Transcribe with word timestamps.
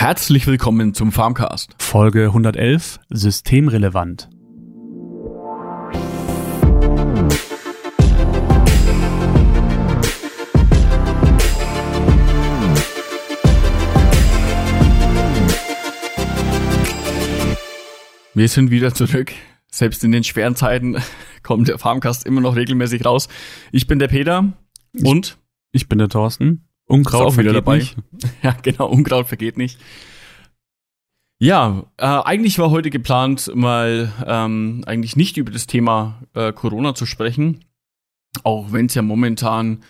Herzlich 0.00 0.46
willkommen 0.46 0.94
zum 0.94 1.10
Farmcast. 1.10 1.74
Folge 1.80 2.26
111 2.26 3.00
Systemrelevant. 3.10 4.28
Wir 18.34 18.46
sind 18.46 18.70
wieder 18.70 18.94
zurück. 18.94 19.32
Selbst 19.66 20.04
in 20.04 20.12
den 20.12 20.22
schweren 20.22 20.54
Zeiten 20.54 21.02
kommt 21.42 21.66
der 21.66 21.80
Farmcast 21.80 22.24
immer 22.24 22.40
noch 22.40 22.54
regelmäßig 22.54 23.04
raus. 23.04 23.26
Ich 23.72 23.88
bin 23.88 23.98
der 23.98 24.06
Peter 24.06 24.52
und 25.02 25.38
ich 25.72 25.88
bin 25.88 25.98
der 25.98 26.08
Thorsten. 26.08 26.67
Unkraut 26.88 27.36
wieder 27.36 27.52
dabei. 27.52 27.78
Nicht. 27.78 27.96
Ja, 28.42 28.56
genau, 28.62 28.88
Unkraut 28.88 29.28
vergeht 29.28 29.56
nicht. 29.56 29.78
Ja, 31.40 31.84
äh, 31.98 32.06
eigentlich 32.06 32.58
war 32.58 32.70
heute 32.70 32.90
geplant, 32.90 33.52
mal 33.54 34.12
ähm, 34.26 34.82
eigentlich 34.86 35.14
nicht 35.14 35.36
über 35.36 35.52
das 35.52 35.68
Thema 35.68 36.20
äh, 36.34 36.52
Corona 36.52 36.94
zu 36.94 37.06
sprechen, 37.06 37.64
auch 38.42 38.72
wenn 38.72 38.86
es 38.86 38.94
ja 38.94 39.02
momentan 39.02 39.84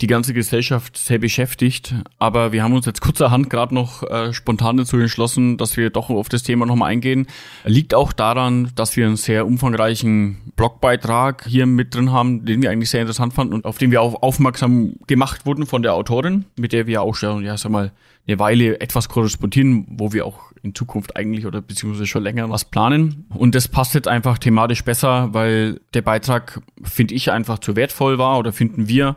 die 0.00 0.06
ganze 0.06 0.32
Gesellschaft 0.32 0.96
sehr 0.96 1.18
beschäftigt. 1.18 1.94
Aber 2.18 2.52
wir 2.52 2.62
haben 2.62 2.72
uns 2.72 2.86
jetzt 2.86 3.00
kurzerhand 3.00 3.50
gerade 3.50 3.74
noch 3.74 4.02
äh, 4.02 4.32
spontan 4.32 4.76
dazu 4.76 4.96
entschlossen, 4.96 5.56
dass 5.56 5.76
wir 5.76 5.90
doch 5.90 6.10
auf 6.10 6.28
das 6.28 6.42
Thema 6.42 6.66
nochmal 6.66 6.90
eingehen. 6.90 7.26
Liegt 7.64 7.94
auch 7.94 8.12
daran, 8.12 8.70
dass 8.74 8.96
wir 8.96 9.06
einen 9.06 9.16
sehr 9.16 9.46
umfangreichen 9.46 10.38
Blogbeitrag 10.56 11.44
hier 11.46 11.66
mit 11.66 11.94
drin 11.94 12.12
haben, 12.12 12.44
den 12.44 12.62
wir 12.62 12.70
eigentlich 12.70 12.90
sehr 12.90 13.00
interessant 13.00 13.34
fanden 13.34 13.54
und 13.54 13.64
auf 13.64 13.78
den 13.78 13.90
wir 13.90 14.02
auch 14.02 14.22
aufmerksam 14.22 14.94
gemacht 15.06 15.46
wurden 15.46 15.66
von 15.66 15.82
der 15.82 15.94
Autorin, 15.94 16.44
mit 16.56 16.72
der 16.72 16.86
wir 16.86 17.02
auch 17.02 17.14
schon, 17.14 17.44
ja, 17.44 17.56
sag 17.56 17.72
mal, 17.72 17.92
eine 18.26 18.38
Weile 18.38 18.80
etwas 18.80 19.08
korrespondieren, 19.08 19.86
wo 19.88 20.12
wir 20.12 20.26
auch 20.26 20.52
in 20.62 20.74
Zukunft 20.74 21.16
eigentlich 21.16 21.46
oder 21.46 21.62
beziehungsweise 21.62 22.06
schon 22.06 22.22
länger 22.22 22.50
was 22.50 22.64
planen. 22.66 23.26
Und 23.30 23.54
das 23.54 23.68
passt 23.68 23.94
jetzt 23.94 24.08
einfach 24.08 24.38
thematisch 24.38 24.84
besser, 24.84 25.32
weil 25.32 25.80
der 25.94 26.02
Beitrag, 26.02 26.60
finde 26.82 27.14
ich, 27.14 27.30
einfach 27.30 27.58
zu 27.58 27.74
wertvoll 27.74 28.18
war 28.18 28.38
oder 28.38 28.52
finden 28.52 28.88
wir, 28.88 29.16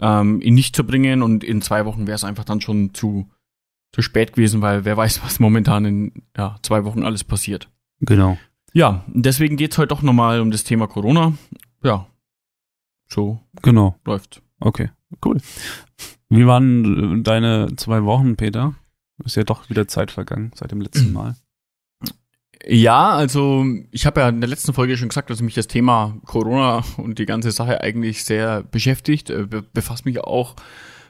ähm, 0.00 0.40
ihn 0.40 0.54
nicht 0.54 0.76
zu 0.76 0.84
bringen 0.84 1.22
und 1.22 1.44
in 1.44 1.62
zwei 1.62 1.84
Wochen 1.84 2.06
wäre 2.06 2.16
es 2.16 2.24
einfach 2.24 2.44
dann 2.44 2.60
schon 2.60 2.94
zu, 2.94 3.28
zu 3.92 4.02
spät 4.02 4.34
gewesen, 4.34 4.60
weil 4.62 4.84
wer 4.84 4.96
weiß, 4.96 5.22
was 5.24 5.40
momentan 5.40 5.84
in 5.84 6.12
ja, 6.36 6.56
zwei 6.62 6.84
Wochen 6.84 7.02
alles 7.02 7.24
passiert. 7.24 7.70
Genau. 8.00 8.38
Ja, 8.72 9.04
deswegen 9.08 9.56
geht's 9.56 9.78
heute 9.78 9.88
doch 9.88 10.02
nochmal 10.02 10.40
um 10.40 10.50
das 10.50 10.64
Thema 10.64 10.86
Corona. 10.86 11.32
Ja, 11.82 12.06
so 13.08 13.40
genau. 13.62 13.96
läuft. 14.04 14.42
Okay, 14.60 14.90
cool. 15.24 15.38
Wie 16.28 16.46
waren 16.46 17.24
deine 17.24 17.74
zwei 17.76 18.04
Wochen, 18.04 18.36
Peter? 18.36 18.74
Ist 19.24 19.36
ja 19.36 19.44
doch 19.44 19.68
wieder 19.70 19.88
Zeit 19.88 20.10
vergangen 20.10 20.52
seit 20.54 20.70
dem 20.70 20.80
letzten 20.80 21.12
Mal. 21.14 21.36
Ja, 22.66 23.10
also 23.10 23.64
ich 23.92 24.04
habe 24.04 24.20
ja 24.20 24.28
in 24.28 24.40
der 24.40 24.50
letzten 24.50 24.72
Folge 24.74 24.96
schon 24.96 25.08
gesagt, 25.08 25.30
dass 25.30 25.42
mich 25.42 25.54
das 25.54 25.68
Thema 25.68 26.16
Corona 26.24 26.82
und 26.96 27.18
die 27.18 27.26
ganze 27.26 27.52
Sache 27.52 27.80
eigentlich 27.80 28.24
sehr 28.24 28.62
beschäftigt, 28.62 29.30
äh, 29.30 29.46
be 29.46 29.62
befasst 29.62 30.04
mich 30.04 30.20
auch 30.20 30.56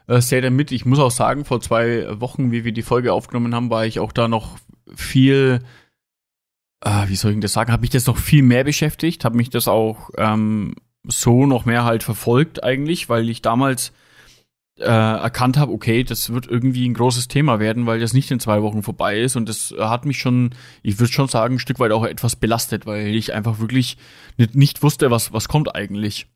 äh, 0.08 0.20
sehr 0.20 0.42
damit. 0.42 0.72
Ich 0.72 0.84
muss 0.84 0.98
auch 0.98 1.10
sagen, 1.10 1.44
vor 1.44 1.60
zwei 1.60 2.20
Wochen, 2.20 2.52
wie 2.52 2.64
wir 2.64 2.72
die 2.72 2.82
Folge 2.82 3.12
aufgenommen 3.12 3.54
haben, 3.54 3.70
war 3.70 3.86
ich 3.86 3.98
auch 3.98 4.12
da 4.12 4.28
noch 4.28 4.58
viel, 4.94 5.60
äh, 6.84 7.08
wie 7.08 7.16
soll 7.16 7.32
ich 7.32 7.40
das 7.40 7.54
sagen, 7.54 7.72
habe 7.72 7.82
mich 7.82 7.90
das 7.90 8.06
noch 8.06 8.18
viel 8.18 8.42
mehr 8.42 8.64
beschäftigt, 8.64 9.24
habe 9.24 9.36
mich 9.36 9.50
das 9.50 9.68
auch 9.68 10.10
ähm, 10.18 10.74
so 11.04 11.46
noch 11.46 11.64
mehr 11.64 11.84
halt 11.84 12.02
verfolgt 12.02 12.62
eigentlich, 12.62 13.08
weil 13.08 13.28
ich 13.30 13.42
damals 13.42 13.92
äh, 14.78 14.84
erkannt 14.84 15.56
habe, 15.56 15.72
okay, 15.72 16.04
das 16.04 16.32
wird 16.32 16.46
irgendwie 16.46 16.88
ein 16.88 16.94
großes 16.94 17.28
Thema 17.28 17.60
werden, 17.60 17.86
weil 17.86 18.00
das 18.00 18.12
nicht 18.12 18.30
in 18.30 18.40
zwei 18.40 18.62
Wochen 18.62 18.82
vorbei 18.82 19.20
ist. 19.20 19.36
Und 19.36 19.48
das 19.48 19.74
hat 19.78 20.04
mich 20.04 20.18
schon, 20.18 20.50
ich 20.82 20.98
würde 20.98 21.12
schon 21.12 21.28
sagen, 21.28 21.56
ein 21.56 21.58
Stück 21.58 21.78
weit 21.78 21.92
auch 21.92 22.04
etwas 22.04 22.36
belastet, 22.36 22.86
weil 22.86 23.14
ich 23.14 23.34
einfach 23.34 23.58
wirklich 23.58 23.96
nicht, 24.36 24.54
nicht 24.54 24.82
wusste, 24.82 25.10
was, 25.10 25.32
was 25.32 25.48
kommt 25.48 25.74
eigentlich. 25.74 26.26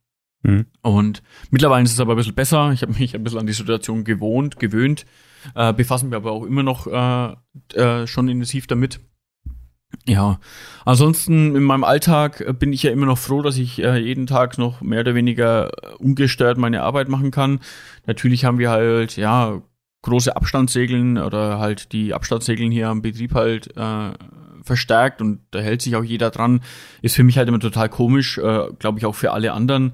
Mhm. 0.42 0.66
Und 0.82 1.22
mittlerweile 1.50 1.84
ist 1.84 1.92
es 1.92 2.00
aber 2.00 2.14
ein 2.14 2.16
bisschen 2.16 2.34
besser. 2.34 2.72
Ich 2.72 2.82
habe 2.82 2.92
mich 2.92 3.14
ein 3.14 3.22
bisschen 3.22 3.40
an 3.40 3.46
die 3.46 3.52
Situation 3.52 4.04
gewohnt, 4.04 4.58
gewöhnt, 4.58 5.06
äh, 5.54 5.72
befassen 5.72 6.08
mich 6.08 6.16
aber 6.16 6.32
auch 6.32 6.44
immer 6.44 6.62
noch 6.62 6.86
äh, 6.86 7.78
äh, 7.78 8.06
schon 8.06 8.28
intensiv 8.28 8.66
damit. 8.66 9.00
Ja, 10.06 10.40
ansonsten 10.84 11.54
in 11.54 11.62
meinem 11.62 11.84
Alltag 11.84 12.40
äh, 12.40 12.52
bin 12.52 12.72
ich 12.72 12.82
ja 12.82 12.90
immer 12.90 13.06
noch 13.06 13.18
froh, 13.18 13.42
dass 13.42 13.56
ich 13.56 13.82
äh, 13.82 13.98
jeden 13.98 14.26
Tag 14.26 14.58
noch 14.58 14.80
mehr 14.80 15.00
oder 15.00 15.14
weniger 15.14 15.68
äh, 15.68 15.94
ungestört 15.98 16.58
meine 16.58 16.82
Arbeit 16.82 17.08
machen 17.08 17.30
kann. 17.30 17.60
Natürlich 18.06 18.44
haben 18.44 18.58
wir 18.58 18.70
halt, 18.70 19.16
ja, 19.16 19.62
große 20.02 20.34
Abstandssegeln 20.34 21.18
oder 21.18 21.60
halt 21.60 21.92
die 21.92 22.12
Abstandssegeln 22.12 22.72
hier 22.72 22.88
am 22.88 23.02
Betrieb 23.02 23.34
halt 23.34 23.76
äh, 23.76 24.10
verstärkt 24.64 25.20
und 25.20 25.40
da 25.52 25.60
hält 25.60 25.82
sich 25.82 25.94
auch 25.96 26.04
jeder 26.04 26.30
dran. 26.30 26.60
Ist 27.02 27.16
für 27.16 27.22
mich 27.22 27.38
halt 27.38 27.48
immer 27.48 27.60
total 27.60 27.88
komisch, 27.88 28.38
äh, 28.38 28.66
glaube 28.78 28.98
ich 28.98 29.06
auch 29.06 29.14
für 29.14 29.32
alle 29.32 29.52
anderen, 29.52 29.92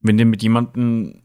wenn 0.00 0.16
du 0.16 0.24
mit 0.24 0.42
jemandem 0.42 1.20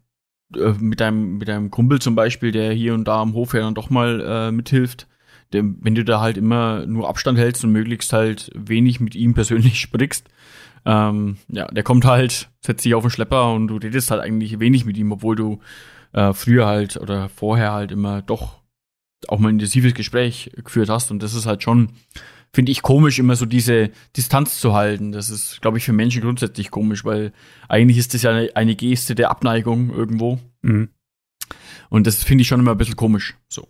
mit 0.80 1.00
einem 1.02 1.38
mit 1.38 1.50
einem 1.50 1.70
Kumpel 1.70 2.02
zum 2.02 2.16
Beispiel, 2.16 2.52
der 2.52 2.74
hier 2.74 2.96
und 2.96 3.08
da 3.08 3.22
am 3.22 3.34
Hof 3.34 3.54
ja 3.54 3.62
dann 3.62 3.76
doch 3.76 3.90
mal 3.90 4.22
äh, 4.22 4.52
mithilft, 4.52 5.08
wenn 5.52 5.96
du 5.96 6.06
da 6.06 6.22
halt 6.22 6.38
immer 6.38 6.86
nur 6.86 7.10
Abstand 7.10 7.38
hältst 7.38 7.64
und 7.64 7.72
möglichst 7.72 8.14
halt 8.14 8.52
wenig 8.56 9.00
mit 9.00 9.16
ihm 9.16 9.34
persönlich 9.34 9.80
sprichst, 9.80 10.30
ähm, 10.86 11.38
ja, 11.48 11.68
der 11.68 11.84
kommt 11.84 12.06
halt, 12.06 12.50
setzt 12.62 12.84
sich 12.84 12.96
auf 12.96 13.04
den 13.04 13.12
Schlepper 13.12 13.54
und 13.54 13.68
du 13.68 13.78
redest 13.78 14.12
halt 14.12 14.22
eigentlich 14.22 14.60
wenig 14.60 14.86
mit 14.86 14.98
ihm, 14.98 15.12
obwohl 15.12 15.36
du 15.36 15.60
äh, 16.14 16.34
früher 16.34 16.66
halt 16.66 16.98
oder 16.98 17.30
vorher 17.30 17.74
halt 17.74 17.92
immer 17.92 18.22
doch 18.22 18.60
auch 19.28 19.40
mal 19.40 19.50
ein 19.50 19.56
intensives 19.56 19.94
Gespräch 19.94 20.52
geführt 20.64 20.90
hast 20.90 21.12
und 21.12 21.22
das 21.22 21.34
ist 21.34 21.46
halt 21.46 21.62
schon, 21.62 21.90
finde 22.54 22.72
ich 22.72 22.82
komisch, 22.82 23.20
immer 23.20 23.36
so 23.36 23.46
diese 23.46 23.92
Distanz 24.16 24.60
zu 24.60 24.74
halten. 24.74 25.12
Das 25.12 25.30
ist, 25.30 25.62
glaube 25.62 25.78
ich, 25.78 25.84
für 25.84 25.94
Menschen 25.94 26.22
grundsätzlich 26.22 26.72
komisch, 26.72 27.04
weil 27.06 27.34
eigentlich 27.68 27.98
ist 27.98 28.14
das 28.14 28.22
ja 28.22 28.32
eine, 28.32 28.56
eine 28.56 28.76
Geste 28.76 29.16
der 29.16 29.30
Abneigung 29.30 29.92
irgendwo. 29.94 30.40
Mhm. 30.62 30.90
Und 31.90 32.08
das 32.08 32.24
finde 32.24 32.44
ich 32.44 32.48
schon 32.48 32.60
immer 32.60 32.72
ein 32.72 32.78
bisschen 32.78 32.96
komisch. 32.96 33.36
So. 33.50 33.68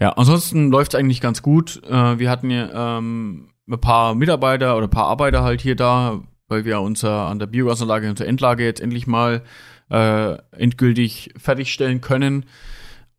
Ja, 0.00 0.10
ansonsten 0.10 0.70
läuft 0.70 0.94
es 0.94 1.00
eigentlich 1.00 1.20
ganz 1.20 1.42
gut. 1.42 1.82
Äh, 1.84 2.18
wir 2.18 2.30
hatten 2.30 2.50
ja 2.50 2.98
ähm, 2.98 3.50
ein 3.68 3.80
paar 3.80 4.14
Mitarbeiter 4.14 4.76
oder 4.76 4.86
ein 4.86 4.90
paar 4.90 5.06
Arbeiter 5.06 5.42
halt 5.42 5.60
hier 5.60 5.76
da, 5.76 6.20
weil 6.48 6.64
wir 6.64 6.80
unser 6.80 7.26
an 7.26 7.38
der 7.38 7.46
Biogasanlage, 7.46 8.08
unsere 8.08 8.28
Endlage 8.28 8.64
jetzt 8.64 8.80
endlich 8.80 9.06
mal 9.06 9.42
äh, 9.90 10.36
endgültig 10.52 11.30
fertigstellen 11.36 12.00
können. 12.00 12.46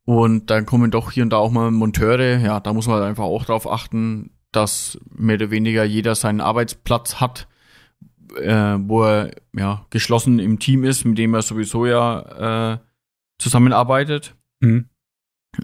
Und 0.05 0.51
dann 0.51 0.66
kommen 0.66 0.91
doch 0.91 1.11
hier 1.11 1.23
und 1.23 1.31
da 1.31 1.38
auch 1.38 1.51
mal 1.51 1.72
Monteure. 1.72 2.38
Ja, 2.38 2.59
da 2.59 2.73
muss 2.73 2.88
man 2.88 2.97
halt 2.97 3.09
einfach 3.09 3.23
auch 3.23 3.45
drauf 3.45 3.69
achten, 3.69 4.31
dass 4.51 5.00
mehr 5.09 5.35
oder 5.35 5.51
weniger 5.51 5.84
jeder 5.84 6.16
seinen 6.16 6.41
Arbeitsplatz 6.41 7.16
hat, 7.16 7.47
äh, 8.39 8.78
wo 8.79 9.03
er 9.03 9.31
ja 9.53 9.85
geschlossen 9.89 10.39
im 10.39 10.59
Team 10.59 10.84
ist, 10.84 11.05
mit 11.05 11.17
dem 11.17 11.34
er 11.34 11.41
sowieso 11.41 11.85
ja 11.88 12.73
äh, 12.73 12.78
zusammenarbeitet. 13.39 14.35
Mhm. 14.59 14.89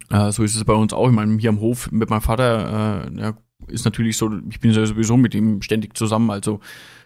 Äh, 0.09 0.31
so 0.31 0.43
ist 0.43 0.55
es 0.55 0.63
bei 0.63 0.73
uns 0.73 0.93
auch. 0.93 1.07
Ich 1.07 1.15
meine, 1.15 1.37
hier 1.37 1.49
am 1.49 1.59
Hof 1.59 1.91
mit 1.91 2.09
meinem 2.09 2.21
Vater 2.21 3.07
äh, 3.07 3.19
ja, 3.19 3.33
ist 3.67 3.85
natürlich 3.85 4.17
so, 4.17 4.31
ich 4.49 4.59
bin 4.59 4.73
sowieso 4.73 5.17
mit 5.17 5.35
ihm 5.35 5.61
ständig 5.61 5.95
zusammen, 5.97 6.29
also 6.29 6.59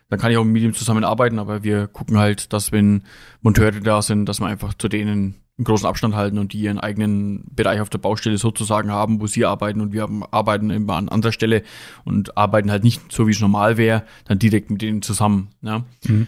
dann 0.09 0.19
kann 0.19 0.31
ich 0.31 0.37
auch 0.37 0.43
mit 0.43 0.61
ihm 0.61 0.73
zusammenarbeiten, 0.73 1.39
aber 1.39 1.63
wir 1.63 1.87
gucken 1.87 2.17
halt, 2.17 2.53
dass 2.53 2.71
wenn 2.71 3.03
Monteure 3.41 3.81
da 3.81 4.01
sind, 4.01 4.27
dass 4.27 4.39
wir 4.39 4.47
einfach 4.47 4.73
zu 4.75 4.87
denen 4.87 5.35
einen 5.57 5.65
großen 5.65 5.87
Abstand 5.87 6.15
halten 6.15 6.37
und 6.37 6.53
die 6.53 6.59
ihren 6.59 6.79
eigenen 6.79 7.45
Bereich 7.49 7.79
auf 7.79 7.89
der 7.89 7.97
Baustelle 7.97 8.37
sozusagen 8.37 8.91
haben, 8.91 9.21
wo 9.21 9.27
sie 9.27 9.45
arbeiten 9.45 9.81
und 9.81 9.93
wir 9.93 10.07
arbeiten 10.31 10.69
immer 10.69 10.95
an 10.95 11.09
anderer 11.09 11.31
Stelle 11.31 11.63
und 12.03 12.37
arbeiten 12.37 12.69
halt 12.69 12.83
nicht 12.83 13.11
so, 13.11 13.25
wie 13.25 13.31
es 13.31 13.39
normal 13.39 13.77
wäre, 13.77 14.03
dann 14.25 14.37
direkt 14.37 14.69
mit 14.69 14.81
denen 14.81 15.01
zusammen. 15.01 15.49
Ja, 15.61 15.85
mhm. 16.05 16.27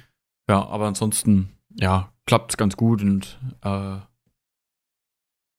ja 0.50 0.66
aber 0.66 0.88
ansonsten, 0.88 1.50
ja, 1.76 2.10
klappt 2.26 2.54
es 2.54 2.58
ganz 2.58 2.78
gut 2.78 3.02
und 3.02 3.38
äh, 3.64 3.98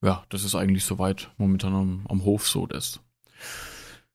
ja, 0.03 0.25
das 0.29 0.45
ist 0.45 0.55
eigentlich 0.55 0.85
soweit 0.85 1.31
momentan 1.39 1.75
am, 1.75 2.07
am 2.09 2.25
Hof 2.25 2.47
so 2.47 2.67
das. 2.67 3.01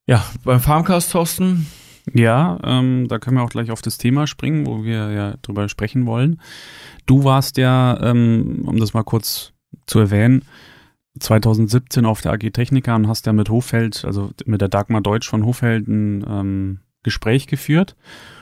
Ja, 0.05 0.23
beim 0.43 0.59
Farmcast, 0.59 1.11
Thorsten. 1.11 1.67
Ja, 2.13 2.59
ähm, 2.63 3.07
da 3.07 3.19
können 3.19 3.37
wir 3.37 3.43
auch 3.43 3.49
gleich 3.49 3.71
auf 3.71 3.81
das 3.81 3.97
Thema 3.97 4.27
springen, 4.27 4.65
wo 4.65 4.83
wir 4.83 5.11
ja 5.11 5.35
drüber 5.41 5.69
sprechen 5.69 6.05
wollen. 6.05 6.41
Du 7.05 7.23
warst 7.23 7.57
ja, 7.57 7.97
ähm, 8.01 8.63
um 8.65 8.77
das 8.77 8.93
mal 8.93 9.03
kurz 9.03 9.53
zu 9.85 9.99
erwähnen, 9.99 10.43
2017 11.19 12.05
auf 12.05 12.21
der 12.21 12.33
AG 12.33 12.51
Technica 12.51 12.95
und 12.95 13.07
hast 13.07 13.25
ja 13.25 13.33
mit 13.33 13.49
Hofeld, 13.49 14.03
also 14.03 14.31
mit 14.45 14.61
der 14.61 14.67
Dagmar 14.67 15.01
Deutsch 15.01 15.29
von 15.29 15.45
Hofeld 15.45 15.87
ein 15.87 16.25
ähm, 16.27 16.79
Gespräch 17.03 17.47
geführt. 17.47 17.95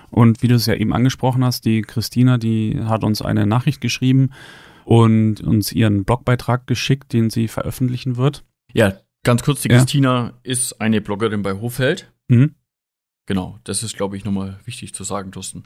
Und 0.09 0.41
wie 0.41 0.47
du 0.47 0.55
es 0.55 0.65
ja 0.65 0.73
eben 0.73 0.94
angesprochen 0.94 1.44
hast, 1.44 1.65
die 1.65 1.83
Christina, 1.83 2.37
die 2.37 2.79
hat 2.83 3.03
uns 3.03 3.21
eine 3.21 3.45
Nachricht 3.45 3.81
geschrieben 3.81 4.31
und 4.86 5.42
uns 5.42 5.72
ihren 5.72 6.06
Blogbeitrag 6.06 6.68
geschickt, 6.68 7.13
den 7.13 7.30
sie 7.30 7.48
veröffentlichen 7.48 8.18
wird. 8.18 8.44
Ja, 8.74 8.94
ganz 9.24 9.44
kurz, 9.44 9.62
die 9.62 9.69
ja. 9.69 9.78
Christina 9.78 10.33
ist 10.44 10.81
eine 10.81 11.01
Bloggerin 11.01 11.42
bei 11.42 11.54
Hofeld. 11.54 12.12
Mhm. 12.28 12.56
Genau, 13.25 13.60
das 13.63 13.83
ist, 13.83 13.95
glaube 13.95 14.18
ich, 14.18 14.25
nochmal 14.25 14.60
wichtig 14.66 14.94
zu 14.94 15.04
sagen, 15.04 15.31
Thorsten. 15.31 15.63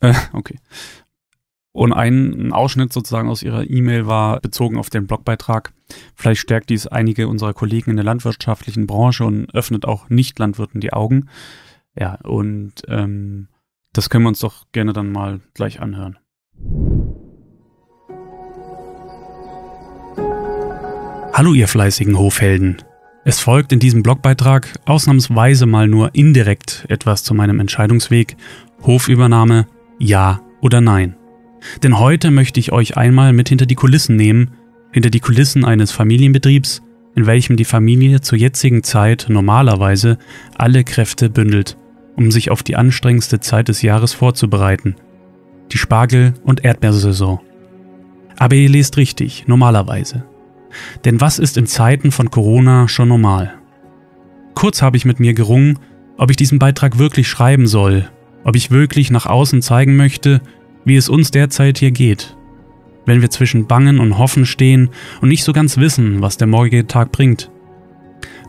Äh, 0.00 0.14
okay. 0.32 0.58
Und 1.72 1.92
ein 1.92 2.52
Ausschnitt 2.52 2.92
sozusagen 2.92 3.28
aus 3.28 3.42
ihrer 3.42 3.68
E-Mail 3.68 4.06
war 4.06 4.40
bezogen 4.40 4.78
auf 4.78 4.90
den 4.90 5.06
Blogbeitrag. 5.06 5.72
Vielleicht 6.14 6.40
stärkt 6.40 6.70
dies 6.70 6.86
einige 6.86 7.28
unserer 7.28 7.54
Kollegen 7.54 7.90
in 7.90 7.96
der 7.96 8.04
landwirtschaftlichen 8.04 8.86
Branche 8.86 9.24
und 9.24 9.54
öffnet 9.54 9.84
auch 9.84 10.08
Nicht-Landwirten 10.08 10.80
die 10.80 10.92
Augen. 10.92 11.28
Ja, 11.94 12.14
und 12.22 12.74
ähm, 12.88 13.48
das 13.92 14.10
können 14.10 14.24
wir 14.24 14.28
uns 14.28 14.40
doch 14.40 14.66
gerne 14.72 14.92
dann 14.92 15.12
mal 15.12 15.40
gleich 15.54 15.80
anhören. 15.80 16.18
Hallo 21.38 21.54
ihr 21.54 21.68
fleißigen 21.68 22.18
Hofhelden. 22.18 22.78
Es 23.24 23.38
folgt 23.38 23.72
in 23.72 23.78
diesem 23.78 24.02
Blogbeitrag 24.02 24.80
ausnahmsweise 24.86 25.66
mal 25.66 25.86
nur 25.86 26.12
indirekt 26.12 26.84
etwas 26.88 27.22
zu 27.22 27.32
meinem 27.32 27.60
Entscheidungsweg 27.60 28.36
Hofübernahme 28.82 29.68
ja 30.00 30.40
oder 30.60 30.80
nein. 30.80 31.14
Denn 31.84 32.00
heute 32.00 32.32
möchte 32.32 32.58
ich 32.58 32.72
euch 32.72 32.96
einmal 32.96 33.32
mit 33.32 33.50
hinter 33.50 33.66
die 33.66 33.76
Kulissen 33.76 34.16
nehmen, 34.16 34.50
hinter 34.90 35.10
die 35.10 35.20
Kulissen 35.20 35.64
eines 35.64 35.92
Familienbetriebs, 35.92 36.82
in 37.14 37.26
welchem 37.26 37.56
die 37.56 37.64
Familie 37.64 38.20
zur 38.20 38.36
jetzigen 38.36 38.82
Zeit 38.82 39.26
normalerweise 39.28 40.18
alle 40.56 40.82
Kräfte 40.82 41.30
bündelt, 41.30 41.76
um 42.16 42.32
sich 42.32 42.50
auf 42.50 42.64
die 42.64 42.74
anstrengendste 42.74 43.38
Zeit 43.38 43.68
des 43.68 43.82
Jahres 43.82 44.12
vorzubereiten. 44.12 44.96
Die 45.70 45.78
Spargel- 45.78 46.34
und 46.42 46.64
Erdbeersaison. 46.64 47.38
Aber 48.36 48.56
ihr 48.56 48.68
lest 48.68 48.96
richtig, 48.96 49.44
normalerweise. 49.46 50.24
Denn 51.04 51.20
was 51.20 51.38
ist 51.38 51.56
in 51.56 51.66
Zeiten 51.66 52.10
von 52.10 52.30
Corona 52.30 52.88
schon 52.88 53.08
normal? 53.08 53.54
Kurz 54.54 54.82
habe 54.82 54.96
ich 54.96 55.04
mit 55.04 55.20
mir 55.20 55.34
gerungen, 55.34 55.78
ob 56.16 56.30
ich 56.30 56.36
diesen 56.36 56.58
Beitrag 56.58 56.98
wirklich 56.98 57.28
schreiben 57.28 57.66
soll, 57.66 58.08
ob 58.44 58.56
ich 58.56 58.70
wirklich 58.70 59.10
nach 59.10 59.26
außen 59.26 59.62
zeigen 59.62 59.96
möchte, 59.96 60.40
wie 60.84 60.96
es 60.96 61.08
uns 61.08 61.30
derzeit 61.30 61.78
hier 61.78 61.92
geht. 61.92 62.36
Wenn 63.06 63.22
wir 63.22 63.30
zwischen 63.30 63.66
Bangen 63.66 64.00
und 64.00 64.18
Hoffen 64.18 64.44
stehen 64.44 64.90
und 65.20 65.28
nicht 65.28 65.44
so 65.44 65.52
ganz 65.52 65.76
wissen, 65.76 66.20
was 66.20 66.36
der 66.36 66.48
morgige 66.48 66.86
Tag 66.86 67.12
bringt. 67.12 67.50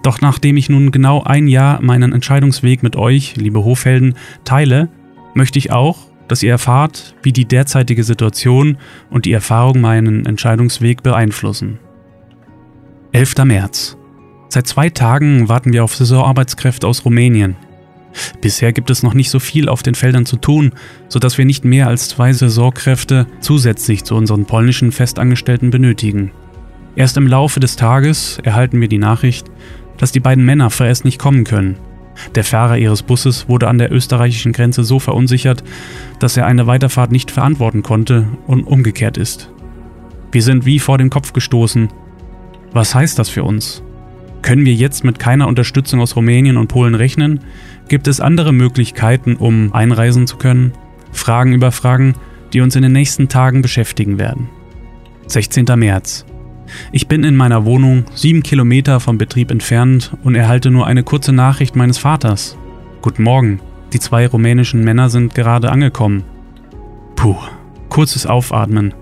Doch 0.04 0.22
nachdem 0.22 0.58
ich 0.58 0.70
nun 0.70 0.92
genau 0.92 1.24
ein 1.24 1.48
Jahr 1.48 1.82
meinen 1.82 2.14
Entscheidungsweg 2.14 2.84
mit 2.84 2.96
euch, 2.96 3.36
liebe 3.36 3.64
Hofhelden, 3.64 4.16
teile, 4.46 4.90
möchte 5.34 5.60
ich 5.60 5.72
auch, 5.72 6.08
dass 6.28 6.44
ihr 6.44 6.52
erfahrt, 6.52 7.16
wie 7.22 7.34
die 7.34 7.46
derzeitige 7.46 8.04
Situation 8.04 8.78
und 9.10 9.26
die 9.26 9.34
Erfahrung 9.34 9.82
meinen 9.82 10.26
Entscheidungsweg 10.26 11.04
beeinflussen. 11.04 11.80
11. 13.12 13.44
März. 13.44 13.98
Seit 14.50 14.68
zwei 14.68 14.92
Tagen 14.92 15.50
warten 15.50 15.74
wir 15.74 15.84
auf 15.84 15.96
Saisonarbeitskräfte 15.96 16.86
aus 16.86 17.06
Rumänien. 17.06 17.56
Bisher 18.40 18.72
gibt 18.72 18.92
es 18.92 19.02
noch 19.02 19.16
nicht 19.16 19.32
so 19.32 19.40
viel 19.40 19.68
auf 19.68 19.82
den 19.82 19.96
Feldern 19.96 20.28
zu 20.28 20.38
tun, 20.38 20.74
sodass 21.08 21.40
wir 21.40 21.46
nicht 21.46 21.66
mehr 21.66 21.88
als 21.88 22.10
zwei 22.10 22.34
Saisonkräfte 22.34 23.26
zusätzlich 23.40 24.04
zu 24.04 24.16
unseren 24.16 24.46
polnischen 24.46 24.92
Festangestellten 24.92 25.72
benötigen. 25.72 26.32
Erst 26.96 27.18
im 27.18 27.26
Laufe 27.26 27.60
des 27.60 27.76
Tages 27.76 28.38
erhalten 28.44 28.80
wir 28.80 28.88
die 28.88 29.00
Nachricht, 29.00 29.48
dass 29.98 30.12
die 30.12 30.20
beiden 30.20 30.46
Männer 30.46 30.70
vorerst 30.70 31.04
nicht 31.04 31.18
kommen 31.18 31.46
können. 31.46 31.78
Der 32.36 32.44
Fahrer 32.44 32.78
ihres 32.78 33.02
Busses 33.02 33.50
wurde 33.50 33.68
an 33.70 33.80
der 33.80 33.92
österreichischen 33.92 34.54
Grenze 34.54 34.84
so 34.84 35.00
verunsichert, 35.00 35.64
dass 36.20 36.38
er 36.38 36.46
eine 36.46 36.68
Weiterfahrt 36.68 37.12
nicht 37.12 37.32
verantworten 37.32 37.82
konnte 37.82 38.28
und 38.46 38.66
umgekehrt 38.66 39.18
ist. 39.18 39.50
Wir 40.32 40.44
sind 40.44 40.66
wie 40.66 40.78
vor 40.78 41.00
den 41.00 41.10
Kopf 41.10 41.34
gestoßen. 41.34 41.90
Was 42.72 42.94
heißt 42.94 43.18
das 43.18 43.30
für 43.30 43.44
uns? 43.44 43.84
Können 44.42 44.66
wir 44.66 44.74
jetzt 44.74 45.04
mit 45.04 45.20
keiner 45.20 45.48
Unterstützung 45.48 46.00
aus 46.00 46.16
Rumänien 46.16 46.58
und 46.58 46.68
Polen 46.68 46.96
rechnen? 46.96 47.42
Gibt 47.88 48.08
es 48.08 48.22
andere 48.22 48.54
Möglichkeiten, 48.54 49.36
um 49.36 49.74
einreisen 49.74 50.28
zu 50.28 50.38
können? 50.38 50.74
Fragen 51.12 51.54
über 51.54 51.72
Fragen, 51.72 52.16
die 52.54 52.62
uns 52.62 52.76
in 52.76 52.84
den 52.84 52.92
nächsten 52.92 53.28
Tagen 53.30 53.62
beschäftigen 53.62 54.18
werden. 54.18 54.50
16. 55.28 55.66
März. 55.76 56.26
Ich 56.92 57.08
bin 57.08 57.24
in 57.24 57.36
meiner 57.36 57.66
Wohnung 57.66 58.06
sieben 58.14 58.44
Kilometer 58.44 59.00
vom 59.00 59.18
Betrieb 59.18 59.52
entfernt 59.52 60.12
und 60.24 60.36
erhalte 60.36 60.70
nur 60.70 60.86
eine 60.88 61.04
kurze 61.04 61.34
Nachricht 61.34 61.76
meines 61.76 61.98
Vaters. 61.98 62.58
Guten 63.02 63.24
Morgen, 63.24 63.60
die 63.94 64.00
zwei 64.00 64.28
rumänischen 64.28 64.84
Männer 64.84 65.10
sind 65.10 65.34
gerade 65.34 65.72
angekommen. 65.72 66.24
Puh, 67.16 67.38
kurzes 67.90 68.26
Aufatmen. 68.26 68.94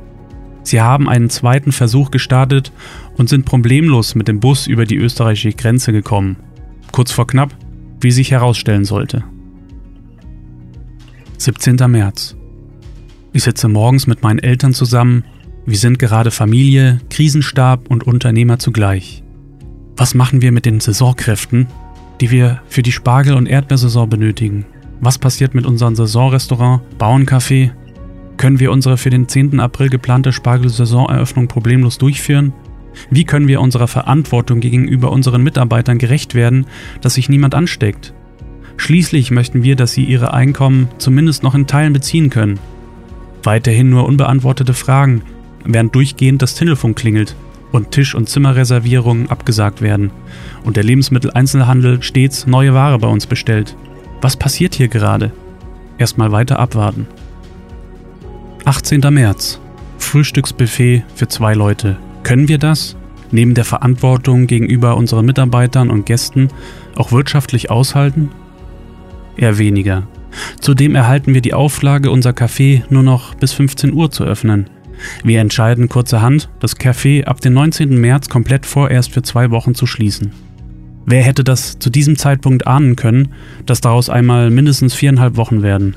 Sie 0.64 0.82
haben 0.82 1.08
einen 1.08 1.30
zweiten 1.30 1.72
Versuch 1.72 2.12
gestartet 2.12 2.74
und 3.18 3.30
sind 3.30 3.46
problemlos 3.46 4.16
mit 4.16 4.28
dem 4.28 4.40
Bus 4.40 4.68
über 4.68 4.86
die 4.86 4.98
österreichische 4.98 5.52
Grenze 5.52 5.92
gekommen. 5.92 6.38
Kurz 6.92 7.12
vor 7.12 7.28
knapp, 7.28 7.56
wie 8.00 8.12
sich 8.12 8.32
herausstellen 8.32 8.86
sollte. 8.86 9.24
17. 11.38 11.76
März. 11.88 12.36
Ich 13.34 13.44
sitze 13.44 13.68
morgens 13.68 14.08
mit 14.08 14.24
meinen 14.24 14.40
Eltern 14.40 14.74
zusammen. 14.74 15.24
Wir 15.66 15.78
sind 15.78 16.00
gerade 16.00 16.32
Familie, 16.32 17.00
Krisenstab 17.10 17.90
und 17.90 18.08
Unternehmer 18.08 18.58
zugleich. 18.58 19.24
Was 19.96 20.16
machen 20.16 20.42
wir 20.42 20.52
mit 20.52 20.66
den 20.66 20.80
Saisonkräften, 20.80 21.68
die 22.22 22.32
wir 22.32 22.62
für 22.68 22.82
die 22.82 22.92
Spargel- 22.92 23.36
und 23.36 23.48
Erdbeersaison 23.48 24.10
benötigen? 24.10 24.66
Was 25.02 25.18
passiert 25.18 25.54
mit 25.54 25.66
unserem 25.66 25.96
Saisonrestaurant, 25.96 26.82
Bauerncafé, 26.98 27.72
können 28.38 28.60
wir 28.60 28.72
unsere 28.72 28.98
für 28.98 29.10
den 29.10 29.28
10. 29.28 29.60
April 29.60 29.90
geplante 29.90 30.32
Spargel-Saisoneröffnung 30.32 31.48
problemlos 31.48 31.98
durchführen? 31.98 32.54
Wie 33.10 33.26
können 33.26 33.48
wir 33.48 33.62
unserer 33.62 33.88
Verantwortung 33.88 34.60
gegenüber 34.60 35.12
unseren 35.12 35.44
Mitarbeitern 35.44 35.98
gerecht 35.98 36.36
werden, 36.36 36.66
dass 37.02 37.16
sich 37.16 37.30
niemand 37.30 37.56
ansteckt? 37.56 38.14
Schließlich 38.78 39.32
möchten 39.32 39.64
wir, 39.64 39.76
dass 39.76 39.94
sie 39.94 40.04
ihre 40.04 40.34
Einkommen 40.34 40.88
zumindest 40.98 41.44
noch 41.44 41.56
in 41.56 41.68
Teilen 41.68 41.94
beziehen 41.94 42.30
können. 42.30 42.60
Weiterhin 43.44 43.90
nur 43.90 44.06
unbeantwortete 44.06 44.74
Fragen, 44.74 45.24
während 45.66 45.96
durchgehend 45.96 46.42
das 46.42 46.56
Telefon 46.56 46.96
klingelt 46.96 47.36
und 47.72 47.92
Tisch- 47.92 48.16
und 48.16 48.30
Zimmerreservierungen 48.30 49.30
abgesagt 49.30 49.82
werden 49.82 50.12
und 50.64 50.78
der 50.78 50.84
Lebensmitteleinzelhandel 50.84 52.02
stets 52.04 52.48
neue 52.48 52.74
Ware 52.74 53.00
bei 53.00 53.08
uns 53.08 53.26
bestellt. 53.26 53.76
Was 54.22 54.38
passiert 54.38 54.76
hier 54.76 54.88
gerade? 54.88 55.32
Erstmal 55.98 56.32
weiter 56.32 56.60
abwarten. 56.60 57.08
18. 58.66 59.02
März. 59.10 59.60
Frühstücksbuffet 59.98 61.04
für 61.16 61.28
zwei 61.28 61.54
Leute. 61.54 61.98
Können 62.28 62.50
wir 62.50 62.58
das? 62.58 62.98
Neben 63.32 63.54
der 63.54 63.64
Verantwortung 63.64 64.48
gegenüber 64.48 64.98
unseren 64.98 65.26
Mitarbeitern 65.26 65.90
und 65.90 66.06
Gästen 66.06 66.50
auch 66.98 67.14
wirtschaftlich 67.14 67.72
aushalten? 67.72 68.32
Eher 69.38 69.58
weniger. 69.58 70.10
Zudem 70.60 70.94
erhalten 70.94 71.34
wir 71.34 71.40
die 71.40 71.54
Auflage, 71.54 72.12
unser 72.12 72.32
Café 72.32 72.84
nur 72.90 73.02
noch 73.02 73.34
bis 73.36 73.54
15 73.54 73.94
Uhr 73.94 74.12
zu 74.12 74.26
öffnen. 74.26 74.70
Wir 75.24 75.40
entscheiden 75.40 75.88
kurzerhand, 75.88 76.50
das 76.60 76.78
Café 76.78 77.24
ab 77.24 77.40
dem 77.40 77.54
19. 77.54 77.98
März 77.98 78.28
komplett 78.28 78.66
vorerst 78.66 79.14
für 79.14 79.22
zwei 79.22 79.50
Wochen 79.52 79.74
zu 79.74 79.88
schließen. 79.88 80.34
Wer 81.06 81.24
hätte 81.24 81.46
das 81.46 81.80
zu 81.80 81.90
diesem 81.90 82.18
Zeitpunkt 82.18 82.68
ahnen 82.68 82.98
können, 82.98 83.30
dass 83.66 83.80
daraus 83.80 84.10
einmal 84.10 84.50
mindestens 84.50 84.94
viereinhalb 84.94 85.38
Wochen 85.38 85.64
werden? 85.64 85.96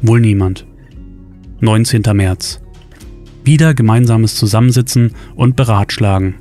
Wohl 0.00 0.20
niemand. 0.20 0.64
19. 1.58 2.02
März. 2.14 2.61
Wieder 3.44 3.74
gemeinsames 3.74 4.36
Zusammensitzen 4.36 5.12
und 5.34 5.56
Beratschlagen. 5.56 6.34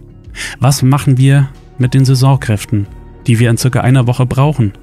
Was 0.59 0.83
machen 0.83 1.17
wir 1.17 1.49
mit 1.77 1.93
den 1.93 2.05
Saisonkräften, 2.05 2.87
die 3.27 3.39
wir 3.39 3.49
in 3.49 3.57
circa 3.57 3.81
einer 3.81 4.07
Woche 4.07 4.25
brauchen? 4.25 4.73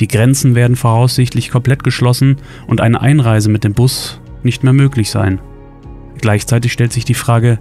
Die 0.00 0.08
Grenzen 0.08 0.54
werden 0.54 0.76
voraussichtlich 0.76 1.50
komplett 1.50 1.82
geschlossen 1.82 2.36
und 2.66 2.80
eine 2.80 3.00
Einreise 3.00 3.48
mit 3.48 3.64
dem 3.64 3.72
Bus 3.72 4.20
nicht 4.42 4.62
mehr 4.62 4.72
möglich 4.72 5.10
sein. 5.10 5.40
Gleichzeitig 6.20 6.72
stellt 6.72 6.92
sich 6.92 7.04
die 7.04 7.14
Frage, 7.14 7.58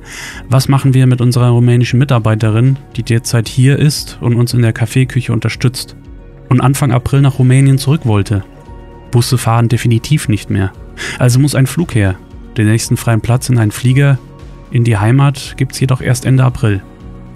was 0.48 0.70
machen 0.70 0.94
wir 0.94 1.08
mit 1.08 1.22
unserer 1.22 1.50
rumänischen 1.50 2.00
Mitarbeiterin, 2.00 2.78
die 2.96 3.04
derzeit 3.04 3.48
hier 3.48 3.80
ist 3.80 4.18
und 4.22 4.36
uns 4.36 4.54
in 4.54 4.62
der 4.62 4.74
Kaffeeküche 4.74 5.34
unterstützt 5.34 5.96
und 6.50 6.62
Anfang 6.62 6.92
April 6.92 7.22
nach 7.22 7.40
Rumänien 7.40 7.78
zurück 7.78 8.02
wollte? 8.06 8.44
Busse 9.12 9.38
fahren 9.38 9.70
definitiv 9.70 10.28
nicht 10.28 10.50
mehr. 10.50 10.72
Also 11.20 11.40
muss 11.40 11.56
ein 11.56 11.68
Flug 11.68 11.96
her. 11.96 12.16
Den 12.58 12.68
nächsten 12.68 12.98
freien 12.98 13.22
Platz 13.22 13.50
in 13.50 13.58
einen 13.58 13.72
Flieger 13.72 14.18
in 14.72 14.84
die 14.84 14.98
Heimat 14.98 15.56
gibt 15.58 15.74
es 15.74 15.80
jedoch 15.80 16.02
erst 16.02 16.26
Ende 16.26 16.44
April. 16.44 16.82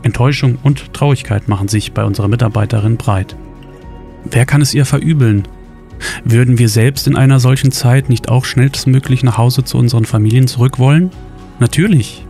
Enttäuschung 0.03 0.57
und 0.63 0.93
Traurigkeit 0.93 1.47
machen 1.47 1.67
sich 1.67 1.91
bei 1.91 2.03
unserer 2.03 2.27
Mitarbeiterin 2.27 2.97
breit. 2.97 3.36
Wer 4.25 4.45
kann 4.45 4.62
es 4.62 4.74
ihr 4.74 4.86
verübeln? 4.86 5.47
Würden 6.24 6.57
wir 6.59 6.69
selbst 6.69 7.07
in 7.07 7.15
einer 7.15 7.39
solchen 7.39 7.71
Zeit 7.71 8.09
nicht 8.09 8.29
auch 8.29 8.45
schnellstmöglich 8.45 9.24
nach 9.24 9.38
Hause 9.38 9.63
zu 9.63 9.77
unseren 9.77 10.05
Familien 10.05 10.47
zurück 10.47 10.79
wollen? 10.79 11.12
Natürlich. 11.59 12.25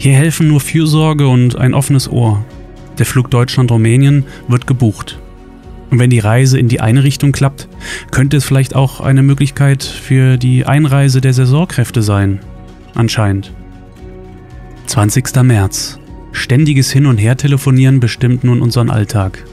Hier 0.00 0.14
helfen 0.14 0.48
nur 0.48 0.60
Fürsorge 0.60 1.28
und 1.28 1.56
ein 1.56 1.74
offenes 1.74 2.08
Ohr. 2.10 2.44
Der 2.98 3.06
Flug 3.06 3.30
Deutschland-Rumänien 3.30 4.26
wird 4.48 4.66
gebucht. 4.66 5.20
Und 5.90 5.98
wenn 5.98 6.10
die 6.10 6.18
Reise 6.18 6.58
in 6.58 6.68
die 6.68 6.80
eine 6.80 7.04
Richtung 7.04 7.32
klappt, 7.32 7.68
könnte 8.10 8.36
es 8.36 8.44
vielleicht 8.44 8.74
auch 8.74 9.00
eine 9.00 9.22
Möglichkeit 9.22 9.82
für 9.82 10.36
die 10.36 10.66
Einreise 10.66 11.20
der 11.20 11.32
Saisonkräfte 11.32 12.02
sein. 12.02 12.40
Anscheinend. 12.94 13.52
20. 14.86 15.42
März. 15.42 15.98
Ständiges 16.32 16.90
Hin- 16.90 17.06
und 17.06 17.18
Her-Telefonieren 17.18 18.00
bestimmt 18.00 18.44
nun 18.44 18.60
unseren 18.60 18.90
Alltag. 18.90 19.44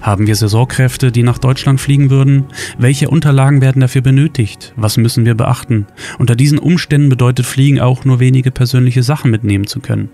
Haben 0.00 0.26
wir 0.26 0.34
Saisonkräfte, 0.34 1.12
die 1.12 1.22
nach 1.22 1.38
Deutschland 1.38 1.80
fliegen 1.80 2.10
würden? 2.10 2.46
Welche 2.78 3.08
Unterlagen 3.08 3.60
werden 3.60 3.80
dafür 3.80 4.02
benötigt? 4.02 4.72
Was 4.76 4.96
müssen 4.96 5.24
wir 5.24 5.34
beachten? 5.34 5.86
Unter 6.18 6.34
diesen 6.34 6.58
Umständen 6.58 7.08
bedeutet 7.08 7.46
Fliegen 7.46 7.80
auch 7.80 8.04
nur 8.04 8.20
wenige 8.20 8.50
persönliche 8.50 9.02
Sachen 9.02 9.30
mitnehmen 9.30 9.66
zu 9.66 9.80
können. 9.80 10.08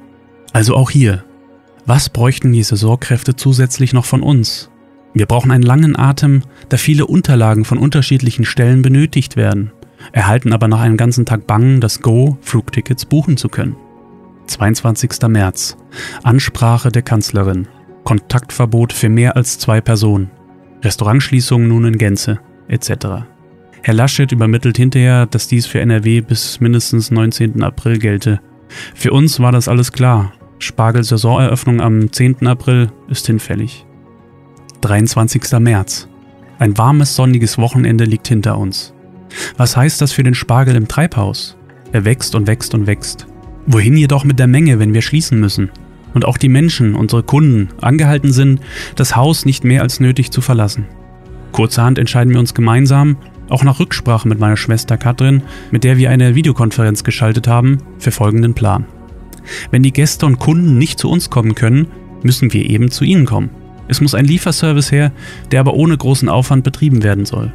Also 0.53 0.75
auch 0.75 0.91
hier. 0.91 1.25
Was 1.87 2.09
bräuchten 2.09 2.53
die 2.53 2.63
Saisonkräfte 2.63 3.37
zusätzlich 3.37 3.93
noch 3.93 4.05
von 4.05 4.23
uns? 4.23 4.72
Wir 5.15 5.27
brauchen 5.27 5.51
einen 5.51 5.63
langen 5.63 5.99
Atem, 5.99 6.43
da 6.69 6.77
viele 6.77 7.07
Unterlagen 7.07 7.65
von 7.65 7.79
unterschiedlichen 7.79 8.45
Stellen 8.45 8.83
benötigt 8.83 9.37
werden, 9.37 9.73
erhalten 10.13 10.53
aber 10.53 10.69
nach 10.69 10.81
einem 10.81 10.97
ganzen 10.97 11.27
Tag 11.27 11.47
Bangen, 11.47 11.81
das 11.81 12.01
Go 12.01 12.39
Flugtickets 12.41 13.05
buchen 13.05 13.37
zu 13.37 13.49
können. 13.49 13.77
22. 14.47 15.11
März. 15.29 15.77
Ansprache 16.23 16.91
der 16.91 17.03
Kanzlerin. 17.03 17.69
Kontaktverbot 18.05 18.93
für 18.93 19.09
mehr 19.09 19.37
als 19.37 19.59
zwei 19.59 19.81
Personen. 19.81 20.31
Restaurantschließungen 20.83 21.69
nun 21.69 21.85
in 21.85 21.99
Gänze, 21.99 22.41
etc. 22.69 22.91
Herr 23.83 23.95
Laschet 23.95 24.33
übermittelt 24.33 24.77
hinterher, 24.77 25.27
dass 25.27 25.47
dies 25.47 25.67
für 25.67 25.81
NRW 25.81 26.21
bis 26.23 26.61
mindestens 26.61 27.11
19. 27.11 27.63
April 27.63 27.99
gelte. 27.99 28.41
Für 28.95 29.13
uns 29.13 29.39
war 29.41 29.53
das 29.53 29.69
alles 29.69 29.93
klar. 29.93 30.33
Spargel-Saisoneröffnung 30.59 31.81
am 31.81 32.11
10. 32.13 32.47
April 32.47 32.91
ist 33.09 33.27
hinfällig. 33.27 33.87
23. 34.83 35.61
März. 35.61 36.09
Ein 36.59 36.77
warmes, 36.77 37.15
sonniges 37.15 37.57
Wochenende 37.57 38.05
liegt 38.05 38.27
hinter 38.27 38.59
uns. 38.59 38.93
Was 39.57 39.77
heißt 39.77 40.01
das 40.01 40.11
für 40.11 40.25
den 40.25 40.35
Spargel 40.35 40.75
im 40.75 40.89
Treibhaus? 40.89 41.57
Er 41.93 42.05
wächst 42.05 42.35
und 42.35 42.49
wächst 42.49 42.75
und 42.75 42.89
wächst. 42.89 43.29
Wohin 43.67 43.97
jedoch 43.97 44.25
mit 44.25 44.41
der 44.41 44.49
Menge, 44.49 44.81
wenn 44.81 44.93
wir 44.93 45.03
schließen 45.03 45.39
müssen? 45.39 45.71
Und 46.15 46.25
auch 46.25 46.37
die 46.37 46.49
Menschen, 46.49 46.97
unsere 46.97 47.23
Kunden, 47.23 47.69
angehalten 47.81 48.33
sind, 48.33 48.61
das 48.97 49.15
Haus 49.15 49.45
nicht 49.45 49.63
mehr 49.63 49.83
als 49.83 50.01
nötig 50.01 50.33
zu 50.33 50.41
verlassen. 50.41 50.87
Kurzerhand 51.53 51.99
entscheiden 51.99 52.33
wir 52.33 52.41
uns 52.41 52.53
gemeinsam, 52.53 53.19
auch 53.51 53.63
nach 53.63 53.79
Rücksprache 53.79 54.27
mit 54.27 54.41
meiner 54.41 54.57
Schwester 54.57 54.97
Katrin, 54.97 55.45
mit 55.71 55.85
der 55.85 55.97
wir 55.97 56.11
eine 56.11 56.35
Videokonferenz 56.35 57.05
geschaltet 57.05 57.47
haben, 57.47 57.79
für 57.99 58.11
folgenden 58.11 58.55
Plan. 58.55 58.87
Wenn 59.71 59.85
die 59.85 59.93
Gäste 59.93 60.27
und 60.27 60.41
Kunden 60.41 60.77
nicht 60.77 60.99
zu 60.99 61.09
uns 61.09 61.31
kommen 61.31 61.55
können, 61.55 61.87
müssen 62.25 62.53
wir 62.53 62.69
eben 62.69 62.91
zu 62.91 63.05
ihnen 63.05 63.27
kommen. 63.27 63.62
Es 63.89 64.01
muss 64.01 64.15
ein 64.15 64.25
Lieferservice 64.25 64.93
her, 64.93 65.13
der 65.51 65.61
aber 65.61 65.75
ohne 65.75 65.97
großen 65.97 66.29
Aufwand 66.29 66.65
betrieben 66.65 67.03
werden 67.03 67.25
soll. 67.25 67.53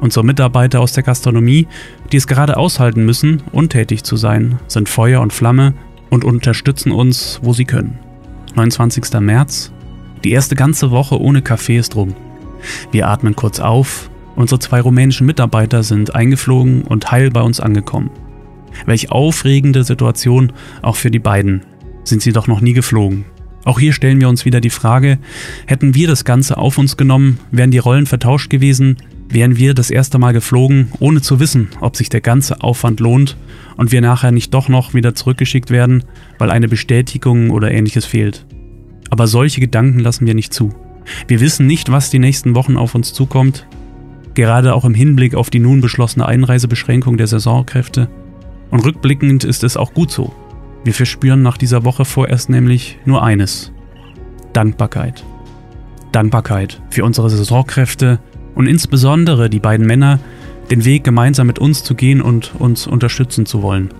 Unsere 0.00 0.24
Mitarbeiter 0.24 0.80
aus 0.80 0.92
der 0.92 1.02
Gastronomie, 1.02 1.66
die 2.12 2.16
es 2.16 2.26
gerade 2.26 2.56
aushalten 2.56 3.04
müssen, 3.04 3.42
untätig 3.52 4.04
zu 4.04 4.16
sein, 4.16 4.58
sind 4.68 4.88
Feuer 4.88 5.20
und 5.20 5.32
Flamme 5.32 5.74
und 6.10 6.24
unterstützen 6.24 6.92
uns, 6.92 7.40
wo 7.42 7.52
sie 7.52 7.64
können. 7.64 7.98
29. 8.54 9.20
März. 9.20 9.72
Die 10.24 10.32
erste 10.32 10.54
ganze 10.54 10.90
Woche 10.90 11.20
ohne 11.20 11.42
Kaffee 11.42 11.78
ist 11.78 11.96
rum. 11.96 12.14
Wir 12.90 13.08
atmen 13.08 13.36
kurz 13.36 13.60
auf. 13.60 14.10
Unsere 14.34 14.58
zwei 14.58 14.80
rumänischen 14.80 15.26
Mitarbeiter 15.26 15.82
sind 15.82 16.14
eingeflogen 16.14 16.82
und 16.82 17.10
heil 17.10 17.30
bei 17.30 17.42
uns 17.42 17.60
angekommen. 17.60 18.10
Welch 18.84 19.10
aufregende 19.10 19.84
Situation 19.84 20.52
auch 20.82 20.96
für 20.96 21.10
die 21.10 21.18
beiden. 21.18 21.64
Sind 22.04 22.22
sie 22.22 22.32
doch 22.32 22.46
noch 22.46 22.60
nie 22.60 22.74
geflogen. 22.74 23.24
Auch 23.66 23.80
hier 23.80 23.92
stellen 23.92 24.20
wir 24.20 24.28
uns 24.28 24.44
wieder 24.44 24.60
die 24.60 24.70
Frage, 24.70 25.18
hätten 25.66 25.96
wir 25.96 26.06
das 26.06 26.24
Ganze 26.24 26.56
auf 26.56 26.78
uns 26.78 26.96
genommen, 26.96 27.40
wären 27.50 27.72
die 27.72 27.78
Rollen 27.78 28.06
vertauscht 28.06 28.48
gewesen, 28.48 28.96
wären 29.28 29.56
wir 29.56 29.74
das 29.74 29.90
erste 29.90 30.20
Mal 30.20 30.32
geflogen, 30.32 30.92
ohne 31.00 31.20
zu 31.20 31.40
wissen, 31.40 31.68
ob 31.80 31.96
sich 31.96 32.08
der 32.08 32.20
ganze 32.20 32.60
Aufwand 32.62 33.00
lohnt 33.00 33.36
und 33.76 33.90
wir 33.90 34.00
nachher 34.00 34.30
nicht 34.30 34.54
doch 34.54 34.68
noch 34.68 34.94
wieder 34.94 35.16
zurückgeschickt 35.16 35.70
werden, 35.70 36.04
weil 36.38 36.52
eine 36.52 36.68
Bestätigung 36.68 37.50
oder 37.50 37.72
ähnliches 37.72 38.04
fehlt. 38.04 38.46
Aber 39.10 39.26
solche 39.26 39.60
Gedanken 39.60 39.98
lassen 39.98 40.28
wir 40.28 40.34
nicht 40.34 40.54
zu. 40.54 40.72
Wir 41.26 41.40
wissen 41.40 41.66
nicht, 41.66 41.90
was 41.90 42.08
die 42.08 42.20
nächsten 42.20 42.54
Wochen 42.54 42.76
auf 42.76 42.94
uns 42.94 43.14
zukommt, 43.14 43.66
gerade 44.34 44.74
auch 44.74 44.84
im 44.84 44.94
Hinblick 44.94 45.34
auf 45.34 45.50
die 45.50 45.58
nun 45.58 45.80
beschlossene 45.80 46.24
Einreisebeschränkung 46.24 47.16
der 47.16 47.26
Saisonkräfte. 47.26 48.08
Und 48.70 48.84
rückblickend 48.84 49.42
ist 49.42 49.64
es 49.64 49.76
auch 49.76 49.92
gut 49.92 50.12
so. 50.12 50.32
Wir 50.86 50.94
verspüren 50.94 51.42
nach 51.42 51.56
dieser 51.56 51.82
Woche 51.82 52.04
vorerst 52.04 52.48
nämlich 52.48 53.00
nur 53.04 53.20
eines. 53.20 53.72
Dankbarkeit. 54.52 55.24
Dankbarkeit 56.12 56.80
für 56.90 57.04
unsere 57.04 57.28
Saisonkräfte, 57.28 58.20
und 58.54 58.68
insbesondere 58.68 59.50
die 59.50 59.58
beiden 59.58 59.84
Männer 59.84 60.20
den 60.70 60.84
Weg 60.84 61.02
gemeinsam 61.02 61.48
mit 61.48 61.58
uns 61.58 61.82
zu 61.82 61.96
gehen 61.96 62.22
und 62.22 62.52
uns 62.60 62.86
unterstützen 62.86 63.46
zu 63.46 63.62
wollen. 63.62 63.90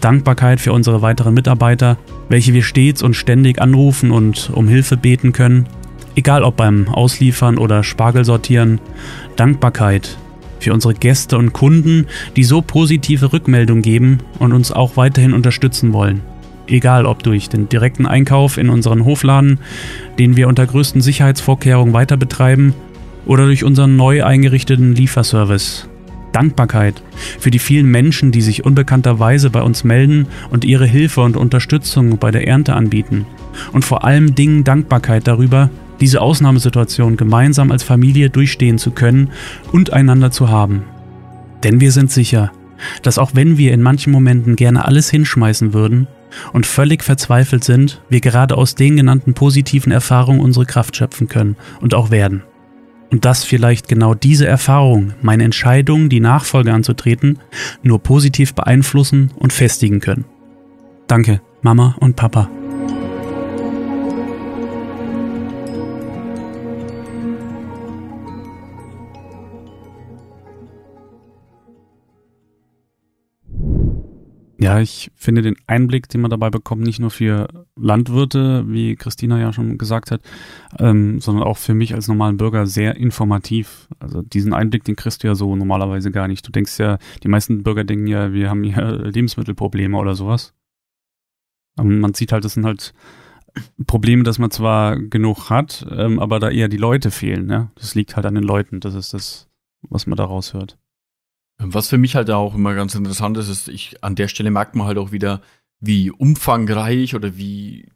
Dankbarkeit 0.00 0.60
für 0.60 0.72
unsere 0.72 1.00
weiteren 1.00 1.32
Mitarbeiter, 1.32 1.96
welche 2.28 2.52
wir 2.52 2.64
stets 2.64 3.04
und 3.04 3.14
ständig 3.14 3.62
anrufen 3.62 4.10
und 4.10 4.50
um 4.52 4.66
Hilfe 4.66 4.96
beten 4.96 5.32
können, 5.32 5.68
egal 6.16 6.42
ob 6.42 6.56
beim 6.56 6.88
Ausliefern 6.88 7.56
oder 7.56 7.84
Spargel 7.84 8.24
sortieren. 8.24 8.80
Dankbarkeit 9.36 10.18
für 10.58 10.72
unsere 10.72 10.94
Gäste 10.94 11.38
und 11.38 11.52
Kunden, 11.52 12.06
die 12.36 12.44
so 12.44 12.62
positive 12.62 13.32
Rückmeldung 13.32 13.82
geben 13.82 14.18
und 14.38 14.52
uns 14.52 14.72
auch 14.72 14.96
weiterhin 14.96 15.32
unterstützen 15.32 15.92
wollen. 15.92 16.20
Egal 16.66 17.06
ob 17.06 17.22
durch 17.22 17.48
den 17.48 17.68
direkten 17.68 18.06
Einkauf 18.06 18.58
in 18.58 18.70
unseren 18.70 19.04
Hofladen, 19.04 19.58
den 20.18 20.36
wir 20.36 20.48
unter 20.48 20.66
größten 20.66 21.00
Sicherheitsvorkehrungen 21.00 21.94
weiter 21.94 22.16
betreiben, 22.16 22.74
oder 23.24 23.44
durch 23.44 23.64
unseren 23.64 23.96
neu 23.96 24.24
eingerichteten 24.24 24.94
Lieferservice. 24.94 25.88
Dankbarkeit 26.32 27.02
für 27.38 27.50
die 27.50 27.58
vielen 27.58 27.90
Menschen, 27.90 28.30
die 28.30 28.42
sich 28.42 28.64
unbekannterweise 28.64 29.48
bei 29.48 29.62
uns 29.62 29.84
melden 29.84 30.26
und 30.50 30.64
ihre 30.64 30.86
Hilfe 30.86 31.22
und 31.22 31.36
Unterstützung 31.36 32.18
bei 32.18 32.30
der 32.30 32.46
Ernte 32.46 32.74
anbieten. 32.74 33.26
Und 33.72 33.84
vor 33.84 34.04
allem 34.04 34.34
Dingen 34.34 34.62
Dankbarkeit 34.62 35.26
darüber, 35.26 35.70
diese 36.00 36.20
Ausnahmesituation 36.20 37.16
gemeinsam 37.16 37.70
als 37.70 37.82
Familie 37.82 38.30
durchstehen 38.30 38.78
zu 38.78 38.90
können 38.90 39.30
und 39.72 39.92
einander 39.92 40.30
zu 40.30 40.48
haben. 40.48 40.84
Denn 41.62 41.80
wir 41.80 41.92
sind 41.92 42.10
sicher, 42.10 42.52
dass 43.02 43.18
auch 43.18 43.30
wenn 43.34 43.58
wir 43.58 43.72
in 43.72 43.82
manchen 43.82 44.12
Momenten 44.12 44.56
gerne 44.56 44.84
alles 44.84 45.10
hinschmeißen 45.10 45.72
würden 45.72 46.06
und 46.52 46.66
völlig 46.66 47.02
verzweifelt 47.02 47.64
sind, 47.64 48.02
wir 48.08 48.20
gerade 48.20 48.56
aus 48.56 48.74
den 48.74 48.96
genannten 48.96 49.34
positiven 49.34 49.92
Erfahrungen 49.92 50.40
unsere 50.40 50.66
Kraft 50.66 50.96
schöpfen 50.96 51.28
können 51.28 51.56
und 51.80 51.94
auch 51.94 52.10
werden. 52.10 52.42
Und 53.10 53.24
dass 53.24 53.44
vielleicht 53.44 53.88
genau 53.88 54.14
diese 54.14 54.46
Erfahrung 54.46 55.12
meine 55.22 55.44
Entscheidung, 55.44 56.08
die 56.08 56.20
Nachfolge 56.20 56.72
anzutreten, 56.72 57.38
nur 57.82 58.02
positiv 58.02 58.54
beeinflussen 58.54 59.30
und 59.36 59.52
festigen 59.52 60.00
können. 60.00 60.24
Danke, 61.06 61.40
Mama 61.62 61.96
und 62.00 62.16
Papa. 62.16 62.50
Ja, 74.58 74.80
ich 74.80 75.10
finde 75.14 75.42
den 75.42 75.56
Einblick, 75.66 76.08
den 76.08 76.22
man 76.22 76.30
dabei 76.30 76.48
bekommt, 76.48 76.82
nicht 76.82 76.98
nur 76.98 77.10
für 77.10 77.66
Landwirte, 77.76 78.64
wie 78.66 78.96
Christina 78.96 79.38
ja 79.38 79.52
schon 79.52 79.76
gesagt 79.76 80.10
hat, 80.10 80.22
ähm, 80.78 81.20
sondern 81.20 81.44
auch 81.44 81.58
für 81.58 81.74
mich 81.74 81.94
als 81.94 82.08
normalen 82.08 82.38
Bürger 82.38 82.66
sehr 82.66 82.96
informativ. 82.96 83.88
Also 83.98 84.22
diesen 84.22 84.54
Einblick, 84.54 84.84
den 84.84 84.96
kriegst 84.96 85.22
du 85.22 85.26
ja 85.26 85.34
so 85.34 85.54
normalerweise 85.56 86.10
gar 86.10 86.26
nicht. 86.26 86.46
Du 86.46 86.52
denkst 86.52 86.78
ja, 86.78 86.98
die 87.22 87.28
meisten 87.28 87.64
Bürger 87.64 87.84
denken 87.84 88.06
ja, 88.06 88.32
wir 88.32 88.48
haben 88.48 88.64
hier 88.64 88.82
Lebensmittelprobleme 89.12 89.96
oder 89.98 90.14
sowas. 90.14 90.54
Aber 91.76 91.88
man 91.88 92.14
sieht 92.14 92.32
halt, 92.32 92.44
das 92.44 92.54
sind 92.54 92.64
halt 92.64 92.94
Probleme, 93.86 94.22
dass 94.22 94.38
man 94.38 94.50
zwar 94.50 94.98
genug 94.98 95.50
hat, 95.50 95.86
ähm, 95.90 96.18
aber 96.18 96.40
da 96.40 96.48
eher 96.48 96.68
die 96.68 96.78
Leute 96.78 97.10
fehlen. 97.10 97.50
Ja? 97.50 97.70
Das 97.74 97.94
liegt 97.94 98.16
halt 98.16 98.24
an 98.24 98.34
den 98.34 98.44
Leuten. 98.44 98.80
Das 98.80 98.94
ist 98.94 99.12
das, 99.12 99.48
was 99.82 100.06
man 100.06 100.16
daraus 100.16 100.54
hört. 100.54 100.78
Was 101.58 101.88
für 101.88 101.98
mich 101.98 102.14
halt 102.14 102.30
auch 102.30 102.54
immer 102.54 102.74
ganz 102.74 102.94
interessant 102.94 103.36
ist, 103.38 103.48
ist, 103.48 103.68
ich, 103.68 104.02
an 104.04 104.14
der 104.14 104.28
Stelle 104.28 104.50
merkt 104.50 104.74
man 104.74 104.86
halt 104.86 104.98
auch 104.98 105.10
wieder, 105.10 105.40
wie 105.80 106.10
umfangreich 106.10 107.14
oder 107.14 107.36
wie 107.36 107.88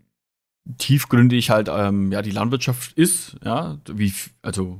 tiefgründig 0.78 1.50
halt 1.50 1.68
ähm, 1.70 2.12
ja 2.12 2.22
die 2.22 2.30
Landwirtschaft 2.30 2.92
ist, 2.92 3.36
ja, 3.44 3.78
wie 3.92 4.12
also 4.42 4.78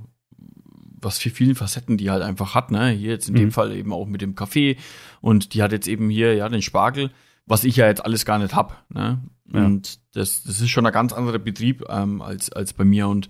was 1.03 1.19
für 1.19 1.31
vielen 1.31 1.55
Facetten 1.55 1.97
die 1.97 2.11
halt 2.11 2.23
einfach 2.23 2.55
hat, 2.55 2.71
ne? 2.71 2.91
Hier 2.91 3.11
jetzt 3.11 3.29
in 3.29 3.35
mhm. 3.35 3.39
dem 3.39 3.53
Fall 3.53 3.73
eben 3.75 3.93
auch 3.93 4.07
mit 4.07 4.21
dem 4.21 4.35
Kaffee 4.35 4.77
und 5.21 5.55
die 5.55 5.63
hat 5.63 5.73
jetzt 5.73 5.89
eben 5.89 6.11
hier 6.11 6.35
ja 6.35 6.49
den 6.49 6.63
Spargel, 6.63 7.11
was 7.47 7.65
ich 7.65 7.77
ja 7.77 7.87
jetzt 7.87 8.05
alles 8.05 8.25
gar 8.25 8.39
nicht 8.39 8.55
hab, 8.55 8.85
ne? 8.91 9.23
Ja. 9.53 9.65
Und 9.65 9.99
das 10.13 10.43
das 10.45 10.61
ist 10.61 10.71
schon 10.71 10.87
ein 10.87 10.93
ganz 10.93 11.13
anderer 11.13 11.39
Betrieb 11.39 11.85
ähm, 11.89 12.23
als 12.23 12.53
als 12.53 12.73
bei 12.73 12.85
mir 12.85 13.09
und 13.09 13.29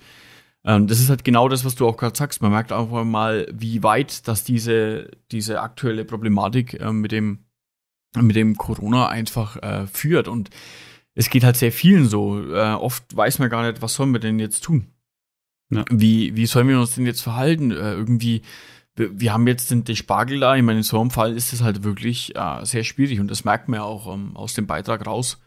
ähm, 0.65 0.87
das 0.87 1.01
ist 1.01 1.09
halt 1.09 1.25
genau 1.25 1.49
das, 1.49 1.65
was 1.65 1.75
du 1.75 1.87
auch 1.87 1.97
gerade 1.97 2.17
sagst. 2.17 2.43
Man 2.43 2.53
merkt 2.53 2.73
einfach 2.73 3.05
mal, 3.05 3.47
wie 3.53 3.83
weit, 3.83 4.29
dass 4.29 4.45
diese, 4.45 5.11
diese 5.31 5.61
aktuelle 5.61 6.05
Problematik 6.05 6.75
äh, 6.75 6.93
mit 6.93 7.13
dem, 7.13 7.47
mit 8.17 8.37
dem 8.37 8.57
Corona 8.57 9.09
einfach 9.09 9.57
äh, 9.63 9.87
führt. 9.87 10.29
Und 10.29 10.51
es 11.15 11.31
geht 11.31 11.45
halt 11.45 11.57
sehr 11.57 11.73
vielen 11.73 12.07
so. 12.07 12.43
Äh, 12.53 12.75
oft 12.75 13.05
weiß 13.17 13.39
man 13.39 13.51
gar 13.51 13.67
nicht, 13.67 13.83
was 13.83 13.95
sollen 13.95 14.13
wir 14.13 14.21
denn 14.21 14.39
jetzt 14.39 14.63
tun? 14.63 14.87
Ja. 15.71 15.85
Wie, 15.91 16.37
wie 16.37 16.47
sollen 16.47 16.69
wir 16.69 16.79
uns 16.79 16.95
denn 16.95 17.07
jetzt 17.07 17.23
verhalten? 17.23 17.71
Äh, 17.71 17.93
irgendwie, 17.93 18.43
wir, 18.97 19.19
wir, 19.19 19.33
haben 19.33 19.47
jetzt 19.47 19.71
den, 19.71 19.85
den, 19.85 19.97
Spargel 19.97 20.41
da. 20.41 20.57
Ich 20.57 20.63
meine, 20.63 20.81
in 20.81 20.85
so 20.85 21.01
einem 21.01 21.11
Fall 21.11 21.37
ist 21.37 21.55
es 21.55 21.63
halt 21.63 21.85
wirklich 21.85 22.37
äh, 22.37 22.65
sehr 22.65 22.85
schwierig. 22.85 23.19
Und 23.21 23.31
das 23.31 23.45
merkt 23.45 23.69
man 23.69 23.81
ja 23.81 23.85
auch 23.85 24.13
ähm, 24.13 24.37
aus 24.37 24.53
dem 24.53 24.67
Beitrag 24.67 25.07
raus 25.07 25.41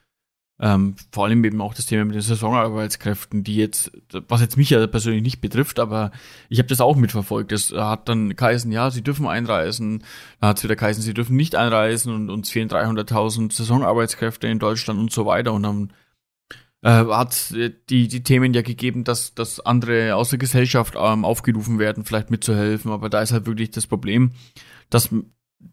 Ähm, 0.60 0.96
vor 1.12 1.26
allem 1.26 1.44
eben 1.44 1.62
auch 1.62 1.74
das 1.74 1.88
Thema 1.88 2.06
mit 2.06 2.16
den 2.16 2.22
Saisonarbeitskräften, 2.22 3.44
die 3.44 3.56
jetzt, 3.56 3.92
was 4.28 4.40
jetzt 4.40 4.56
mich 4.56 4.70
ja 4.70 4.86
persönlich 4.86 5.24
nicht 5.24 5.42
betrifft, 5.42 5.80
aber 5.80 6.12
ich 6.48 6.60
habe 6.60 6.70
das 6.70 6.80
auch 6.80 6.96
mitverfolgt. 6.96 7.52
Das 7.52 7.72
hat 7.72 8.08
dann 8.08 8.36
geheißen, 8.36 8.72
ja, 8.72 8.92
sie 8.92 9.02
dürfen 9.02 9.28
einreisen. 9.28 10.04
Da 10.40 10.50
hat 10.50 10.58
es 10.58 10.64
wieder 10.64 10.76
geheißen, 10.76 11.02
sie 11.02 11.16
dürfen 11.16 11.36
nicht 11.36 11.56
einreisen 11.56 12.14
und 12.14 12.30
uns 12.30 12.52
fehlen 12.52 12.70
300.000 12.70 13.52
Saisonarbeitskräfte 13.52 14.48
in 14.48 14.60
Deutschland 14.60 15.00
und 15.00 15.12
so 15.12 15.26
weiter. 15.26 15.54
Und 15.54 15.64
dann 15.64 15.94
äh, 16.84 17.06
hat 17.12 17.54
die, 17.90 18.08
die 18.08 18.24
Themen 18.24 18.54
ja 18.54 18.62
gegeben, 18.62 19.04
dass, 19.04 19.34
dass 19.34 19.60
andere 19.60 20.16
aus 20.16 20.30
der 20.30 20.40
Gesellschaft 20.40 20.94
ähm, 20.98 21.26
aufgerufen 21.26 21.80
werden, 21.80 22.06
vielleicht 22.06 22.30
mitzuhelfen. 22.30 22.92
Aber 22.92 23.10
da 23.10 23.22
ist 23.22 23.32
halt 23.32 23.48
wirklich 23.48 23.72
das 23.72 23.88
Problem, 23.88 24.32
dass 24.90 25.10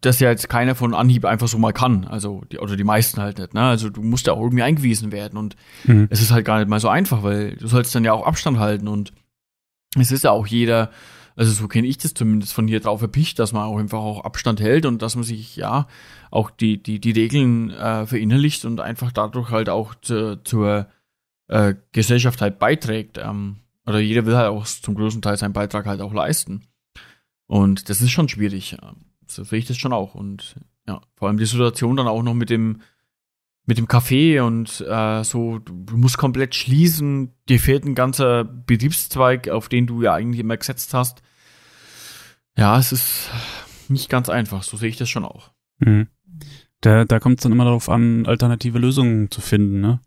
das 0.00 0.20
ja 0.20 0.30
jetzt 0.30 0.48
keiner 0.48 0.74
von 0.74 0.94
Anhieb 0.94 1.24
einfach 1.24 1.48
so 1.48 1.58
mal 1.58 1.72
kann. 1.72 2.04
Also, 2.04 2.42
die, 2.50 2.58
oder 2.58 2.76
die 2.76 2.84
meisten 2.84 3.20
halt 3.20 3.38
nicht, 3.38 3.54
ne? 3.54 3.62
Also 3.62 3.90
du 3.90 4.02
musst 4.02 4.26
ja 4.26 4.32
auch 4.32 4.40
irgendwie 4.40 4.62
eingewiesen 4.62 5.12
werden 5.12 5.38
und 5.38 5.56
mhm. 5.84 6.08
es 6.10 6.20
ist 6.20 6.30
halt 6.30 6.44
gar 6.44 6.58
nicht 6.58 6.68
mal 6.68 6.80
so 6.80 6.88
einfach, 6.88 7.22
weil 7.22 7.56
du 7.56 7.66
sollst 7.66 7.94
dann 7.94 8.04
ja 8.04 8.12
auch 8.12 8.26
Abstand 8.26 8.58
halten 8.58 8.88
und 8.88 9.12
es 9.98 10.12
ist 10.12 10.24
ja 10.24 10.30
auch 10.30 10.46
jeder, 10.46 10.90
also 11.36 11.52
so 11.52 11.68
kenne 11.68 11.86
ich 11.86 11.98
das 11.98 12.14
zumindest 12.14 12.52
von 12.52 12.68
hier 12.68 12.80
drauf 12.80 13.02
erpicht, 13.02 13.38
dass 13.38 13.52
man 13.52 13.64
auch 13.64 13.78
einfach 13.78 13.98
auch 13.98 14.24
Abstand 14.24 14.60
hält 14.60 14.86
und 14.86 15.02
dass 15.02 15.16
man 15.16 15.24
sich 15.24 15.56
ja 15.56 15.88
auch 16.30 16.50
die, 16.50 16.82
die, 16.82 17.00
die 17.00 17.12
Regeln 17.12 17.70
äh, 17.70 18.06
verinnerlicht 18.06 18.64
und 18.64 18.80
einfach 18.80 19.12
dadurch 19.12 19.50
halt 19.50 19.68
auch 19.68 19.94
zu, 19.96 20.42
zur 20.44 20.86
äh, 21.48 21.74
Gesellschaft 21.92 22.40
halt 22.40 22.58
beiträgt. 22.58 23.18
Ähm, 23.18 23.56
oder 23.86 23.98
jeder 23.98 24.26
will 24.26 24.36
halt 24.36 24.48
auch 24.48 24.64
zum 24.64 24.94
größten 24.94 25.22
Teil 25.22 25.36
seinen 25.36 25.52
Beitrag 25.52 25.86
halt 25.86 26.00
auch 26.00 26.12
leisten. 26.12 26.62
Und 27.46 27.88
das 27.88 28.00
ist 28.00 28.10
schon 28.10 28.28
schwierig. 28.28 28.76
Ähm, 28.82 29.09
so 29.30 29.44
sehe 29.44 29.58
ich 29.58 29.66
das 29.66 29.76
schon 29.76 29.92
auch. 29.92 30.14
Und 30.14 30.56
ja, 30.86 31.00
vor 31.16 31.28
allem 31.28 31.38
die 31.38 31.46
Situation 31.46 31.96
dann 31.96 32.08
auch 32.08 32.22
noch 32.22 32.34
mit 32.34 32.50
dem, 32.50 32.80
mit 33.66 33.78
dem 33.78 33.86
Café 33.86 34.40
und 34.40 34.84
äh, 34.88 35.22
so, 35.22 35.58
du 35.58 35.96
musst 35.96 36.18
komplett 36.18 36.54
schließen, 36.54 37.32
dir 37.48 37.60
fehlt 37.60 37.84
ein 37.84 37.94
ganzer 37.94 38.44
Betriebszweig, 38.44 39.48
auf 39.48 39.68
den 39.68 39.86
du 39.86 40.02
ja 40.02 40.14
eigentlich 40.14 40.40
immer 40.40 40.56
gesetzt 40.56 40.94
hast. 40.94 41.22
Ja, 42.56 42.78
es 42.78 42.92
ist 42.92 43.30
nicht 43.88 44.08
ganz 44.08 44.28
einfach, 44.28 44.62
so 44.62 44.76
sehe 44.76 44.88
ich 44.88 44.96
das 44.96 45.08
schon 45.08 45.24
auch. 45.24 45.52
Mhm. 45.78 46.08
Da, 46.80 47.04
da 47.04 47.20
kommt 47.20 47.38
es 47.38 47.42
dann 47.42 47.52
immer 47.52 47.64
darauf 47.64 47.88
an, 47.88 48.26
alternative 48.26 48.78
Lösungen 48.78 49.30
zu 49.30 49.40
finden, 49.40 49.80
ne? 49.80 50.00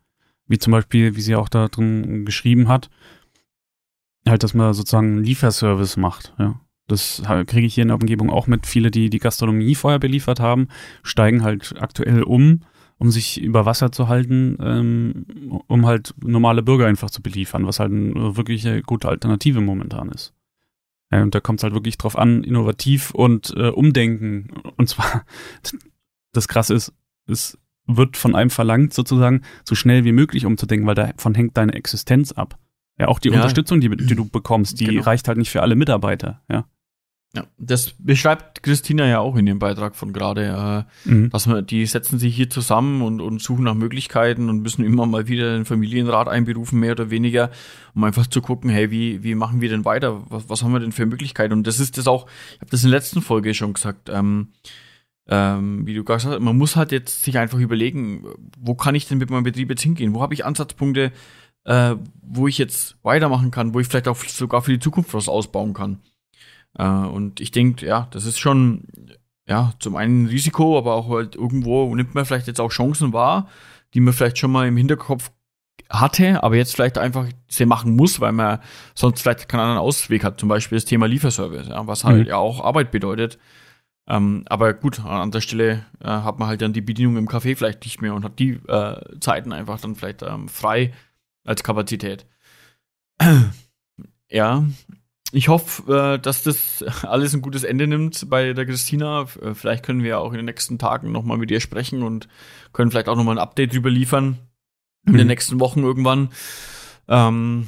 Wie 0.48 0.58
zum 0.58 0.72
Beispiel, 0.72 1.16
wie 1.16 1.22
sie 1.22 1.36
auch 1.36 1.48
da 1.48 1.68
drin 1.68 2.26
geschrieben 2.26 2.68
hat, 2.68 2.90
halt, 4.28 4.44
dass 4.44 4.54
man 4.54 4.74
sozusagen 4.74 5.14
einen 5.14 5.24
Lieferservice 5.24 5.98
macht, 5.98 6.34
ja. 6.38 6.60
Das 6.88 7.24
kriege 7.48 7.66
ich 7.66 7.76
hier 7.76 7.84
in 7.84 7.88
der 7.88 7.96
Umgebung 7.96 8.30
auch 8.30 8.48
mit. 8.48 8.68
Viele, 8.68 8.92
die 8.92 9.10
die 9.10 9.20
Gastronomie 9.20 9.76
vorher 9.76 10.00
beliefert 10.00 10.40
haben, 10.40 10.68
steigen 11.02 11.44
halt 11.44 11.76
aktuell 11.80 12.24
um, 12.24 12.62
um 12.98 13.10
sich 13.10 13.42
über 13.42 13.66
Wasser 13.66 13.92
zu 13.92 14.08
halten, 14.08 14.58
ähm, 14.62 15.26
um 15.68 15.86
halt 15.86 16.14
normale 16.22 16.62
Bürger 16.62 16.88
einfach 16.88 17.10
zu 17.10 17.22
beliefern, 17.22 17.66
was 17.66 17.80
halt 17.80 17.92
eine 17.92 18.36
wirklich 18.36 18.68
eine 18.68 18.82
gute 18.82 19.08
Alternative 19.08 19.62
momentan 19.62 20.10
ist. 20.10 20.34
Ja, 21.12 21.22
und 21.22 21.36
da 21.36 21.40
kommt 21.40 21.60
es 21.60 21.64
halt 21.64 21.74
wirklich 21.74 21.98
drauf 21.98 22.18
an, 22.18 22.44
innovativ 22.44 23.12
und 23.12 23.54
äh, 23.56 23.70
umdenken. 23.70 24.50
Und 24.78 24.90
zwar, 24.90 25.26
das 26.34 26.48
Krasse 26.48 26.74
ist, 26.74 26.94
es 27.28 27.58
wird 27.86 28.18
von 28.18 28.36
einem 28.36 28.50
verlangt, 28.50 28.94
sozusagen 28.94 29.42
so 29.64 29.76
schnell 29.76 30.06
wie 30.06 30.12
möglich 30.12 30.46
umzudenken, 30.46 30.88
weil 30.88 30.96
davon 30.96 31.36
hängt 31.36 31.56
deine 31.58 31.74
Existenz 31.74 32.32
ab. 32.32 32.58
Ja, 32.98 33.08
auch 33.08 33.20
die 33.20 33.30
ja. 33.30 33.36
Unterstützung, 33.36 33.80
die, 33.82 33.90
die, 33.90 34.16
du 34.16 34.26
bekommst, 34.26 34.80
die 34.80 34.86
genau. 34.86 35.04
reicht 35.04 35.28
halt 35.28 35.38
nicht 35.38 35.50
für 35.50 35.62
alle 35.62 35.76
Mitarbeiter, 35.76 36.42
ja. 36.50 36.66
Ja, 37.36 37.48
das 37.58 37.96
beschreibt 37.98 38.62
Christina 38.62 39.08
ja 39.08 39.18
auch 39.18 39.36
in 39.36 39.48
dem 39.48 39.58
Beitrag 39.58 39.96
von 39.96 40.14
gerade, 40.14 40.86
äh, 41.06 41.10
mhm. 41.10 41.32
dass 41.32 41.48
man, 41.48 41.66
die 41.66 41.84
setzen 41.88 42.20
sich 42.20 42.36
hier 42.36 42.48
zusammen 42.48 43.02
und, 43.02 43.22
und 43.22 43.42
suchen 43.42 43.64
nach 43.64 43.74
Möglichkeiten 43.74 44.50
und 44.50 44.62
müssen 44.62 44.86
immer 44.86 45.08
mal 45.08 45.28
wieder 45.28 45.54
den 45.54 45.66
Familienrat 45.66 46.28
einberufen, 46.28 46.80
mehr 46.80 46.92
oder 46.92 47.10
weniger, 47.10 47.50
um 47.96 48.04
einfach 48.04 48.28
zu 48.28 48.40
gucken, 48.42 48.70
hey, 48.70 48.92
wie, 48.92 49.24
wie 49.24 49.34
machen 49.34 49.62
wir 49.62 49.70
denn 49.70 49.84
weiter? 49.84 50.22
Was, 50.30 50.48
was 50.48 50.62
haben 50.62 50.74
wir 50.74 50.80
denn 50.80 50.92
für 50.92 51.08
Möglichkeiten? 51.08 51.54
Und 51.54 51.66
das 51.66 51.80
ist 51.80 51.98
das 51.98 52.08
auch, 52.08 52.28
ich 52.54 52.62
habe 52.62 52.70
das 52.70 52.84
in 52.84 52.92
der 52.92 53.00
letzten 53.00 53.24
Folge 53.24 53.56
schon 53.56 53.74
gesagt, 53.74 54.10
ähm, 54.10 54.50
ähm, 55.28 55.88
wie 55.88 55.96
du 55.96 56.04
gesagt 56.04 56.26
hast, 56.26 56.40
man 56.40 56.56
muss 56.56 56.76
halt 56.76 56.92
jetzt 56.92 57.24
sich 57.24 57.40
einfach 57.40 57.58
überlegen, 57.58 58.28
wo 58.60 58.76
kann 58.76 58.94
ich 58.94 59.08
denn 59.08 59.18
mit 59.18 59.32
meinem 59.32 59.44
Betrieb 59.44 59.72
jetzt 59.72 59.82
hingehen? 59.82 60.14
Wo 60.14 60.22
habe 60.22 60.36
ich 60.36 60.46
Ansatzpunkte, 60.46 61.12
äh, 61.66 61.96
wo 62.22 62.48
ich 62.48 62.60
jetzt 62.60 62.98
weitermachen 63.02 63.50
kann, 63.50 63.74
wo 63.74 63.80
ich 63.80 63.88
vielleicht 63.88 64.08
auch 64.08 64.18
sogar 64.18 64.62
für 64.62 64.72
die 64.72 64.80
Zukunft 64.80 65.16
was 65.16 65.28
ausbauen 65.28 65.74
kann? 65.74 66.00
Äh, 66.78 66.86
und 66.86 67.40
ich 67.40 67.52
denke, 67.52 67.86
ja, 67.86 68.08
das 68.12 68.26
ist 68.26 68.40
schon, 68.40 68.86
ja, 69.48 69.74
zum 69.80 69.96
einen 69.96 70.24
ein 70.24 70.28
Risiko, 70.28 70.78
aber 70.78 70.94
auch 70.96 71.10
halt 71.10 71.36
irgendwo 71.36 71.94
nimmt 71.96 72.16
man 72.16 72.26
vielleicht 72.26 72.48
jetzt 72.48 72.62
auch 72.62 72.72
Chancen 72.72 73.14
wahr, 73.14 73.48
die 73.94 74.00
man 74.00 74.14
vielleicht 74.14 74.38
schon 74.38 74.52
mal 74.52 74.68
im 74.68 74.78
Hinterkopf 74.78 75.32
hatte, 75.90 76.42
aber 76.44 76.56
jetzt 76.56 76.76
vielleicht 76.76 76.98
einfach 76.98 77.28
sie 77.48 77.66
machen 77.66 77.96
muss, 77.96 78.20
weil 78.20 78.32
man 78.32 78.60
sonst 78.96 79.22
vielleicht 79.22 79.48
keinen 79.48 79.62
anderen 79.62 79.80
Ausweg 79.80 80.24
hat. 80.24 80.40
Zum 80.40 80.50
Beispiel 80.50 80.78
das 80.78 80.86
Thema 80.86 81.08
Lieferservice, 81.08 81.68
ja, 81.68 81.86
was 81.86 82.04
halt 82.04 82.24
mhm. 82.24 82.30
ja 82.30 82.38
auch 82.38 82.64
Arbeit 82.64 82.92
bedeutet. 82.92 83.38
Ähm, 84.08 84.44
aber 84.48 84.74
gut, 84.74 85.04
an 85.06 85.32
der 85.32 85.42
Stelle 85.42 85.86
äh, 86.02 86.08
hat 86.08 86.40
man 86.40 86.48
halt 86.48 86.62
dann 86.62 86.74
die 86.74 86.82
Bedienung 86.82 87.18
im 87.18 87.30
Café 87.30 87.56
vielleicht 87.56 87.84
nicht 87.84 88.02
mehr 88.02 88.14
und 88.14 88.26
hat 88.26 88.40
die 88.40 88.60
äh, 88.68 89.20
Zeiten 89.20 89.54
einfach 89.54 89.80
dann 89.80 89.96
vielleicht 89.96 90.24
ähm, 90.24 90.50
frei 90.50 90.94
als 91.46 91.64
Kapazität. 91.64 92.26
ja, 94.30 94.66
ich 95.36 95.48
hoffe, 95.48 95.92
äh, 95.92 96.20
dass 96.20 96.44
das 96.44 96.84
alles 97.04 97.34
ein 97.34 97.42
gutes 97.42 97.64
Ende 97.64 97.88
nimmt 97.88 98.30
bei 98.30 98.54
der 98.54 98.66
Christina. 98.66 99.26
Äh, 99.42 99.56
vielleicht 99.56 99.84
können 99.84 100.04
wir 100.04 100.12
ja 100.12 100.18
auch 100.20 100.32
in 100.32 100.38
den 100.38 100.46
nächsten 100.46 100.78
Tagen 100.78 101.12
nochmal 101.12 101.38
mit 101.38 101.50
ihr 101.50 101.60
sprechen 101.60 102.04
und 102.04 102.28
können 102.72 102.92
vielleicht 102.92 103.10
auch 103.10 103.16
nochmal 103.16 103.36
ein 103.36 103.44
Update 103.44 103.74
drüber 103.74 103.90
liefern. 103.90 104.38
In 105.06 105.14
den 105.14 105.24
mhm. 105.24 105.28
nächsten 105.28 105.60
Wochen 105.60 105.84
irgendwann. 105.84 106.30
Ähm, 107.08 107.68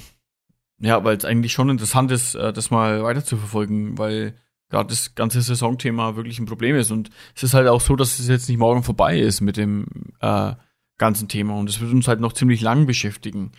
ja, 0.79 1.03
weil 1.03 1.17
es 1.17 1.25
eigentlich 1.25 1.51
schon 1.53 1.69
interessant 1.69 2.11
ist, 2.11 2.35
äh, 2.35 2.53
das 2.53 2.69
mal 2.69 3.03
weiter 3.03 3.25
zu 3.25 3.35
verfolgen, 3.35 3.97
weil 3.97 4.35
gerade 4.69 4.89
das 4.89 5.15
ganze 5.15 5.41
Saisonthema 5.41 6.15
wirklich 6.15 6.39
ein 6.39 6.45
Problem 6.45 6.75
ist. 6.75 6.91
Und 6.91 7.09
es 7.35 7.43
ist 7.43 7.55
halt 7.55 7.67
auch 7.67 7.81
so, 7.81 7.95
dass 7.95 8.19
es 8.19 8.27
jetzt 8.27 8.47
nicht 8.47 8.59
morgen 8.59 8.83
vorbei 8.83 9.19
ist 9.19 9.41
mit 9.41 9.57
dem 9.57 9.87
äh, 10.21 10.53
ganzen 10.97 11.27
Thema. 11.27 11.55
Und 11.55 11.69
es 11.69 11.81
wird 11.81 11.91
uns 11.91 12.07
halt 12.07 12.19
noch 12.19 12.33
ziemlich 12.33 12.61
lang 12.61 12.85
beschäftigen. 12.85 13.51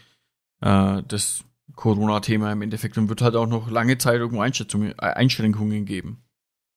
Äh, 0.61 1.03
das 1.09 1.45
Corona-Thema 1.77 2.53
im 2.53 2.63
Endeffekt 2.63 2.99
und 2.99 3.09
wird 3.09 3.23
halt 3.23 3.37
auch 3.37 3.47
noch 3.47 3.71
lange 3.71 3.99
Zeit 3.99 4.17
irgendwo 4.17 4.43
äh, 4.43 4.95
Einschränkungen 4.99 5.85
geben. 5.85 6.23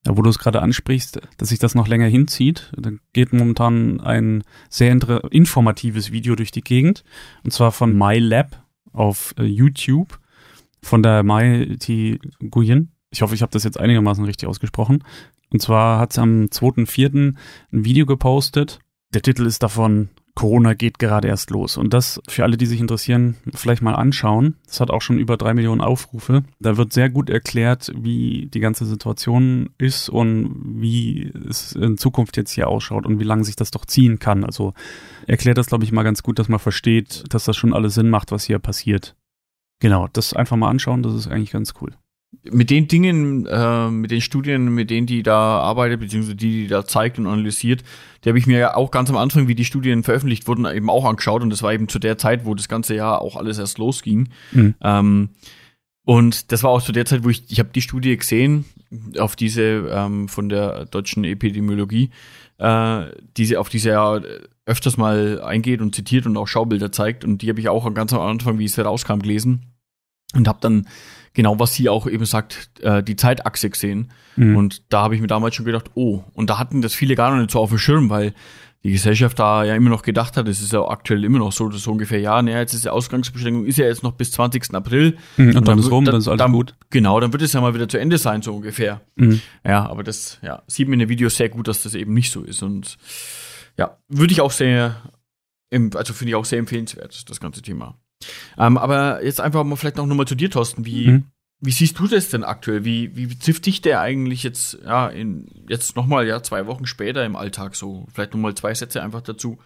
Ja, 0.05 0.15
wo 0.15 0.21
du 0.21 0.29
es 0.29 0.39
gerade 0.39 0.61
ansprichst, 0.61 1.19
dass 1.37 1.49
sich 1.49 1.59
das 1.59 1.75
noch 1.75 1.87
länger 1.87 2.07
hinzieht, 2.07 2.71
dann 2.77 2.99
geht 3.11 3.33
momentan 3.33 3.99
ein 3.99 4.43
sehr 4.69 4.91
informatives 5.31 6.11
Video 6.11 6.35
durch 6.35 6.51
die 6.51 6.61
Gegend 6.61 7.03
und 7.43 7.51
zwar 7.51 7.71
von 7.71 7.97
MyLab 7.97 8.63
auf 8.93 9.33
äh, 9.37 9.43
YouTube 9.43 10.19
von 10.81 11.03
der 11.03 11.23
Mai. 11.23 11.77
Guyen. 12.49 12.91
Ich 13.11 13.21
hoffe, 13.21 13.35
ich 13.35 13.41
habe 13.41 13.51
das 13.51 13.63
jetzt 13.63 13.79
einigermaßen 13.79 14.23
richtig 14.23 14.47
ausgesprochen. 14.47 15.03
Und 15.51 15.61
zwar 15.61 15.99
hat 15.99 16.13
sie 16.13 16.21
am 16.21 16.45
2.4. 16.45 17.35
ein 17.73 17.85
Video 17.85 18.05
gepostet. 18.05 18.79
Der 19.13 19.21
Titel 19.21 19.45
ist 19.45 19.63
davon 19.63 20.09
Corona 20.39 20.73
geht 20.73 20.99
gerade 20.99 21.27
erst 21.27 21.49
los. 21.49 21.75
Und 21.75 21.93
das 21.93 22.21
für 22.29 22.45
alle, 22.45 22.55
die 22.55 22.65
sich 22.65 22.79
interessieren, 22.79 23.35
vielleicht 23.53 23.81
mal 23.81 23.95
anschauen. 23.95 24.55
Das 24.65 24.79
hat 24.79 24.89
auch 24.89 25.01
schon 25.01 25.19
über 25.19 25.35
drei 25.35 25.53
Millionen 25.53 25.81
Aufrufe. 25.81 26.43
Da 26.61 26.77
wird 26.77 26.93
sehr 26.93 27.09
gut 27.09 27.29
erklärt, 27.29 27.91
wie 27.93 28.45
die 28.45 28.61
ganze 28.61 28.85
Situation 28.85 29.71
ist 29.77 30.07
und 30.07 30.79
wie 30.79 31.33
es 31.49 31.73
in 31.73 31.97
Zukunft 31.97 32.37
jetzt 32.37 32.51
hier 32.51 32.69
ausschaut 32.69 33.05
und 33.05 33.19
wie 33.19 33.25
lange 33.25 33.43
sich 33.43 33.57
das 33.57 33.69
doch 33.71 33.83
ziehen 33.83 34.19
kann. 34.19 34.45
Also 34.45 34.73
erklärt 35.27 35.57
das, 35.57 35.67
glaube 35.67 35.83
ich, 35.83 35.91
mal 35.91 36.03
ganz 36.03 36.23
gut, 36.23 36.39
dass 36.39 36.47
man 36.47 36.59
versteht, 36.59 37.25
dass 37.33 37.43
das 37.43 37.57
schon 37.57 37.73
alles 37.73 37.95
Sinn 37.95 38.09
macht, 38.09 38.31
was 38.31 38.45
hier 38.45 38.59
passiert. 38.59 39.17
Genau, 39.81 40.07
das 40.13 40.33
einfach 40.33 40.55
mal 40.55 40.69
anschauen, 40.69 41.03
das 41.03 41.15
ist 41.15 41.27
eigentlich 41.27 41.51
ganz 41.51 41.73
cool 41.81 41.91
mit 42.43 42.69
den 42.69 42.87
Dingen, 42.87 43.45
äh, 43.47 43.89
mit 43.89 44.11
den 44.11 44.21
Studien, 44.21 44.69
mit 44.73 44.89
denen 44.89 45.07
die 45.07 45.23
da 45.23 45.59
arbeitet, 45.59 45.99
beziehungsweise 45.99 46.35
die, 46.35 46.63
die 46.63 46.67
da 46.67 46.85
zeigt 46.85 47.17
und 47.17 47.27
analysiert, 47.27 47.83
die 48.23 48.29
habe 48.29 48.37
ich 48.37 48.47
mir 48.47 48.59
ja 48.59 48.75
auch 48.75 48.91
ganz 48.91 49.09
am 49.09 49.17
Anfang, 49.17 49.47
wie 49.47 49.55
die 49.55 49.65
Studien 49.65 50.03
veröffentlicht 50.03 50.47
wurden, 50.47 50.65
eben 50.65 50.89
auch 50.89 51.05
angeschaut 51.05 51.41
und 51.41 51.49
das 51.49 51.63
war 51.63 51.73
eben 51.73 51.87
zu 51.87 51.99
der 51.99 52.17
Zeit, 52.17 52.45
wo 52.45 52.53
das 52.53 52.69
ganze 52.69 52.95
Jahr 52.95 53.21
auch 53.21 53.35
alles 53.35 53.57
erst 53.57 53.77
losging. 53.77 54.29
Mhm. 54.51 54.75
Ähm, 54.81 55.29
und 56.05 56.51
das 56.51 56.63
war 56.63 56.71
auch 56.71 56.81
zu 56.81 56.91
der 56.91 57.05
Zeit, 57.05 57.23
wo 57.23 57.29
ich, 57.29 57.51
ich 57.51 57.59
habe 57.59 57.69
die 57.73 57.81
Studie 57.81 58.15
gesehen, 58.17 58.65
auf 59.17 59.35
diese 59.35 59.61
ähm, 59.61 60.27
von 60.27 60.49
der 60.49 60.85
deutschen 60.85 61.23
Epidemiologie, 61.23 62.09
äh, 62.57 63.05
diese, 63.37 63.59
auf 63.59 63.69
diese 63.69 63.89
ja 63.89 64.19
öfters 64.65 64.97
mal 64.97 65.41
eingeht 65.41 65.81
und 65.81 65.95
zitiert 65.95 66.25
und 66.25 66.37
auch 66.37 66.47
Schaubilder 66.47 66.91
zeigt. 66.91 67.23
Und 67.23 67.41
die 67.41 67.49
habe 67.49 67.59
ich 67.59 67.69
auch 67.69 67.91
ganz 67.93 68.13
am 68.13 68.21
Anfang, 68.21 68.59
wie 68.59 68.65
es 68.65 68.77
herauskam, 68.77 69.19
gelesen 69.19 69.65
und 70.35 70.47
habe 70.47 70.59
dann 70.61 70.87
genau, 71.33 71.59
was 71.59 71.73
sie 71.73 71.89
auch 71.89 72.07
eben 72.07 72.25
sagt, 72.25 72.71
äh, 72.81 73.03
die 73.03 73.15
Zeitachse 73.15 73.69
gesehen. 73.69 74.11
Mhm. 74.35 74.55
Und 74.55 74.93
da 74.93 75.01
habe 75.01 75.15
ich 75.15 75.21
mir 75.21 75.27
damals 75.27 75.55
schon 75.55 75.65
gedacht, 75.65 75.91
oh, 75.95 76.23
und 76.33 76.49
da 76.49 76.57
hatten 76.57 76.81
das 76.81 76.93
viele 76.93 77.15
gar 77.15 77.31
noch 77.31 77.37
nicht 77.37 77.51
so 77.51 77.59
auf 77.59 77.69
dem 77.69 77.77
Schirm, 77.77 78.09
weil 78.09 78.33
die 78.83 78.91
Gesellschaft 78.91 79.37
da 79.37 79.65
ja 79.65 79.75
immer 79.75 79.89
noch 79.89 80.03
gedacht 80.03 80.37
hat, 80.37 80.47
es 80.47 80.61
ist 80.61 80.71
ja 80.71 80.87
aktuell 80.87 81.25
immer 81.25 81.39
noch 81.39 81.51
so, 81.51 81.67
dass 81.67 81.83
so 81.83 81.91
ungefähr, 81.91 82.21
ja, 82.21 82.41
naja, 82.41 82.59
jetzt 82.59 82.73
ist 82.73 82.85
die 82.85 82.89
Ausgangsbeschränkung, 82.89 83.65
ist 83.65 83.77
ja 83.77 83.85
jetzt 83.85 84.03
noch 84.03 84.13
bis 84.13 84.31
20. 84.31 84.73
April. 84.73 85.17
Mhm, 85.35 85.49
und, 85.49 85.57
und, 85.57 85.67
dann, 85.67 85.79
ist 85.79 85.91
rum, 85.91 86.05
dann, 86.05 86.13
dann 86.13 86.21
ist 86.21 86.27
alles 86.29 86.39
dann, 86.39 86.53
gut. 86.53 86.75
Genau, 86.89 87.19
dann 87.19 87.33
wird 87.33 87.41
es 87.41 87.51
ja 87.51 87.59
mal 87.59 87.73
wieder 87.73 87.89
zu 87.89 87.99
Ende 87.99 88.17
sein, 88.17 88.41
so 88.41 88.55
ungefähr. 88.55 89.01
Mhm. 89.15 89.41
Ja, 89.65 89.85
aber 89.89 90.03
das 90.03 90.39
ja, 90.41 90.63
sieht 90.67 90.87
man 90.87 90.93
in 90.93 90.99
den 90.99 91.09
Videos 91.09 91.35
sehr 91.35 91.49
gut, 91.49 91.67
dass 91.67 91.83
das 91.83 91.93
eben 91.93 92.13
nicht 92.13 92.31
so 92.31 92.43
ist. 92.43 92.63
Und 92.63 92.97
ja, 93.77 93.97
würde 94.07 94.31
ich 94.31 94.39
auch 94.39 94.51
sehr 94.51 94.95
also 95.71 96.13
finde 96.13 96.29
ich 96.31 96.35
auch 96.35 96.45
sehr 96.45 96.59
empfehlenswert, 96.59 97.29
das 97.29 97.39
ganze 97.39 97.61
Thema. 97.61 97.97
Ähm, 98.57 98.77
aber 98.77 99.23
jetzt 99.23 99.41
einfach 99.41 99.63
mal 99.63 99.75
vielleicht 99.75 99.97
noch 99.97 100.05
mal 100.05 100.27
zu 100.27 100.35
dir, 100.35 100.49
Thorsten. 100.49 100.85
Wie, 100.85 101.07
mhm. 101.07 101.23
wie 101.61 101.71
siehst 101.71 101.99
du 101.99 102.07
das 102.07 102.29
denn 102.29 102.43
aktuell? 102.43 102.85
Wie, 102.85 103.15
wie 103.15 103.27
trifft 103.37 103.65
dich 103.65 103.81
der 103.81 104.01
eigentlich 104.01 104.43
jetzt, 104.43 104.79
ja, 104.83 105.07
in, 105.07 105.47
jetzt 105.67 105.95
noch 105.95 106.05
mal, 106.05 106.27
ja, 106.27 106.43
zwei 106.43 106.67
Wochen 106.67 106.85
später 106.85 107.25
im 107.25 107.35
Alltag 107.35 107.75
so? 107.75 108.07
Vielleicht 108.13 108.33
noch 108.33 108.41
mal 108.41 108.55
zwei 108.55 108.73
Sätze 108.73 109.01
einfach 109.01 109.21
dazu, 109.21 109.59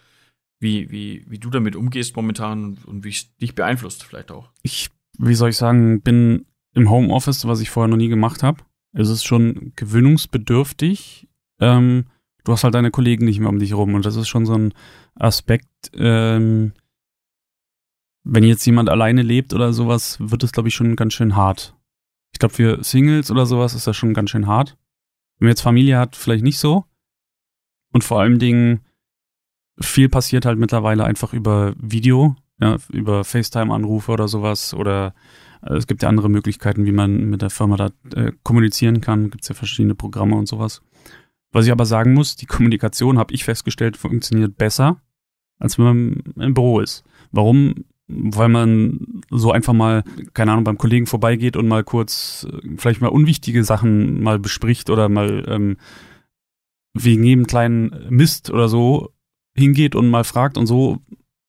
wie, 0.60 0.90
wie, 0.90 1.24
wie 1.28 1.38
du 1.38 1.50
damit 1.50 1.76
umgehst 1.76 2.16
momentan 2.16 2.64
und, 2.64 2.84
und 2.84 3.04
wie 3.04 3.10
es 3.10 3.36
dich 3.36 3.54
beeinflusst 3.54 4.04
vielleicht 4.04 4.30
auch. 4.30 4.50
Ich, 4.62 4.90
wie 5.18 5.34
soll 5.34 5.50
ich 5.50 5.56
sagen, 5.56 6.00
bin 6.00 6.46
im 6.74 6.90
Homeoffice, 6.90 7.46
was 7.46 7.60
ich 7.60 7.70
vorher 7.70 7.88
noch 7.88 7.96
nie 7.96 8.08
gemacht 8.08 8.42
habe. 8.42 8.62
Es 8.92 9.08
ist 9.08 9.24
schon 9.24 9.72
gewöhnungsbedürftig. 9.76 11.28
Ähm, 11.60 12.06
du 12.44 12.52
hast 12.52 12.64
halt 12.64 12.74
deine 12.74 12.90
Kollegen 12.90 13.24
nicht 13.24 13.40
mehr 13.40 13.48
um 13.48 13.58
dich 13.58 13.74
rum 13.74 13.94
und 13.94 14.04
das 14.04 14.16
ist 14.16 14.28
schon 14.28 14.46
so 14.46 14.54
ein 14.54 14.74
Aspekt, 15.14 15.90
ähm, 15.94 16.72
wenn 18.24 18.44
jetzt 18.44 18.64
jemand 18.64 18.88
alleine 18.88 19.22
lebt 19.22 19.52
oder 19.52 19.72
sowas, 19.72 20.16
wird 20.18 20.42
es, 20.42 20.52
glaube 20.52 20.68
ich, 20.68 20.74
schon 20.74 20.96
ganz 20.96 21.12
schön 21.12 21.36
hart. 21.36 21.76
Ich 22.32 22.38
glaube, 22.38 22.54
für 22.54 22.82
Singles 22.82 23.30
oder 23.30 23.46
sowas 23.46 23.74
ist 23.74 23.86
das 23.86 23.96
schon 23.96 24.14
ganz 24.14 24.30
schön 24.30 24.46
hart. 24.46 24.76
Wenn 25.38 25.46
man 25.46 25.50
jetzt 25.52 25.60
Familie 25.60 25.98
hat, 25.98 26.16
vielleicht 26.16 26.42
nicht 26.42 26.58
so. 26.58 26.84
Und 27.92 28.02
vor 28.02 28.20
allen 28.20 28.38
Dingen, 28.38 28.80
viel 29.78 30.08
passiert 30.08 30.46
halt 30.46 30.58
mittlerweile 30.58 31.04
einfach 31.04 31.32
über 31.32 31.74
Video, 31.78 32.34
ja, 32.60 32.76
über 32.90 33.24
FaceTime-Anrufe 33.24 34.10
oder 34.10 34.26
sowas. 34.26 34.74
Oder 34.74 35.14
äh, 35.62 35.74
es 35.74 35.86
gibt 35.86 36.02
ja 36.02 36.08
andere 36.08 36.28
Möglichkeiten, 36.28 36.86
wie 36.86 36.92
man 36.92 37.30
mit 37.30 37.42
der 37.42 37.50
Firma 37.50 37.76
da 37.76 37.90
äh, 38.14 38.32
kommunizieren 38.42 39.00
kann. 39.00 39.30
Gibt 39.30 39.44
es 39.44 39.48
ja 39.48 39.54
verschiedene 39.54 39.94
Programme 39.94 40.36
und 40.36 40.46
sowas. 40.46 40.82
Was 41.52 41.66
ich 41.66 41.72
aber 41.72 41.86
sagen 41.86 42.14
muss, 42.14 42.34
die 42.34 42.46
Kommunikation, 42.46 43.18
habe 43.18 43.32
ich 43.32 43.44
festgestellt, 43.44 43.96
funktioniert 43.96 44.56
besser, 44.56 45.00
als 45.58 45.78
wenn 45.78 45.84
man 45.84 46.44
im 46.46 46.54
Büro 46.54 46.80
ist. 46.80 47.04
Warum? 47.30 47.84
Weil 48.06 48.48
man 48.48 49.22
so 49.30 49.50
einfach 49.50 49.72
mal, 49.72 50.04
keine 50.34 50.52
Ahnung, 50.52 50.64
beim 50.64 50.78
Kollegen 50.78 51.06
vorbeigeht 51.06 51.56
und 51.56 51.68
mal 51.68 51.84
kurz 51.84 52.46
äh, 52.50 52.76
vielleicht 52.76 53.00
mal 53.00 53.08
unwichtige 53.08 53.64
Sachen 53.64 54.22
mal 54.22 54.38
bespricht 54.38 54.90
oder 54.90 55.08
mal 55.08 55.44
ähm, 55.48 55.76
wegen 56.92 57.24
jedem 57.24 57.46
kleinen 57.46 58.06
Mist 58.10 58.50
oder 58.50 58.68
so 58.68 59.10
hingeht 59.56 59.94
und 59.94 60.10
mal 60.10 60.24
fragt 60.24 60.58
und 60.58 60.66
so 60.66 60.98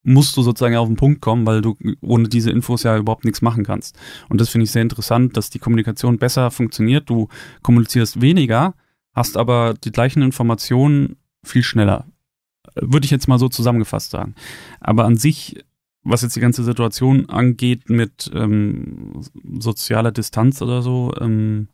musst 0.05 0.37
du 0.37 0.43
sozusagen 0.43 0.75
auf 0.75 0.87
den 0.87 0.97
Punkt 0.97 1.19
kommen, 1.19 1.45
weil 1.47 1.61
du 1.61 1.75
ohne 2.01 2.29
diese 2.29 2.51
Infos 2.51 2.83
ja 2.83 2.95
überhaupt 2.95 3.25
nichts 3.25 3.41
machen 3.41 3.65
kannst. 3.65 3.97
Und 4.29 4.39
das 4.39 4.49
finde 4.49 4.65
ich 4.65 4.71
sehr 4.71 4.83
interessant, 4.83 5.35
dass 5.35 5.49
die 5.49 5.57
Kommunikation 5.57 6.19
besser 6.19 6.51
funktioniert. 6.51 7.09
Du 7.09 7.27
kommunizierst 7.63 8.21
weniger, 8.21 8.75
hast 9.13 9.35
aber 9.35 9.73
die 9.73 9.91
gleichen 9.91 10.21
Informationen 10.21 11.17
viel 11.43 11.63
schneller. 11.63 12.05
Würde 12.75 13.05
ich 13.05 13.11
jetzt 13.11 13.27
mal 13.27 13.39
so 13.39 13.49
zusammengefasst 13.49 14.11
sagen. 14.11 14.35
Aber 14.79 15.05
an 15.05 15.17
sich 15.17 15.63
was 16.05 16.21
jetzt 16.21 16.35
die 16.35 16.41
ganze 16.41 16.63
Situation 16.63 17.29
angeht 17.29 17.89
mit 17.89 18.31
ähm, 18.33 19.21
sozialer 19.59 20.11
Distanz 20.11 20.61
oder 20.61 20.81
so, 20.81 21.11
ähm, 21.19 21.67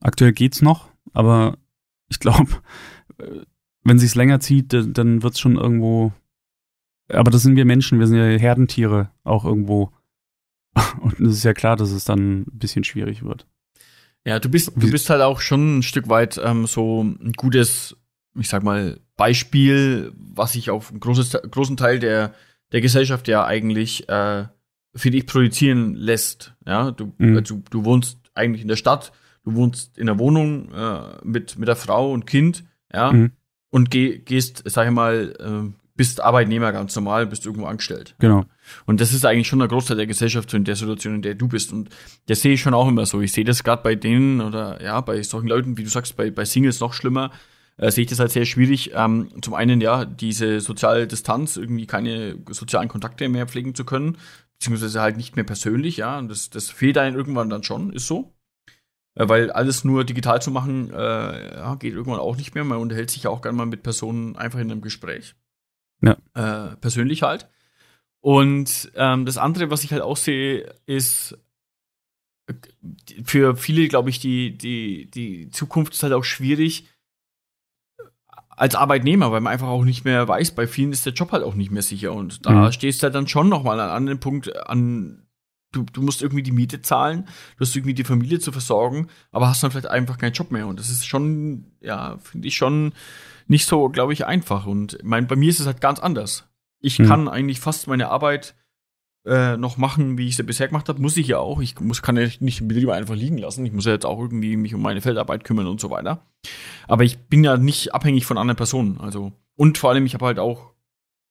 aktuell 0.00 0.32
geht's 0.32 0.60
noch, 0.60 0.90
aber 1.12 1.56
ich 2.08 2.18
glaube, 2.18 2.50
äh, 3.18 3.40
wenn 3.84 3.98
sich's 3.98 4.16
länger 4.16 4.40
zieht, 4.40 4.72
dann 4.72 5.22
wird's 5.22 5.40
schon 5.40 5.56
irgendwo. 5.56 6.12
Aber 7.08 7.30
das 7.30 7.42
sind 7.42 7.56
wir 7.56 7.64
Menschen, 7.64 7.98
wir 7.98 8.06
sind 8.06 8.16
ja 8.16 8.38
Herdentiere 8.38 9.10
auch 9.24 9.44
irgendwo. 9.44 9.92
Und 11.00 11.20
es 11.20 11.38
ist 11.38 11.44
ja 11.44 11.52
klar, 11.52 11.76
dass 11.76 11.90
es 11.90 12.04
dann 12.04 12.42
ein 12.42 12.58
bisschen 12.58 12.84
schwierig 12.84 13.22
wird. 13.24 13.46
Ja, 14.24 14.38
du 14.38 14.48
bist, 14.48 14.72
du 14.76 14.90
bist 14.90 15.10
halt 15.10 15.20
auch 15.20 15.40
schon 15.40 15.78
ein 15.78 15.82
Stück 15.82 16.08
weit 16.08 16.40
ähm, 16.42 16.66
so 16.66 17.02
ein 17.02 17.32
gutes, 17.32 17.96
ich 18.38 18.48
sag 18.48 18.62
mal, 18.62 19.00
Beispiel, 19.16 20.12
was 20.16 20.52
sich 20.52 20.70
auf 20.70 20.90
einen 20.90 21.00
großes, 21.00 21.38
großen 21.50 21.76
Teil 21.76 21.98
der 21.98 22.32
der 22.72 22.80
Gesellschaft 22.80 23.28
ja 23.28 23.44
eigentlich 23.44 24.08
äh, 24.08 24.46
für 24.94 25.10
dich 25.10 25.26
projizieren 25.26 25.94
lässt. 25.94 26.54
Ja, 26.66 26.90
du, 26.90 27.12
mhm. 27.18 27.36
also, 27.36 27.62
du 27.70 27.84
wohnst 27.84 28.18
eigentlich 28.34 28.62
in 28.62 28.68
der 28.68 28.76
Stadt, 28.76 29.12
du 29.44 29.54
wohnst 29.54 29.98
in 29.98 30.06
der 30.06 30.18
Wohnung 30.18 30.72
äh, 30.72 31.18
mit, 31.24 31.58
mit 31.58 31.68
der 31.68 31.76
Frau 31.76 32.12
und 32.12 32.26
Kind, 32.26 32.64
ja, 32.92 33.12
mhm. 33.12 33.32
und 33.70 33.90
geh, 33.90 34.18
gehst, 34.18 34.62
sag 34.66 34.86
ich 34.86 34.92
mal, 34.92 35.34
äh, 35.38 35.72
bist 35.94 36.22
Arbeitnehmer 36.22 36.72
ganz 36.72 36.96
normal, 36.96 37.26
bist 37.26 37.44
irgendwo 37.44 37.66
angestellt. 37.66 38.14
Genau. 38.18 38.44
Und 38.86 39.00
das 39.00 39.12
ist 39.12 39.26
eigentlich 39.26 39.46
schon 39.46 39.58
der 39.58 39.68
Großteil 39.68 39.96
der 39.96 40.06
Gesellschaft 40.06 40.50
so 40.50 40.56
in 40.56 40.64
der 40.64 40.76
Situation, 40.76 41.16
in 41.16 41.22
der 41.22 41.34
du 41.34 41.48
bist. 41.48 41.72
Und 41.72 41.90
das 42.26 42.40
sehe 42.40 42.54
ich 42.54 42.60
schon 42.62 42.74
auch 42.74 42.88
immer 42.88 43.04
so. 43.04 43.20
Ich 43.20 43.32
sehe 43.32 43.44
das 43.44 43.62
gerade 43.62 43.82
bei 43.82 43.94
denen 43.94 44.40
oder 44.40 44.82
ja, 44.82 45.00
bei 45.02 45.22
solchen 45.22 45.48
Leuten, 45.48 45.76
wie 45.76 45.84
du 45.84 45.90
sagst, 45.90 46.16
bei, 46.16 46.30
bei 46.30 46.44
Singles 46.44 46.80
noch 46.80 46.94
schlimmer, 46.94 47.30
äh, 47.82 47.90
sehe 47.90 48.04
ich 48.04 48.10
das 48.10 48.20
halt 48.20 48.30
sehr 48.30 48.44
schwierig. 48.44 48.92
Ähm, 48.94 49.28
zum 49.42 49.54
einen, 49.54 49.80
ja, 49.80 50.04
diese 50.04 50.60
soziale 50.60 51.08
Distanz, 51.08 51.56
irgendwie 51.56 51.86
keine 51.86 52.38
sozialen 52.50 52.88
Kontakte 52.88 53.28
mehr 53.28 53.48
pflegen 53.48 53.74
zu 53.74 53.84
können, 53.84 54.18
beziehungsweise 54.54 55.00
halt 55.00 55.16
nicht 55.16 55.34
mehr 55.34 55.44
persönlich, 55.44 55.96
ja. 55.96 56.16
Und 56.16 56.28
das, 56.28 56.48
das 56.48 56.70
fehlt 56.70 56.96
einem 56.96 57.16
irgendwann 57.16 57.50
dann 57.50 57.64
schon, 57.64 57.92
ist 57.92 58.06
so. 58.06 58.32
Äh, 59.16 59.28
weil 59.28 59.50
alles 59.50 59.82
nur 59.82 60.04
digital 60.04 60.40
zu 60.40 60.52
machen, 60.52 60.90
äh, 60.92 61.56
ja, 61.56 61.74
geht 61.74 61.94
irgendwann 61.94 62.20
auch 62.20 62.36
nicht 62.36 62.54
mehr. 62.54 62.62
Man 62.62 62.78
unterhält 62.78 63.10
sich 63.10 63.24
ja 63.24 63.30
auch 63.30 63.42
gerne 63.42 63.58
mal 63.58 63.66
mit 63.66 63.82
Personen 63.82 64.36
einfach 64.36 64.60
in 64.60 64.70
einem 64.70 64.80
Gespräch. 64.80 65.34
Ja. 66.02 66.16
Äh, 66.34 66.76
persönlich 66.76 67.22
halt. 67.22 67.48
Und 68.20 68.92
ähm, 68.94 69.26
das 69.26 69.38
andere, 69.38 69.70
was 69.70 69.82
ich 69.82 69.90
halt 69.90 70.02
auch 70.02 70.16
sehe, 70.16 70.72
ist 70.86 71.36
äh, 72.46 72.54
für 73.24 73.56
viele, 73.56 73.88
glaube 73.88 74.10
ich, 74.10 74.20
die, 74.20 74.56
die, 74.56 75.10
die 75.10 75.50
Zukunft 75.50 75.94
ist 75.94 76.04
halt 76.04 76.12
auch 76.12 76.22
schwierig, 76.22 76.86
als 78.56 78.74
Arbeitnehmer, 78.74 79.32
weil 79.32 79.40
man 79.40 79.52
einfach 79.52 79.68
auch 79.68 79.84
nicht 79.84 80.04
mehr 80.04 80.28
weiß, 80.28 80.52
bei 80.52 80.66
vielen 80.66 80.92
ist 80.92 81.06
der 81.06 81.12
Job 81.12 81.32
halt 81.32 81.42
auch 81.42 81.54
nicht 81.54 81.70
mehr 81.70 81.82
sicher. 81.82 82.12
Und 82.12 82.46
da 82.46 82.52
mhm. 82.52 82.72
stehst 82.72 83.02
du 83.02 83.04
halt 83.04 83.14
dann 83.14 83.26
schon 83.26 83.48
nochmal 83.48 83.80
an 83.80 84.08
einem 84.08 84.20
Punkt 84.20 84.54
an, 84.66 85.26
du, 85.72 85.84
du 85.84 86.02
musst 86.02 86.22
irgendwie 86.22 86.42
die 86.42 86.52
Miete 86.52 86.82
zahlen, 86.82 87.24
du 87.56 87.60
hast 87.60 87.74
irgendwie 87.74 87.94
die 87.94 88.04
Familie 88.04 88.38
zu 88.38 88.52
versorgen, 88.52 89.08
aber 89.30 89.48
hast 89.48 89.62
dann 89.62 89.70
vielleicht 89.70 89.88
einfach 89.88 90.18
keinen 90.18 90.34
Job 90.34 90.50
mehr. 90.50 90.66
Und 90.66 90.78
das 90.78 90.90
ist 90.90 91.06
schon, 91.06 91.72
ja, 91.80 92.18
finde 92.18 92.48
ich 92.48 92.56
schon 92.56 92.92
nicht 93.48 93.66
so, 93.66 93.88
glaube 93.88 94.12
ich, 94.12 94.26
einfach. 94.26 94.66
Und 94.66 94.98
mein, 95.02 95.26
bei 95.26 95.36
mir 95.36 95.48
ist 95.48 95.60
es 95.60 95.66
halt 95.66 95.80
ganz 95.80 95.98
anders. 95.98 96.48
Ich 96.80 96.98
mhm. 96.98 97.06
kann 97.06 97.28
eigentlich 97.28 97.60
fast 97.60 97.86
meine 97.86 98.10
Arbeit 98.10 98.54
äh, 99.24 99.56
noch 99.56 99.76
machen, 99.76 100.18
wie 100.18 100.28
ich 100.28 100.36
sie 100.36 100.42
bisher 100.42 100.68
gemacht 100.68 100.88
habe, 100.88 101.00
muss 101.00 101.16
ich 101.16 101.28
ja 101.28 101.38
auch. 101.38 101.60
Ich 101.60 101.78
muss, 101.80 102.02
kann 102.02 102.16
ja 102.16 102.28
nicht 102.40 102.60
den 102.60 102.68
Betrieb 102.68 102.88
einfach 102.88 103.14
liegen 103.14 103.38
lassen. 103.38 103.64
Ich 103.64 103.72
muss 103.72 103.84
ja 103.84 103.92
jetzt 103.92 104.06
auch 104.06 104.18
irgendwie 104.18 104.56
mich 104.56 104.74
um 104.74 104.82
meine 104.82 105.00
Feldarbeit 105.00 105.44
kümmern 105.44 105.66
und 105.66 105.80
so 105.80 105.90
weiter. 105.90 106.26
Aber 106.88 107.04
ich 107.04 107.18
bin 107.18 107.44
ja 107.44 107.56
nicht 107.56 107.94
abhängig 107.94 108.26
von 108.26 108.38
anderen 108.38 108.56
Personen. 108.56 108.98
Also, 108.98 109.32
und 109.56 109.78
vor 109.78 109.90
allem, 109.90 110.06
ich 110.06 110.14
habe 110.14 110.26
halt 110.26 110.38
auch 110.38 110.72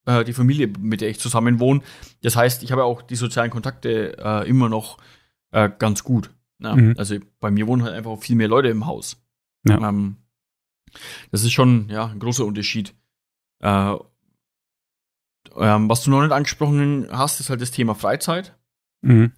äh, 0.05 0.23
die 0.23 0.33
Familie, 0.33 0.71
mit 0.79 1.01
der 1.01 1.09
ich 1.09 1.19
zusammen 1.19 1.59
wohne. 1.59 1.81
Das 2.21 2.35
heißt, 2.35 2.63
ich 2.63 2.71
habe 2.71 2.85
auch 2.85 3.01
die 3.01 3.15
sozialen 3.15 3.51
Kontakte 3.51 4.17
äh, 4.17 4.49
immer 4.49 4.69
noch 4.69 4.97
äh, 5.51 5.69
ganz 5.77 6.03
gut. 6.03 6.31
Ja, 6.59 6.75
mhm. 6.75 6.95
Also 6.97 7.17
bei 7.39 7.51
mir 7.51 7.67
wohnen 7.67 7.83
halt 7.83 7.95
einfach 7.95 8.17
viel 8.19 8.35
mehr 8.35 8.47
Leute 8.47 8.69
im 8.69 8.85
Haus. 8.85 9.21
Ja. 9.67 9.89
Ähm, 9.89 10.17
das 11.31 11.43
ist 11.43 11.51
schon 11.51 11.89
ja, 11.89 12.07
ein 12.07 12.19
großer 12.19 12.45
Unterschied. 12.45 12.93
Äh, 13.59 13.95
ähm, 15.57 15.89
was 15.89 16.03
du 16.03 16.11
noch 16.11 16.21
nicht 16.21 16.31
angesprochen 16.31 17.07
hast, 17.11 17.39
ist 17.39 17.49
halt 17.49 17.61
das 17.61 17.71
Thema 17.71 17.95
Freizeit. 17.95 18.55
Mhm. 19.01 19.33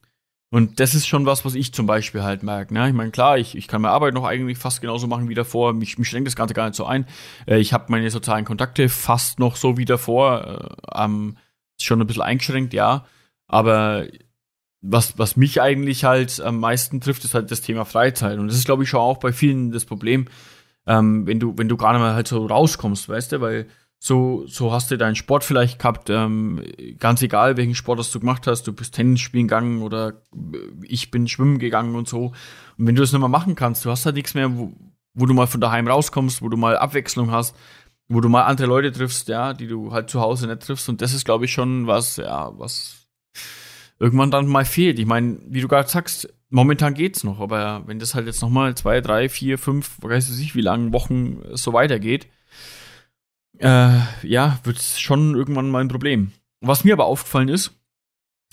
Und 0.53 0.79
das 0.79 0.93
ist 0.93 1.07
schon 1.07 1.25
was, 1.25 1.45
was 1.45 1.55
ich 1.55 1.73
zum 1.73 1.87
Beispiel 1.87 2.21
halt 2.21 2.43
merke. 2.43 2.75
Ne? 2.75 2.87
Ich 2.87 2.93
meine, 2.93 3.09
klar, 3.09 3.39
ich, 3.39 3.57
ich 3.57 3.67
kann 3.67 3.81
meine 3.81 3.93
Arbeit 3.93 4.13
noch 4.13 4.23
eigentlich 4.23 4.59
fast 4.59 4.81
genauso 4.81 5.07
machen 5.07 5.27
wie 5.27 5.33
davor. 5.33 5.73
Mich, 5.73 5.97
mich 5.97 6.07
schränkt 6.07 6.27
das 6.27 6.35
Ganze 6.35 6.53
gar 6.53 6.67
nicht 6.67 6.75
so 6.75 6.85
ein. 6.85 7.07
Äh, 7.47 7.57
ich 7.57 7.73
habe 7.73 7.85
meine 7.87 8.11
sozialen 8.11 8.45
Kontakte 8.45 8.87
fast 8.87 9.39
noch 9.39 9.55
so 9.55 9.77
wie 9.77 9.85
davor. 9.85 10.77
Äh, 10.93 11.03
ähm, 11.03 11.37
schon 11.81 11.99
ein 11.99 12.05
bisschen 12.05 12.21
eingeschränkt, 12.21 12.73
ja. 12.75 13.05
Aber 13.47 14.05
was, 14.81 15.17
was 15.17 15.37
mich 15.37 15.59
eigentlich 15.59 16.03
halt 16.03 16.39
am 16.39 16.59
meisten 16.59 17.01
trifft, 17.01 17.25
ist 17.25 17.33
halt 17.33 17.49
das 17.49 17.61
Thema 17.61 17.83
Freizeit. 17.83 18.37
Und 18.37 18.47
das 18.47 18.57
ist, 18.57 18.65
glaube 18.65 18.83
ich, 18.83 18.89
schon 18.89 18.99
auch 18.99 19.17
bei 19.17 19.33
vielen 19.33 19.71
das 19.71 19.85
Problem, 19.85 20.27
ähm, 20.85 21.25
wenn 21.25 21.39
du, 21.39 21.57
wenn 21.57 21.69
du 21.69 21.77
gar 21.77 21.93
nicht 21.93 22.01
mehr 22.01 22.13
halt 22.13 22.27
so 22.27 22.45
rauskommst, 22.45 23.09
weißt 23.09 23.31
du, 23.31 23.41
weil 23.41 23.67
so, 24.05 24.45
so 24.47 24.73
hast 24.73 24.91
du 24.91 24.97
deinen 24.97 25.15
Sport 25.15 25.45
vielleicht 25.45 25.79
gehabt, 25.79 26.09
ähm, 26.09 26.61
ganz 26.99 27.21
egal, 27.21 27.55
welchen 27.55 27.73
Sport 27.73 27.99
das 27.99 28.11
du 28.11 28.19
gemacht 28.19 28.47
hast, 28.47 28.67
du 28.67 28.73
bist 28.73 28.93
Tennis 28.95 29.21
spielen 29.21 29.47
gegangen 29.47 29.81
oder 29.81 30.21
ich 30.81 31.09
bin 31.09 31.29
schwimmen 31.29 31.57
gegangen 31.57 31.95
und 31.95 32.09
so. 32.09 32.33
Und 32.77 32.87
wenn 32.87 32.95
du 32.95 33.01
das 33.01 33.13
nicht 33.13 33.21
mehr 33.21 33.29
machen 33.29 33.55
kannst, 33.55 33.85
du 33.85 33.89
hast 33.89 34.05
halt 34.05 34.17
nichts 34.17 34.33
mehr, 34.33 34.57
wo, 34.57 34.73
wo 35.13 35.25
du 35.25 35.33
mal 35.33 35.47
von 35.47 35.61
daheim 35.61 35.87
rauskommst, 35.87 36.41
wo 36.41 36.49
du 36.49 36.57
mal 36.57 36.77
Abwechslung 36.77 37.31
hast, 37.31 37.55
wo 38.09 38.19
du 38.19 38.27
mal 38.27 38.41
andere 38.43 38.67
Leute 38.67 38.91
triffst, 38.91 39.29
ja, 39.29 39.53
die 39.53 39.67
du 39.67 39.93
halt 39.93 40.09
zu 40.09 40.19
Hause 40.19 40.47
nicht 40.47 40.63
triffst. 40.63 40.89
Und 40.89 41.01
das 41.01 41.13
ist, 41.13 41.23
glaube 41.23 41.45
ich, 41.45 41.53
schon 41.53 41.87
was, 41.87 42.17
ja, 42.17 42.51
was 42.59 43.07
irgendwann 43.99 44.31
dann 44.31 44.47
mal 44.47 44.65
fehlt. 44.65 44.99
Ich 44.99 45.05
meine, 45.05 45.37
wie 45.47 45.61
du 45.61 45.69
gerade 45.69 45.87
sagst, 45.87 46.27
momentan 46.49 46.93
geht's 46.93 47.23
noch, 47.23 47.39
aber 47.39 47.83
wenn 47.85 47.99
das 47.99 48.15
halt 48.15 48.25
jetzt 48.25 48.41
noch 48.41 48.49
mal 48.49 48.75
zwei, 48.75 48.99
drei, 48.99 49.29
vier, 49.29 49.57
fünf, 49.57 49.95
weiß 50.01 50.29
ich 50.29 50.39
nicht, 50.39 50.55
wie 50.55 50.61
lange 50.61 50.91
Wochen 50.91 51.41
so 51.53 51.71
weitergeht, 51.71 52.27
äh, 53.63 53.99
ja, 54.23 54.59
wird 54.63 54.77
es 54.77 54.99
schon 54.99 55.35
irgendwann 55.35 55.69
mal 55.69 55.81
ein 55.81 55.87
Problem. 55.87 56.31
Was 56.61 56.83
mir 56.83 56.93
aber 56.93 57.05
aufgefallen 57.05 57.49
ist, 57.49 57.71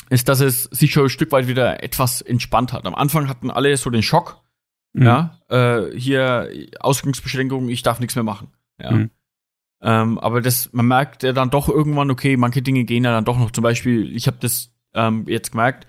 ist, 0.08 0.28
dass 0.28 0.40
es 0.40 0.64
sich 0.64 0.92
schon 0.92 1.04
ein 1.04 1.10
Stück 1.10 1.32
weit 1.32 1.46
wieder 1.46 1.82
etwas 1.82 2.20
entspannt 2.22 2.72
hat. 2.72 2.86
Am 2.86 2.94
Anfang 2.94 3.28
hatten 3.28 3.50
alle 3.50 3.76
so 3.76 3.90
den 3.90 4.02
Schock, 4.02 4.42
mhm. 4.92 5.04
ja, 5.04 5.38
äh, 5.48 5.96
hier 5.96 6.50
Ausgangsbeschränkungen, 6.80 7.68
ich 7.68 7.82
darf 7.82 8.00
nichts 8.00 8.14
mehr 8.14 8.24
machen, 8.24 8.48
ja. 8.80 8.92
Mhm. 8.92 9.10
Ähm, 9.82 10.18
aber 10.18 10.42
das, 10.42 10.72
man 10.72 10.86
merkt 10.86 11.22
ja 11.22 11.32
dann 11.32 11.48
doch 11.48 11.68
irgendwann, 11.68 12.10
okay, 12.10 12.36
manche 12.36 12.60
Dinge 12.60 12.84
gehen 12.84 13.04
ja 13.04 13.12
dann 13.12 13.24
doch 13.24 13.38
noch. 13.38 13.50
Zum 13.50 13.62
Beispiel, 13.62 14.14
ich 14.14 14.26
habe 14.26 14.36
das 14.38 14.74
ähm, 14.92 15.24
jetzt 15.26 15.52
gemerkt, 15.52 15.86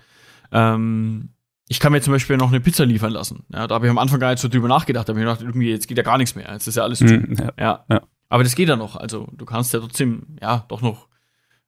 ähm, 0.50 1.28
ich 1.68 1.78
kann 1.78 1.92
mir 1.92 2.00
zum 2.00 2.12
Beispiel 2.12 2.36
noch 2.36 2.48
eine 2.48 2.60
Pizza 2.60 2.86
liefern 2.86 3.12
lassen. 3.12 3.44
Ja, 3.52 3.66
da 3.66 3.74
habe 3.74 3.86
ich 3.86 3.90
am 3.90 3.98
Anfang 3.98 4.20
gar 4.20 4.30
nicht 4.30 4.40
so 4.40 4.48
drüber 4.48 4.68
nachgedacht. 4.68 5.08
Da 5.08 5.12
habe 5.12 5.20
ich 5.20 5.26
gedacht, 5.26 5.42
irgendwie, 5.42 5.70
jetzt 5.70 5.88
geht 5.88 5.96
ja 5.96 6.02
gar 6.02 6.18
nichts 6.18 6.34
mehr. 6.34 6.50
Jetzt 6.52 6.66
ist 6.66 6.76
ja 6.76 6.82
alles 6.82 6.98
zu. 6.98 7.04
Mhm, 7.04 7.36
ja. 7.38 7.52
Ja. 7.58 7.84
Ja. 7.90 8.00
Aber 8.32 8.44
das 8.44 8.54
geht 8.54 8.70
ja 8.70 8.76
noch. 8.76 8.96
Also 8.96 9.28
du 9.30 9.44
kannst 9.44 9.74
ja 9.74 9.80
trotzdem, 9.80 10.38
ja, 10.40 10.64
doch 10.68 10.80
noch 10.80 11.06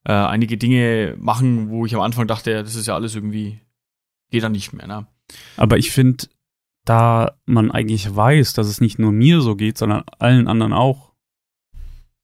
äh, 0.04 0.14
einige 0.14 0.56
Dinge 0.56 1.14
machen, 1.18 1.68
wo 1.68 1.84
ich 1.84 1.94
am 1.94 2.00
Anfang 2.00 2.26
dachte, 2.26 2.52
ja, 2.52 2.62
das 2.62 2.74
ist 2.74 2.86
ja 2.86 2.94
alles 2.94 3.14
irgendwie, 3.14 3.60
geht 4.30 4.44
dann 4.44 4.52
nicht 4.52 4.72
mehr. 4.72 4.86
Ne? 4.86 5.06
Aber 5.58 5.76
ich 5.76 5.90
finde, 5.90 6.24
da 6.86 7.36
man 7.44 7.70
eigentlich 7.70 8.16
weiß, 8.16 8.54
dass 8.54 8.66
es 8.66 8.80
nicht 8.80 8.98
nur 8.98 9.12
mir 9.12 9.42
so 9.42 9.56
geht, 9.56 9.76
sondern 9.76 10.04
allen 10.18 10.48
anderen 10.48 10.72
auch, 10.72 11.12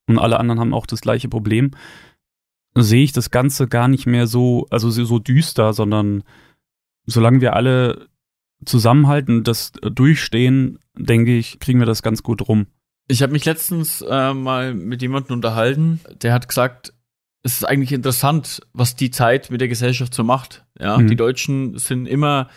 und 0.07 0.19
alle 0.19 0.41
anderen 0.41 0.59
haben 0.59 0.73
auch 0.73 0.87
das 0.87 1.03
gleiche 1.03 1.29
Problem, 1.29 1.73
sehe 2.75 3.05
ich 3.05 3.13
das 3.13 3.31
Ganze 3.31 3.69
gar 3.69 3.89
nicht 3.89 4.07
mehr 4.07 4.27
so, 4.27 4.67
also 4.71 4.89
so 4.91 5.19
düster, 5.19 5.75
sondern 5.75 6.25
solange 7.05 7.43
wir 7.43 7.57
alle 7.57 8.09
zusammenhalten 8.65 9.45
das 9.45 9.73
durchstehen, 9.73 10.79
denke 10.97 11.37
ich, 11.37 11.61
kriegen 11.61 11.79
wir 11.79 11.87
das 11.87 12.03
ganz 12.03 12.23
gut 12.23 12.49
rum. 12.49 12.69
Ich 13.11 13.23
habe 13.23 13.33
mich 13.33 13.45
letztens 13.45 14.03
äh, 14.09 14.33
mal 14.35 14.73
mit 14.75 15.03
jemandem 15.03 15.35
unterhalten, 15.35 16.01
der 16.23 16.33
hat 16.33 16.47
gesagt, 16.49 16.93
es 17.43 17.55
ist 17.55 17.65
eigentlich 17.65 17.93
interessant, 17.93 18.61
was 18.73 18.95
die 18.95 19.11
Zeit 19.11 19.51
mit 19.51 19.61
der 19.61 19.69
Gesellschaft 19.69 20.15
so 20.15 20.23
macht. 20.23 20.65
Ja, 20.79 20.99
Mhm. 20.99 21.09
die 21.09 21.17
Deutschen 21.17 21.77
sind 21.79 22.07
immer 22.07 22.49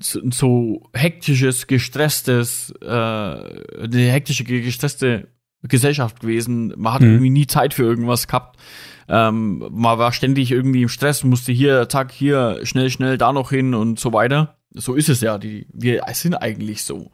so, 0.00 0.88
hektisches, 0.92 1.66
gestresstes, 1.66 2.74
äh, 2.82 2.86
eine 2.86 4.10
hektische, 4.10 4.42
gestresste 4.44 5.28
Gesellschaft 5.62 6.20
gewesen. 6.20 6.72
Man 6.76 6.94
hat 6.94 7.02
Mhm. 7.02 7.08
irgendwie 7.08 7.30
nie 7.30 7.46
Zeit 7.46 7.74
für 7.74 7.82
irgendwas 7.84 8.26
gehabt. 8.26 8.58
Ähm, 9.08 9.58
man 9.70 9.98
war 9.98 10.12
ständig 10.12 10.50
irgendwie 10.50 10.82
im 10.82 10.88
Stress, 10.88 11.22
musste 11.22 11.52
hier, 11.52 11.88
zack, 11.88 12.10
hier, 12.10 12.60
schnell, 12.64 12.90
schnell, 12.90 13.18
da 13.18 13.32
noch 13.32 13.50
hin 13.50 13.74
und 13.74 14.00
so 14.00 14.12
weiter. 14.12 14.56
So 14.72 14.94
ist 14.94 15.08
es 15.08 15.20
ja. 15.20 15.38
Die, 15.38 15.66
wir 15.72 16.02
sind 16.12 16.34
eigentlich 16.34 16.82
so. 16.82 17.12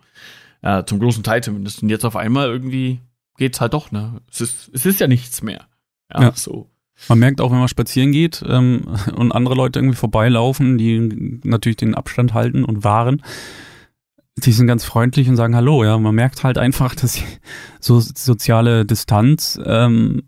Äh, 0.62 0.85
zum 0.85 1.01
großen 1.01 1.22
Teil 1.22 1.42
zumindest. 1.42 1.83
Und 1.83 1.88
jetzt 1.88 2.05
auf 2.05 2.16
einmal 2.16 2.48
irgendwie 2.48 3.01
geht's 3.37 3.61
halt 3.61 3.75
doch, 3.75 3.90
ne? 3.90 4.20
Es 4.31 4.40
ist, 4.40 4.70
es 4.72 4.87
ist 4.87 5.01
ja 5.01 5.09
nichts 5.09 5.42
mehr. 5.42 5.66
Ja, 6.12 6.22
Ja. 6.22 6.33
so. 6.35 6.68
Man 7.09 7.18
merkt 7.18 7.40
auch, 7.40 7.51
wenn 7.51 7.59
man 7.59 7.68
spazieren 7.68 8.12
geht 8.12 8.44
ähm, 8.46 8.87
und 9.16 9.33
andere 9.33 9.55
Leute 9.55 9.81
irgendwie 9.81 9.96
vorbeilaufen, 9.96 10.79
die 10.79 11.40
natürlich 11.42 11.77
den 11.77 11.94
Abstand 11.94 12.33
halten 12.35 12.64
und 12.64 12.85
wahren, 12.85 13.22
die 14.37 14.53
sind 14.53 14.66
ganz 14.66 14.85
freundlich 14.85 15.29
und 15.29 15.37
sagen 15.37 15.57
Hallo. 15.57 15.85
Ja, 15.85 15.98
man 15.98 16.14
merkt 16.14 16.44
halt 16.44 16.59
einfach, 16.59 16.94
dass 16.96 17.20
so 17.81 18.01
soziale 18.01 18.87
Distanz, 18.87 19.59
ähm, 19.64 20.22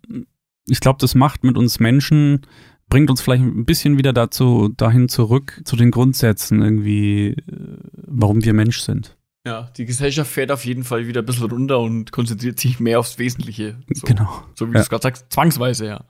ich 0.66 0.81
glaube, 0.81 0.99
das 1.01 1.14
macht 1.14 1.44
mit 1.44 1.57
uns 1.57 1.79
Menschen, 1.79 2.40
bringt 2.88 3.11
uns 3.11 3.20
vielleicht 3.20 3.44
ein 3.44 3.64
bisschen 3.64 3.99
wieder 3.99 4.12
dazu, 4.12 4.68
dahin 4.77 5.09
zurück, 5.09 5.61
zu 5.64 5.77
den 5.77 5.90
Grundsätzen 5.90 6.62
irgendwie, 6.62 7.29
äh, 7.29 7.79
warum 7.94 8.44
wir 8.44 8.55
Mensch 8.55 8.81
sind. 8.81 9.13
Ja, 9.46 9.68
die 9.76 9.85
Gesellschaft 9.85 10.30
fährt 10.30 10.50
auf 10.50 10.64
jeden 10.64 10.85
Fall 10.85 11.07
wieder 11.07 11.20
ein 11.20 11.26
bisschen 11.26 11.50
runter 11.50 11.78
und 11.78 12.12
konzentriert 12.12 12.59
sich 12.59 12.80
mehr 12.80 12.98
aufs 12.98 13.18
Wesentliche. 13.18 13.76
So, 13.92 14.07
Genau. 14.07 14.42
so 14.54 14.66
wie 14.66 14.70
Ja. 14.72 14.78
du 14.78 14.80
es 14.80 14.88
gerade 14.88 15.02
sagst, 15.02 15.26
zwangsweise, 15.30 15.87
ja. 15.87 16.04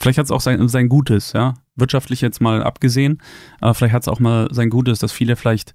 Vielleicht 0.00 0.18
hat 0.18 0.24
es 0.24 0.30
auch 0.32 0.40
sein, 0.40 0.66
sein 0.68 0.88
Gutes, 0.88 1.32
ja. 1.34 1.54
Wirtschaftlich 1.76 2.20
jetzt 2.20 2.40
mal 2.40 2.64
abgesehen, 2.64 3.22
aber 3.60 3.74
vielleicht 3.74 3.94
hat 3.94 4.02
es 4.02 4.08
auch 4.08 4.18
mal 4.20 4.48
sein 4.52 4.70
Gutes, 4.70 4.98
dass 4.98 5.12
viele 5.12 5.36
vielleicht, 5.36 5.72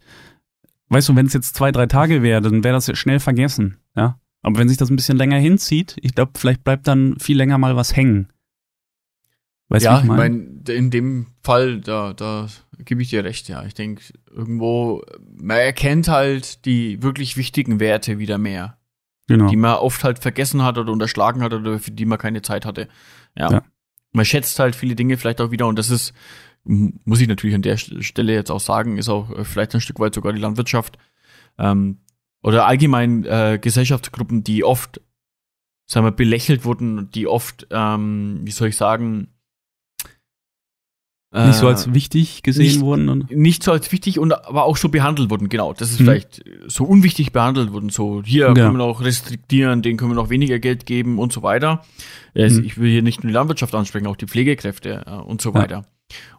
weißt 0.89 1.07
du, 1.09 1.15
wenn 1.15 1.27
es 1.27 1.33
jetzt 1.33 1.55
zwei, 1.55 1.71
drei 1.71 1.85
Tage 1.85 2.21
wäre, 2.21 2.41
dann 2.41 2.63
wäre 2.65 2.73
das 2.73 2.87
ja 2.87 2.95
schnell 2.95 3.19
vergessen, 3.21 3.77
ja. 3.95 4.19
Aber 4.41 4.57
wenn 4.59 4.67
sich 4.67 4.75
das 4.77 4.89
ein 4.89 4.97
bisschen 4.97 5.17
länger 5.17 5.37
hinzieht, 5.37 5.95
ich 6.01 6.15
glaube, 6.15 6.33
vielleicht 6.35 6.65
bleibt 6.65 6.85
dann 6.87 7.17
viel 7.19 7.37
länger 7.37 7.57
mal 7.57 7.77
was 7.77 7.95
hängen. 7.95 8.27
Weißt 9.69 9.85
du, 9.85 9.89
ja, 9.89 9.99
ich 9.99 10.03
meine? 10.03 10.35
meine, 10.35 10.77
in 10.77 10.91
dem 10.91 11.27
Fall, 11.41 11.79
da, 11.79 12.11
da 12.11 12.47
gebe 12.79 13.01
ich 13.01 13.09
dir 13.09 13.23
recht, 13.23 13.47
ja. 13.49 13.63
Ich 13.65 13.73
denke, 13.73 14.03
irgendwo, 14.31 15.03
man 15.37 15.57
erkennt 15.57 16.07
halt 16.07 16.65
die 16.65 17.01
wirklich 17.03 17.37
wichtigen 17.37 17.79
Werte 17.79 18.19
wieder 18.19 18.37
mehr, 18.37 18.77
Genau. 19.27 19.47
die 19.49 19.55
man 19.55 19.75
oft 19.75 20.03
halt 20.03 20.19
vergessen 20.19 20.63
hat 20.63 20.77
oder 20.77 20.91
unterschlagen 20.91 21.41
hat 21.41 21.53
oder 21.53 21.79
für 21.79 21.91
die 21.91 22.05
man 22.05 22.17
keine 22.19 22.41
Zeit 22.41 22.65
hatte. 22.65 22.87
Ja. 23.37 23.51
Ja. 23.51 23.63
Man 24.11 24.25
schätzt 24.25 24.59
halt 24.59 24.75
viele 24.75 24.95
Dinge 24.95 25.17
vielleicht 25.17 25.41
auch 25.41 25.51
wieder 25.51 25.65
und 25.67 25.79
das 25.79 25.89
ist, 25.89 26.13
muss 26.65 27.19
ich 27.21 27.27
natürlich 27.27 27.55
an 27.55 27.61
der 27.61 27.77
St- 27.77 28.03
Stelle 28.03 28.33
jetzt 28.33 28.51
auch 28.51 28.59
sagen, 28.59 28.97
ist 28.97 29.09
auch 29.09 29.31
äh, 29.31 29.43
vielleicht 29.43 29.73
ein 29.73 29.81
Stück 29.81 29.99
weit 29.99 30.13
sogar 30.13 30.33
die 30.33 30.39
Landwirtschaft 30.41 30.97
ähm, 31.57 31.99
oder 32.41 32.67
allgemein 32.67 33.25
äh, 33.25 33.57
Gesellschaftsgruppen, 33.61 34.43
die 34.43 34.63
oft, 34.63 35.01
sagen 35.85 36.05
wir, 36.05 36.11
belächelt 36.11 36.63
wurden, 36.65 37.09
die 37.11 37.27
oft, 37.27 37.67
ähm, 37.71 38.41
wie 38.43 38.51
soll 38.51 38.67
ich 38.69 38.77
sagen, 38.77 39.32
Nicht 41.35 41.55
so 41.55 41.65
äh, 41.65 41.69
als 41.69 41.93
wichtig 41.93 42.43
gesehen 42.43 42.65
nicht- 42.65 42.81
wurden. 42.81 43.09
Und, 43.09 43.31
nicht 43.31 43.63
so 43.63 43.71
als 43.71 43.91
wichtig 43.91 44.19
und 44.19 44.31
aber 44.33 44.65
auch 44.65 44.77
so 44.77 44.89
behandelt 44.89 45.31
wurden, 45.31 45.49
genau. 45.49 45.73
Das 45.73 45.89
ist 45.89 45.99
Mhm. 45.99 46.03
vielleicht 46.05 46.43
so 46.67 46.83
unwichtig 46.83 47.31
behandelt 47.31 47.71
wurden. 47.73 47.89
So, 47.89 48.21
hier 48.23 48.47
Ja. 48.47 48.53
können 48.53 48.73
wir 48.73 48.85
noch 48.85 49.01
restriktieren, 49.01 49.81
denen 49.81 49.97
können 49.97 50.11
wir 50.11 50.15
noch 50.15 50.29
weniger 50.29 50.59
Geld 50.59 50.85
geben 50.85 51.17
und 51.17 51.33
so 51.33 51.41
weiter. 51.41 51.83
Es- 52.35 52.53
Mhm. 52.59 52.65
Ich 52.65 52.77
will 52.77 52.91
hier 52.91 53.01
nicht 53.01 53.23
nur 53.23 53.29
die 53.29 53.33
Landwirtschaft 53.33 53.73
ansprechen, 53.73 54.05
auch 54.07 54.15
die 54.15 54.27
Pflegekräfte 54.27 55.03
äh, 55.07 55.11
und 55.11 55.41
so 55.41 55.49
Ja. 55.49 55.55
weiter. 55.55 55.85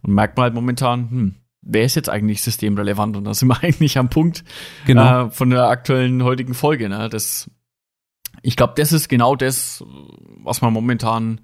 Und 0.02 0.14
merkt 0.14 0.36
man 0.36 0.44
halt 0.44 0.54
momentan, 0.54 1.10
hm, 1.10 1.34
wer 1.62 1.84
ist 1.84 1.96
jetzt 1.96 2.08
eigentlich 2.10 2.42
systemrelevant? 2.42 3.16
Und 3.16 3.24
da 3.24 3.34
sind 3.34 3.48
wir 3.48 3.58
eigentlich 3.64 3.98
am 3.98 4.10
Punkt 4.10 4.44
genau. 4.86 5.26
äh, 5.26 5.30
von 5.30 5.50
der 5.50 5.64
aktuellen 5.68 6.22
heutigen 6.22 6.54
Folge. 6.54 6.88
Ne? 6.88 7.08
Das, 7.08 7.50
ich 8.42 8.54
glaube, 8.54 8.74
das 8.76 8.92
ist 8.92 9.08
genau 9.08 9.34
das, 9.34 9.82
was 10.42 10.60
man 10.60 10.72
momentan 10.72 11.40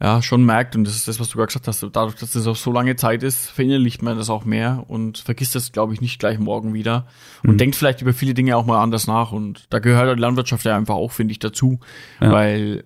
ja 0.00 0.20
schon 0.22 0.44
merkt. 0.44 0.76
Und 0.76 0.84
das 0.84 0.94
ist 0.96 1.08
das, 1.08 1.18
was 1.20 1.30
du 1.30 1.38
gerade 1.38 1.46
gesagt 1.46 1.68
hast. 1.68 1.82
Dadurch, 1.92 2.16
dass 2.16 2.34
es 2.34 2.46
auf 2.46 2.58
so 2.58 2.70
lange 2.72 2.96
Zeit 2.96 3.22
ist, 3.22 3.50
verinnerlicht 3.50 4.02
man 4.02 4.18
das 4.18 4.30
auch 4.30 4.44
mehr 4.44 4.84
und 4.88 5.18
vergisst 5.18 5.54
das, 5.54 5.72
glaube 5.72 5.94
ich, 5.94 6.00
nicht 6.00 6.18
gleich 6.18 6.38
morgen 6.38 6.74
wieder. 6.74 7.06
Und 7.42 7.52
Mhm. 7.52 7.58
denkt 7.58 7.76
vielleicht 7.76 8.02
über 8.02 8.12
viele 8.12 8.34
Dinge 8.34 8.56
auch 8.56 8.66
mal 8.66 8.82
anders 8.82 9.06
nach. 9.06 9.32
Und 9.32 9.64
da 9.70 9.78
gehört 9.78 10.16
die 10.16 10.20
Landwirtschaft 10.20 10.64
ja 10.64 10.76
einfach 10.76 10.94
auch, 10.96 11.12
finde 11.12 11.32
ich, 11.32 11.38
dazu. 11.38 11.80
Ja. 12.20 12.30
Weil, 12.32 12.84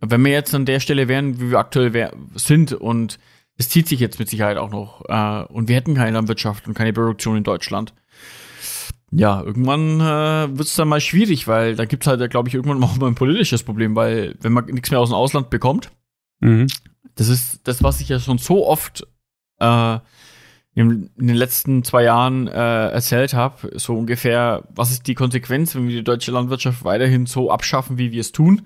wenn 0.00 0.24
wir 0.24 0.32
jetzt 0.32 0.54
an 0.54 0.64
der 0.66 0.80
Stelle 0.80 1.08
wären, 1.08 1.40
wie 1.40 1.50
wir 1.50 1.58
aktuell 1.58 1.92
wär, 1.92 2.12
sind 2.34 2.72
und 2.72 3.18
es 3.56 3.68
zieht 3.68 3.88
sich 3.88 3.98
jetzt 4.00 4.18
mit 4.18 4.28
Sicherheit 4.28 4.56
auch 4.56 4.70
noch. 4.70 5.04
Äh, 5.08 5.52
und 5.52 5.68
wir 5.68 5.76
hätten 5.76 5.94
keine 5.94 6.12
Landwirtschaft 6.12 6.66
und 6.68 6.74
keine 6.74 6.92
Produktion 6.92 7.36
in 7.36 7.44
Deutschland. 7.44 7.92
Ja, 9.10 9.40
irgendwann 9.42 10.00
äh, 10.00 10.56
wird 10.58 10.68
es 10.68 10.74
dann 10.74 10.88
mal 10.88 11.00
schwierig, 11.00 11.48
weil 11.48 11.74
da 11.76 11.86
gibt 11.86 12.04
es 12.04 12.06
halt, 12.08 12.30
glaube 12.30 12.48
ich, 12.48 12.54
irgendwann 12.54 12.82
auch 12.84 12.96
mal 12.98 13.06
ein 13.06 13.14
politisches 13.14 13.62
Problem, 13.62 13.96
weil 13.96 14.36
wenn 14.40 14.52
man 14.52 14.66
nichts 14.66 14.90
mehr 14.90 15.00
aus 15.00 15.08
dem 15.08 15.14
Ausland 15.14 15.48
bekommt, 15.50 15.90
Mhm. 16.40 16.66
das 17.14 17.28
ist 17.28 17.60
das, 17.64 17.82
was 17.82 18.00
ich 18.00 18.08
ja 18.08 18.20
schon 18.20 18.38
so 18.38 18.66
oft 18.66 19.06
äh, 19.58 19.98
in, 20.74 21.10
den 21.16 21.34
letzten 21.34 21.82
zwei 21.82 22.04
Jahren 22.04 22.46
äh, 22.46 22.88
erzählt 22.90 23.34
habe, 23.34 23.70
so 23.78 23.96
ungefähr, 23.96 24.62
was 24.70 24.92
ist 24.92 25.06
die 25.08 25.14
Konsequenz, 25.14 25.74
wenn 25.74 25.88
wir 25.88 25.96
die 25.96 26.04
deutsche 26.04 26.30
Landwirtschaft 26.30 26.84
weiterhin 26.84 27.26
so 27.26 27.50
abschaffen, 27.50 27.98
wie 27.98 28.12
wir 28.12 28.20
es 28.20 28.30
tun? 28.30 28.62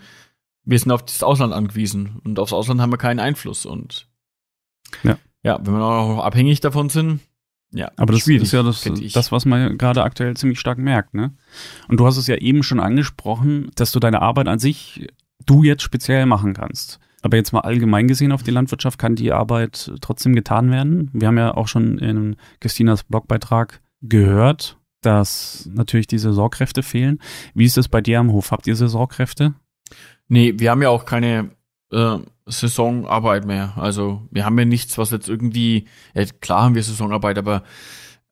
Wir 0.65 0.79
sind 0.79 0.93
auf 0.93 1.05
das 1.05 1.23
Ausland 1.23 1.53
angewiesen 1.55 2.21
und 2.25 2.39
aufs 2.39 2.53
Ausland 2.53 2.81
haben 2.81 2.93
wir 2.93 2.99
keinen 2.99 3.21
Einfluss 3.21 3.65
und 3.65 4.09
Ja. 5.03 5.19
ja, 5.43 5.59
wenn 5.63 5.75
wir 5.75 5.83
auch 5.83 6.17
noch 6.17 6.25
abhängig 6.25 6.61
davon 6.61 6.91
sind, 6.91 7.21
ja, 7.75 7.91
Aber 7.97 8.13
das 8.13 8.29
ist 8.29 8.53
ja 8.53 8.63
das, 8.63 8.87
das, 9.15 9.33
was 9.33 9.47
man 9.47 9.79
gerade 9.79 10.03
aktuell 10.03 10.37
ziemlich 10.37 10.61
stark 10.61 10.77
merkt, 10.77 11.15
ne? 11.15 11.35
Und 11.89 11.99
du 11.99 12.07
hast 12.07 12.19
es 12.19 12.27
ja 12.27 12.37
eben 12.37 12.63
schon 12.63 12.81
angesprochen, 12.81 13.71
dass 13.77 13.93
du 13.93 13.99
deine 13.99 14.21
Arbeit 14.21 14.47
an 14.47 14.59
sich, 14.59 15.09
du 15.47 15.63
jetzt 15.63 15.83
speziell 15.83 16.27
machen 16.27 16.53
kannst. 16.53 17.01
Aber 17.23 17.37
jetzt 17.37 17.53
mal 17.53 17.61
allgemein 17.61 18.09
gesehen 18.09 18.33
auf 18.33 18.43
die 18.43 18.51
Landwirtschaft 18.51 18.99
kann 18.99 19.15
die 19.15 19.33
Arbeit 19.33 19.93
trotzdem 20.01 20.35
getan 20.35 20.71
werden. 20.71 21.09
Wir 21.13 21.29
haben 21.29 21.39
ja 21.39 21.55
auch 21.55 21.69
schon 21.69 21.99
in 21.99 22.37
Christinas 22.61 23.05
Blogbeitrag 23.05 23.81
gehört, 24.03 24.77
dass 25.01 25.69
natürlich 25.73 26.09
die 26.09 26.19
Saisonkräfte 26.19 26.83
fehlen. 26.83 27.21
Wie 27.55 27.65
ist 27.65 27.79
es 27.79 27.89
bei 27.89 28.01
dir 28.01 28.21
am 28.21 28.33
Hof? 28.33 28.51
Habt 28.51 28.67
ihr 28.67 28.77
Saisonkräfte? 28.77 29.55
Nee, 30.29 30.55
wir 30.57 30.71
haben 30.71 30.83
ja 30.83 30.89
auch 30.89 31.05
keine 31.05 31.51
äh, 31.93 32.19
Saisonarbeit 32.47 33.47
mehr. 33.47 33.75
Also 33.77 34.23
wir 34.31 34.45
haben 34.45 34.59
ja 34.59 34.65
nichts, 34.65 34.99
was 34.99 35.11
jetzt 35.11 35.29
irgendwie, 35.29 35.87
ja, 36.15 36.25
klar 36.41 36.63
haben 36.63 36.75
wir 36.75 36.83
Saisonarbeit, 36.83 37.39
aber 37.39 37.63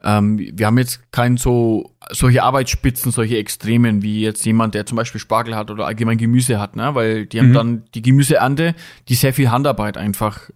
ähm, 0.03 0.39
wir 0.39 0.67
haben 0.67 0.79
jetzt 0.79 1.13
kein 1.13 1.37
so 1.37 1.95
solche 2.11 2.43
Arbeitsspitzen, 2.43 3.13
solche 3.13 3.37
Extremen 3.37 4.03
wie 4.03 4.21
jetzt 4.21 4.45
jemand, 4.45 4.75
der 4.75 4.87
zum 4.87 4.97
Beispiel 4.97 5.21
Spargel 5.21 5.55
hat 5.55 5.71
oder 5.71 5.87
allgemein 5.87 6.19
Gemüse 6.19 6.59
hat, 6.59 6.77
ne? 6.77 6.95
Weil 6.95 7.27
die 7.27 7.39
haben 7.39 7.51
Mhm. 7.51 7.55
dann 7.55 7.85
die 7.95 8.03
Gemüseernte, 8.03 8.75
die 9.09 9.15
sehr 9.15 9.35
viel 9.35 9.51
Handarbeit 9.51 9.97
einfach 9.99 10.51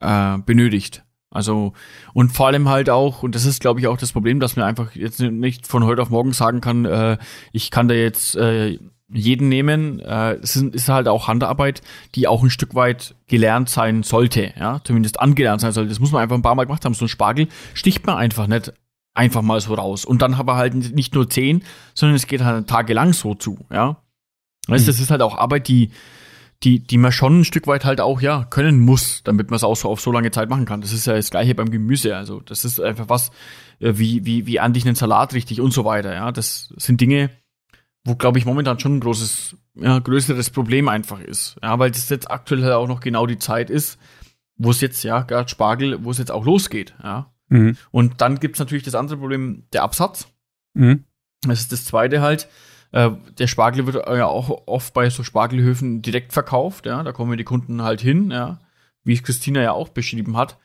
äh, 0.00 0.38
benötigt. 0.38 1.04
Also 1.30 1.72
und 2.12 2.30
vor 2.32 2.48
allem 2.48 2.68
halt 2.68 2.90
auch, 2.90 3.22
und 3.22 3.34
das 3.34 3.46
ist 3.46 3.60
glaube 3.60 3.80
ich 3.80 3.86
auch 3.86 3.96
das 3.96 4.12
Problem, 4.12 4.38
dass 4.40 4.56
man 4.56 4.66
einfach 4.66 4.94
jetzt 4.94 5.20
nicht 5.20 5.66
von 5.66 5.84
heute 5.84 6.02
auf 6.02 6.10
morgen 6.10 6.32
sagen 6.32 6.60
kann, 6.60 6.84
äh, 6.84 7.16
ich 7.52 7.70
kann 7.70 7.88
da 7.88 7.94
jetzt 7.94 8.36
äh, 8.36 8.78
jeden 9.12 9.48
nehmen. 9.48 10.00
Äh, 10.00 10.34
es 10.42 10.56
ist, 10.56 10.74
ist 10.74 10.88
halt 10.88 11.08
auch 11.08 11.28
Handarbeit, 11.28 11.82
die 12.14 12.28
auch 12.28 12.42
ein 12.42 12.50
Stück 12.50 12.74
weit 12.74 13.14
gelernt 13.26 13.68
sein 13.68 14.02
sollte, 14.02 14.52
ja, 14.58 14.80
zumindest 14.84 15.20
angelernt 15.20 15.60
sein 15.60 15.72
sollte. 15.72 15.90
Das 15.90 16.00
muss 16.00 16.12
man 16.12 16.22
einfach 16.22 16.36
ein 16.36 16.42
paar 16.42 16.54
Mal 16.54 16.64
gemacht 16.64 16.84
haben. 16.84 16.94
So 16.94 17.04
ein 17.04 17.08
Spargel 17.08 17.48
sticht 17.74 18.06
man 18.06 18.16
einfach 18.16 18.46
nicht 18.46 18.72
einfach 19.14 19.42
mal 19.42 19.60
so 19.60 19.74
raus. 19.74 20.04
Und 20.04 20.22
dann 20.22 20.34
aber 20.34 20.56
halt 20.56 20.74
nicht 20.74 21.14
nur 21.14 21.28
zehn, 21.28 21.62
sondern 21.94 22.16
es 22.16 22.26
geht 22.26 22.42
halt 22.42 22.68
tagelang 22.68 23.12
so 23.12 23.34
zu, 23.34 23.58
ja. 23.70 23.96
Weißt, 24.68 24.84
mhm. 24.84 24.86
das 24.86 25.00
ist 25.00 25.10
halt 25.10 25.22
auch 25.22 25.36
Arbeit, 25.36 25.68
die, 25.68 25.90
die, 26.62 26.78
die 26.78 26.98
man 26.98 27.12
schon 27.12 27.40
ein 27.40 27.44
Stück 27.44 27.66
weit 27.66 27.84
halt 27.84 28.00
auch, 28.00 28.20
ja, 28.20 28.44
können 28.44 28.80
muss, 28.80 29.22
damit 29.24 29.50
man 29.50 29.56
es 29.56 29.64
auch 29.64 29.76
so 29.76 29.88
auf 29.88 30.00
so 30.00 30.12
lange 30.12 30.30
Zeit 30.30 30.48
machen 30.48 30.64
kann. 30.64 30.80
Das 30.80 30.92
ist 30.92 31.06
ja 31.06 31.14
das 31.14 31.30
Gleiche 31.30 31.54
beim 31.54 31.70
Gemüse. 31.70 32.16
Also, 32.16 32.40
das 32.40 32.64
ist 32.64 32.80
einfach 32.80 33.08
was, 33.08 33.30
äh, 33.80 33.94
wie, 33.96 34.24
wie, 34.24 34.46
wie 34.46 34.56
ernte 34.56 34.78
ich 34.78 34.86
einen 34.86 34.94
Salat 34.94 35.34
richtig 35.34 35.60
und 35.60 35.72
so 35.72 35.84
weiter, 35.84 36.14
ja. 36.14 36.30
Das 36.30 36.72
sind 36.76 37.00
Dinge, 37.00 37.30
wo, 38.04 38.16
glaube 38.16 38.38
ich, 38.38 38.44
momentan 38.44 38.78
schon 38.78 38.96
ein 38.96 39.00
großes, 39.00 39.56
ja, 39.74 39.98
größeres 39.98 40.50
Problem 40.50 40.88
einfach 40.88 41.20
ist. 41.20 41.56
Ja, 41.62 41.78
weil 41.78 41.90
das 41.90 42.08
jetzt 42.08 42.30
aktuell 42.30 42.62
halt 42.62 42.74
auch 42.74 42.88
noch 42.88 43.00
genau 43.00 43.26
die 43.26 43.38
Zeit 43.38 43.70
ist, 43.70 43.98
wo 44.56 44.70
es 44.70 44.80
jetzt, 44.80 45.02
ja, 45.04 45.22
gerade 45.22 45.48
Spargel, 45.48 46.04
wo 46.04 46.10
es 46.10 46.18
jetzt 46.18 46.30
auch 46.30 46.44
losgeht, 46.44 46.94
ja. 47.02 47.32
Mhm. 47.48 47.76
Und 47.90 48.20
dann 48.20 48.40
gibt's 48.40 48.58
natürlich 48.58 48.84
das 48.84 48.94
andere 48.94 49.18
Problem, 49.18 49.64
der 49.72 49.82
Absatz. 49.82 50.28
Mhm. 50.74 51.04
Das 51.42 51.60
ist 51.60 51.72
das 51.72 51.84
zweite 51.84 52.20
halt. 52.20 52.48
Äh, 52.92 53.10
der 53.38 53.46
Spargel 53.46 53.86
wird 53.86 54.06
ja 54.06 54.26
auch 54.26 54.66
oft 54.66 54.94
bei 54.94 55.08
so 55.10 55.22
Spargelhöfen 55.22 56.02
direkt 56.02 56.32
verkauft, 56.32 56.86
ja. 56.86 57.02
Da 57.02 57.12
kommen 57.12 57.36
die 57.36 57.44
Kunden 57.44 57.82
halt 57.82 58.00
hin, 58.00 58.30
ja. 58.30 58.60
Wie 59.04 59.14
es 59.14 59.22
Christina 59.22 59.60
ja 59.60 59.72
auch 59.72 59.88
beschrieben 59.88 60.36
hat. 60.36 60.58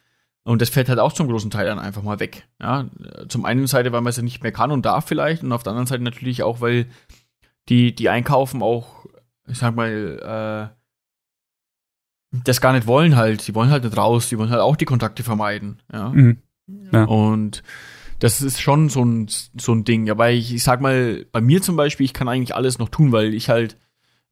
Und 0.44 0.62
das 0.62 0.70
fällt 0.70 0.88
halt 0.88 1.00
auch 1.00 1.12
zum 1.12 1.28
großen 1.28 1.52
Teil 1.52 1.66
dann 1.66 1.80
einfach 1.80 2.04
mal 2.04 2.22
weg. 2.22 2.48
Ja, 2.62 2.90
zum 3.28 3.44
einen 3.44 3.68
Seite, 3.68 3.92
weil 3.92 4.00
man 4.00 4.12
es 4.12 4.18
ja 4.18 4.24
nicht 4.24 4.44
mehr 4.44 4.54
kann 4.54 4.72
und 4.72 4.86
darf 4.86 5.06
vielleicht, 5.06 5.44
und 5.44 5.52
auf 5.52 5.64
der 5.64 5.72
anderen 5.72 5.88
Seite 5.88 6.04
natürlich 6.04 6.42
auch, 6.42 6.62
weil 6.62 6.88
die, 7.70 7.94
die 7.94 8.10
einkaufen 8.10 8.62
auch, 8.62 9.06
ich 9.48 9.58
sag 9.58 9.76
mal, 9.76 10.72
äh, 10.72 10.78
das 12.44 12.62
gar 12.62 12.74
nicht 12.74 12.88
wollen 12.88 13.16
halt. 13.16 13.48
Die 13.48 13.56
wollen 13.56 13.70
halt 13.70 13.84
nicht 13.84 13.98
raus, 13.98 14.30
die 14.30 14.38
wollen 14.38 14.50
halt 14.50 14.62
auch 14.62 14.76
die 14.76 14.86
Kontakte 14.86 15.24
vermeiden. 15.24 15.82
Ja. 15.92 16.10
Mhm. 16.10 16.38
ja. 16.92 17.04
Und 17.06 17.64
das 18.20 18.42
ist 18.42 18.60
schon 18.62 18.90
so 18.90 19.04
ein, 19.04 19.28
so 19.28 19.74
ein 19.74 19.84
Ding. 19.84 20.10
Weil 20.18 20.36
ich, 20.36 20.54
ich 20.54 20.64
sag 20.64 20.82
mal, 20.82 21.26
bei 21.32 21.42
mir 21.42 21.62
zum 21.62 21.76
Beispiel, 21.76 22.06
ich 22.06 22.14
kann 22.14 22.28
eigentlich 22.28 22.56
alles 22.56 22.80
noch 22.80 22.90
tun, 22.90 23.12
weil 23.12 23.34
ich 23.34 23.50
halt 23.50 23.78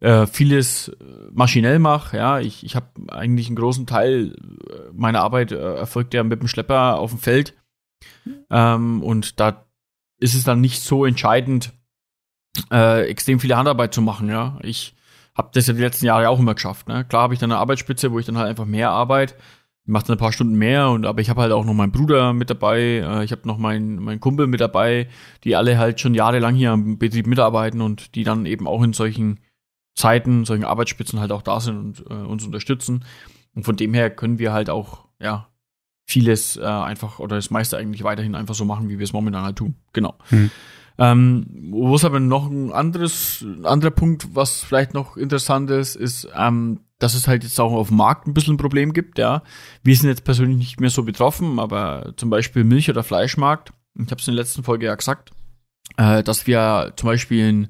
äh, 0.02 0.28
vieles 0.28 0.90
äh, 0.90 0.94
maschinell 1.32 1.80
mache. 1.80 2.18
Ja, 2.18 2.40
ich, 2.40 2.64
ich 2.64 2.76
habe 2.76 2.88
eigentlich 3.08 3.48
einen 3.48 3.56
großen 3.56 3.86
Teil 3.88 4.36
äh, 4.70 4.92
meiner 4.94 5.22
Arbeit 5.22 5.52
äh, 5.52 5.76
erfolgt 5.76 6.14
ja 6.14 6.24
mit 6.24 6.42
dem 6.42 6.48
Schlepper 6.48 6.98
auf 6.98 7.12
dem 7.12 7.20
Feld. 7.20 7.56
Ähm, 8.50 9.02
und 9.02 9.40
da 9.40 9.66
ist 10.18 10.36
es 10.36 10.44
dann 10.44 10.62
nicht 10.62 10.82
so 10.82 11.06
entscheidend, 11.06 11.74
äh, 12.72 13.08
extrem 13.08 13.40
viele 13.40 13.58
Handarbeit 13.58 13.94
zu 13.94 14.02
machen, 14.02 14.30
ja. 14.30 14.58
Ich 14.62 14.96
habe 15.36 15.50
das 15.54 15.68
ja 15.68 15.74
die 15.74 15.82
letzten 15.82 16.06
Jahre 16.06 16.30
auch 16.30 16.40
immer 16.40 16.56
geschafft. 16.56 16.88
Ne? 16.88 17.04
Klar 17.06 17.24
habe 17.24 17.34
ich 17.34 17.40
dann 17.40 17.52
eine 17.52 17.60
Arbeitsspitze, 17.60 18.12
wo 18.12 18.20
ich 18.20 18.26
dann 18.26 18.38
halt 18.38 18.48
einfach 18.48 18.66
mehr 18.66 18.92
arbeite, 18.92 19.36
mache 19.86 20.08
dann 20.08 20.16
ein 20.16 20.20
paar 20.20 20.32
Stunden 20.32 20.56
mehr 20.56 20.90
und 20.90 21.06
aber 21.06 21.22
ich 21.22 21.30
habe 21.30 21.42
halt 21.42 21.52
auch 21.52 21.66
noch 21.66 21.74
meinen 21.74 21.92
Bruder 21.92 22.34
mit 22.34 22.50
dabei, 22.50 22.80
äh, 22.80 23.24
ich 23.24 23.32
habe 23.32 23.48
noch 23.48 23.58
meinen 23.58 24.02
mein 24.02 24.20
Kumpel 24.20 24.48
mit 24.48 24.62
dabei, 24.62 25.08
die 25.44 25.56
alle 25.56 25.78
halt 25.78 26.00
schon 26.00 26.14
jahrelang 26.14 26.56
hier 26.56 26.72
am 26.72 26.98
Betrieb 26.98 27.28
mitarbeiten 27.28 27.82
und 27.82 28.16
die 28.16 28.24
dann 28.24 28.46
eben 28.46 28.68
auch 28.68 28.82
in 28.82 28.94
solchen 28.94 29.40
Zeiten, 29.94 30.46
solchen 30.46 30.66
Arbeitsspitzen 30.66 31.20
halt 31.20 31.32
auch 31.32 31.42
da 31.42 31.60
sind 31.60 32.02
und 32.02 32.12
äh, 32.12 32.14
uns 32.14 32.46
unterstützen. 32.46 33.06
Und 33.54 33.64
von 33.64 33.78
dem 33.78 33.94
her 33.94 34.10
können 34.10 34.40
wir 34.40 34.52
halt 34.52 34.70
auch, 34.70 35.06
ja, 35.20 35.48
vieles 36.08 36.58
äh, 36.58 36.64
einfach 36.64 37.20
oder 37.20 37.36
das 37.36 37.50
meiste 37.50 37.78
eigentlich 37.78 38.04
weiterhin 38.04 38.36
einfach 38.36 38.54
so 38.54 38.66
machen, 38.66 38.90
wie 38.90 39.00
wir 39.00 39.04
es 39.04 39.14
momentan 39.14 39.44
halt 39.44 39.56
tun. 39.56 39.76
Genau. 39.94 40.14
Hm. 40.30 40.52
Ähm, 40.98 41.46
wo 41.72 41.96
es 41.96 42.06
aber 42.06 42.20
noch 42.20 42.50
ein 42.50 42.72
anderes, 42.72 43.42
ein 43.42 43.66
anderer 43.66 43.92
Punkt, 43.92 44.30
was 44.34 44.64
vielleicht 44.64 44.94
noch 44.94 45.18
interessant 45.18 45.70
ist, 45.70 45.96
ist, 45.96 46.28
ähm, 46.38 46.80
dass 47.00 47.16
es 47.16 47.28
halt 47.28 47.44
jetzt 47.44 47.60
auch 47.60 47.74
auf 47.74 47.90
dem 47.90 47.98
Markt 47.98 48.28
ein 48.28 48.34
bisschen 48.34 48.56
ein 48.56 48.60
Problem 48.60 48.94
gibt, 48.94 49.18
ja. 49.18 49.44
Wir 49.84 49.96
sind 49.96 50.10
jetzt 50.10 50.24
persönlich 50.24 50.58
nicht 50.58 50.80
mehr 50.80 50.90
so 50.90 51.04
betroffen, 51.04 51.60
aber 51.60 52.14
zum 52.16 52.30
Beispiel 52.30 52.64
Milch- 52.64 52.90
oder 52.90 53.04
Fleischmarkt, 53.04 53.74
ich 53.96 54.12
habe 54.12 54.22
es 54.22 54.28
in 54.28 54.36
der 54.36 54.44
letzten 54.44 54.64
Folge 54.64 54.86
ja 54.86 54.96
gesagt, 54.96 55.32
äh, 55.98 56.24
dass 56.24 56.48
wir 56.48 56.94
zum 56.96 57.08
Beispiel 57.08 57.48
in, 57.48 57.68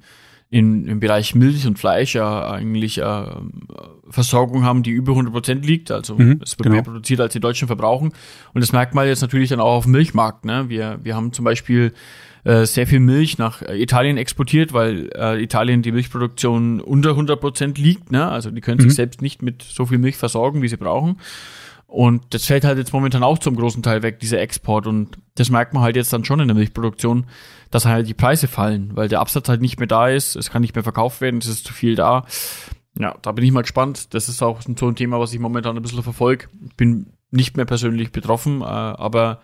in, 0.49 0.87
im 0.87 0.99
Bereich 0.99 1.33
Milch 1.35 1.65
und 1.65 1.79
Fleisch 1.79 2.15
ja 2.15 2.49
eigentlich 2.49 2.99
äh, 2.99 3.25
Versorgung 4.09 4.63
haben, 4.63 4.83
die 4.83 4.91
über 4.91 5.13
100 5.13 5.33
Prozent 5.33 5.65
liegt. 5.65 5.91
Also 5.91 6.15
mhm, 6.15 6.39
es 6.43 6.57
wird 6.57 6.63
genau. 6.63 6.75
mehr 6.75 6.83
produziert, 6.83 7.19
als 7.19 7.33
die 7.33 7.39
Deutschen 7.39 7.67
verbrauchen. 7.67 8.13
Und 8.53 8.61
das 8.61 8.71
merkt 8.71 8.93
man 8.93 9.07
jetzt 9.07 9.21
natürlich 9.21 9.49
dann 9.49 9.59
auch 9.59 9.75
auf 9.77 9.83
dem 9.83 9.93
Milchmarkt. 9.93 10.45
Ne? 10.45 10.69
Wir, 10.69 10.99
wir 11.03 11.15
haben 11.15 11.33
zum 11.33 11.45
Beispiel 11.45 11.93
äh, 12.45 12.65
sehr 12.65 12.85
viel 12.85 12.99
Milch 12.99 13.39
nach 13.39 13.63
äh, 13.63 13.81
Italien 13.81 14.17
exportiert, 14.17 14.71
weil 14.71 15.09
äh, 15.15 15.41
Italien 15.41 15.81
die 15.81 15.91
Milchproduktion 15.91 16.79
unter 16.79 17.09
100 17.09 17.41
Prozent 17.41 17.79
liegt. 17.79 18.11
Ne? 18.11 18.27
Also 18.27 18.51
die 18.51 18.61
können 18.61 18.77
mhm. 18.77 18.83
sich 18.83 18.95
selbst 18.95 19.21
nicht 19.23 19.41
mit 19.41 19.63
so 19.63 19.87
viel 19.87 19.97
Milch 19.97 20.15
versorgen, 20.15 20.61
wie 20.61 20.67
sie 20.67 20.77
brauchen. 20.77 21.19
Und 21.87 22.35
das 22.35 22.45
fällt 22.45 22.63
halt 22.63 22.77
jetzt 22.77 22.93
momentan 22.93 23.23
auch 23.23 23.39
zum 23.39 23.55
großen 23.55 23.81
Teil 23.81 24.03
weg, 24.03 24.19
dieser 24.19 24.39
Export. 24.39 24.85
Und 24.85 25.17
das 25.33 25.49
merkt 25.49 25.73
man 25.73 25.81
halt 25.81 25.95
jetzt 25.95 26.13
dann 26.13 26.23
schon 26.23 26.39
in 26.39 26.47
der 26.47 26.55
Milchproduktion, 26.55 27.25
dass 27.71 27.85
halt 27.85 28.07
die 28.07 28.13
Preise 28.13 28.47
fallen, 28.47 28.91
weil 28.93 29.07
der 29.07 29.21
Absatz 29.21 29.49
halt 29.49 29.61
nicht 29.61 29.79
mehr 29.79 29.87
da 29.87 30.07
ist, 30.07 30.35
es 30.35 30.51
kann 30.51 30.61
nicht 30.61 30.75
mehr 30.75 30.83
verkauft 30.83 31.21
werden, 31.21 31.39
es 31.39 31.47
ist 31.47 31.65
zu 31.65 31.73
viel 31.73 31.95
da. 31.95 32.25
Ja, 32.97 33.15
da 33.23 33.31
bin 33.31 33.43
ich 33.43 33.51
mal 33.51 33.61
gespannt. 33.61 34.13
Das 34.13 34.29
ist 34.29 34.43
auch 34.43 34.61
so 34.61 34.87
ein 34.87 34.95
Thema, 34.95 35.19
was 35.19 35.33
ich 35.33 35.39
momentan 35.39 35.75
ein 35.75 35.81
bisschen 35.81 36.03
verfolge. 36.03 36.47
Bin 36.77 37.07
nicht 37.31 37.57
mehr 37.57 37.65
persönlich 37.65 38.11
betroffen, 38.11 38.61
äh, 38.61 38.65
aber 38.65 39.41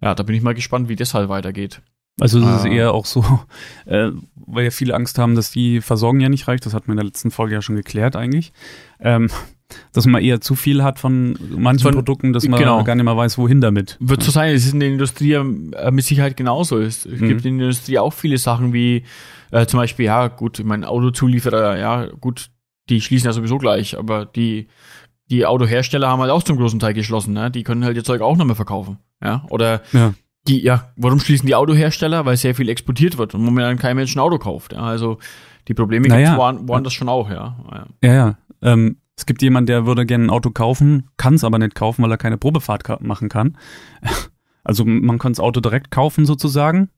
ja, 0.00 0.14
da 0.14 0.22
bin 0.22 0.34
ich 0.34 0.42
mal 0.42 0.54
gespannt, 0.54 0.88
wie 0.88 0.96
das 0.96 1.12
halt 1.12 1.28
weitergeht. 1.28 1.82
Also 2.20 2.38
es 2.38 2.46
ist 2.60 2.66
ah. 2.66 2.68
eher 2.68 2.94
auch 2.94 3.06
so, 3.06 3.24
äh, 3.86 4.10
weil 4.34 4.64
ja 4.64 4.70
viele 4.70 4.94
Angst 4.94 5.18
haben, 5.18 5.34
dass 5.34 5.50
die 5.50 5.80
Versorgung 5.80 6.20
ja 6.20 6.28
nicht 6.28 6.46
reicht. 6.46 6.64
Das 6.64 6.74
hat 6.74 6.86
man 6.86 6.94
in 6.94 6.98
der 6.98 7.06
letzten 7.06 7.30
Folge 7.30 7.54
ja 7.54 7.62
schon 7.62 7.76
geklärt 7.76 8.16
eigentlich. 8.16 8.52
Ähm, 9.00 9.28
dass 9.92 10.06
man 10.06 10.22
eher 10.22 10.40
zu 10.40 10.54
viel 10.54 10.84
hat 10.84 11.00
von 11.00 11.36
manchen 11.50 11.82
von, 11.82 11.94
Produkten, 11.94 12.32
dass 12.32 12.46
man 12.46 12.60
genau. 12.60 12.84
gar 12.84 12.94
nicht 12.94 13.04
mehr 13.04 13.16
weiß, 13.16 13.38
wohin 13.38 13.60
damit. 13.60 13.96
Wird 13.98 14.22
so 14.22 14.30
sein, 14.30 14.54
es 14.54 14.66
ist 14.66 14.74
in 14.74 14.80
der 14.80 14.90
Industrie 14.90 15.32
äh, 15.32 15.90
mit 15.90 16.04
Sicherheit 16.04 16.36
genauso. 16.36 16.78
Es 16.78 17.06
mhm. 17.06 17.26
gibt 17.26 17.44
in 17.44 17.58
der 17.58 17.68
Industrie 17.68 17.98
auch 17.98 18.12
viele 18.12 18.38
Sachen 18.38 18.72
wie 18.72 19.04
äh, 19.50 19.66
zum 19.66 19.78
Beispiel, 19.80 20.06
ja 20.06 20.28
gut, 20.28 20.62
mein 20.62 20.84
Autozulieferer, 20.84 21.78
ja 21.78 22.06
gut, 22.20 22.50
die 22.88 23.00
schließen 23.00 23.26
ja 23.26 23.32
sowieso 23.32 23.58
gleich, 23.58 23.98
aber 23.98 24.26
die 24.26 24.68
die 25.30 25.46
Autohersteller 25.46 26.08
haben 26.08 26.20
halt 26.20 26.30
auch 26.30 26.42
zum 26.42 26.58
großen 26.58 26.78
Teil 26.78 26.92
geschlossen, 26.92 27.32
ne? 27.32 27.50
Die 27.50 27.62
können 27.62 27.82
halt 27.82 27.96
ihr 27.96 28.04
Zeug 28.04 28.20
auch 28.20 28.36
noch 28.36 28.44
mehr 28.44 28.54
verkaufen, 28.54 28.98
ja? 29.22 29.46
Oder 29.48 29.80
ja 29.92 30.12
die, 30.46 30.62
ja, 30.62 30.92
warum 30.96 31.20
schließen 31.20 31.46
die 31.46 31.54
Autohersteller? 31.54 32.26
Weil 32.26 32.36
sehr 32.36 32.54
viel 32.54 32.68
exportiert 32.68 33.18
wird 33.18 33.34
und 33.34 33.42
momentan 33.42 33.78
kein 33.78 33.96
Mensch 33.96 34.14
ein 34.14 34.20
Auto 34.20 34.38
kauft. 34.38 34.72
Ja. 34.72 34.80
Also 34.80 35.18
die 35.68 35.74
Probleme 35.74 36.08
naja. 36.08 36.36
gibt 36.36 36.60
es 36.60 36.68
woanders 36.68 36.92
schon 36.92 37.08
auch, 37.08 37.30
ja. 37.30 37.56
Ja, 38.02 38.12
ja. 38.12 38.38
Ähm, 38.62 38.98
es 39.16 39.26
gibt 39.26 39.42
jemanden, 39.42 39.66
der 39.66 39.86
würde 39.86 40.06
gerne 40.06 40.26
ein 40.26 40.30
Auto 40.30 40.50
kaufen, 40.50 41.08
kann 41.16 41.34
es 41.34 41.44
aber 41.44 41.58
nicht 41.58 41.74
kaufen, 41.74 42.02
weil 42.02 42.10
er 42.10 42.18
keine 42.18 42.38
Probefahrt 42.38 43.00
machen 43.02 43.28
kann. 43.28 43.56
Also 44.66 44.86
man 44.86 45.18
kann 45.18 45.32
das 45.32 45.40
Auto 45.40 45.60
direkt 45.60 45.90
kaufen 45.90 46.24
sozusagen, 46.24 46.88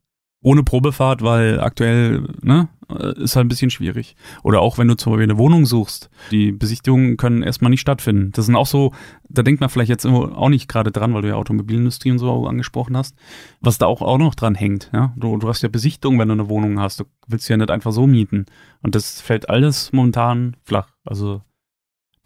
ohne 0.47 0.63
Probefahrt, 0.63 1.23
weil 1.23 1.59
aktuell 1.59 2.25
ne, 2.41 2.69
äh, 2.89 3.21
ist 3.21 3.35
halt 3.35 3.47
ein 3.47 3.49
bisschen 3.49 3.71
schwierig. 3.71 4.15
Oder 4.45 4.61
auch 4.61 4.79
wenn 4.79 4.87
du 4.87 4.97
zum 4.97 5.13
Beispiel 5.13 5.25
eine 5.25 5.39
Wohnung 5.39 5.67
suchst, 5.67 6.09
die 6.31 6.53
Besichtigungen 6.53 7.17
können 7.17 7.43
erstmal 7.43 7.71
nicht 7.71 7.81
stattfinden. 7.81 8.31
Das 8.31 8.47
sind 8.47 8.55
auch 8.55 8.69
so, 8.69 8.93
da 9.29 9.43
denkt 9.43 9.61
man 9.61 9.71
vielleicht 9.71 9.89
jetzt 9.89 10.07
auch 10.07 10.49
nicht 10.49 10.69
gerade 10.69 10.93
dran, 10.93 11.15
weil 11.15 11.23
du 11.23 11.29
ja 11.29 11.35
Automobilindustrie 11.35 12.13
und 12.13 12.21
so 12.21 12.47
angesprochen 12.47 12.97
hast, 12.97 13.17
was 13.61 13.79
da 13.79 13.87
auch, 13.87 14.03
auch 14.03 14.19
noch 14.19 14.37
dran 14.37 14.55
hängt. 14.55 14.89
Ja? 14.93 15.13
Du, 15.17 15.37
du 15.37 15.49
hast 15.49 15.63
ja 15.63 15.69
Besichtigungen, 15.69 16.21
wenn 16.21 16.29
du 16.29 16.35
eine 16.35 16.49
Wohnung 16.49 16.79
hast. 16.79 17.01
Du 17.01 17.07
willst 17.27 17.49
ja 17.49 17.57
nicht 17.57 17.73
einfach 17.73 17.91
so 17.91 18.07
mieten. 18.07 18.47
Und 18.83 18.95
das 18.95 19.21
fällt 19.21 19.51
alles 19.51 19.93
momentan 19.93 20.57
flach. 20.63 20.91
Also 21.05 21.43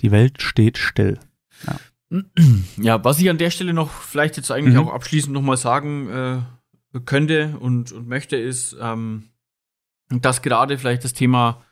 die 0.02 0.10
Welt 0.10 0.42
steht 0.42 0.76
still. 0.76 1.18
Ja. 1.66 1.76
Ja, 2.76 3.04
was 3.04 3.20
ich 3.20 3.30
an 3.30 3.38
der 3.38 3.50
Stelle 3.50 3.72
noch 3.72 3.88
vielleicht 3.88 4.36
jetzt 4.36 4.50
eigentlich 4.50 4.74
mhm. 4.74 4.88
auch 4.88 4.92
abschließend 4.92 5.32
nochmal 5.32 5.56
sagen 5.56 6.10
äh, 6.10 6.38
könnte 7.04 7.56
und, 7.60 7.92
und 7.92 8.08
möchte, 8.08 8.36
ist, 8.36 8.76
ähm, 8.80 9.30
dass 10.08 10.42
gerade 10.42 10.76
vielleicht 10.78 11.04
das 11.04 11.12
Thema 11.12 11.62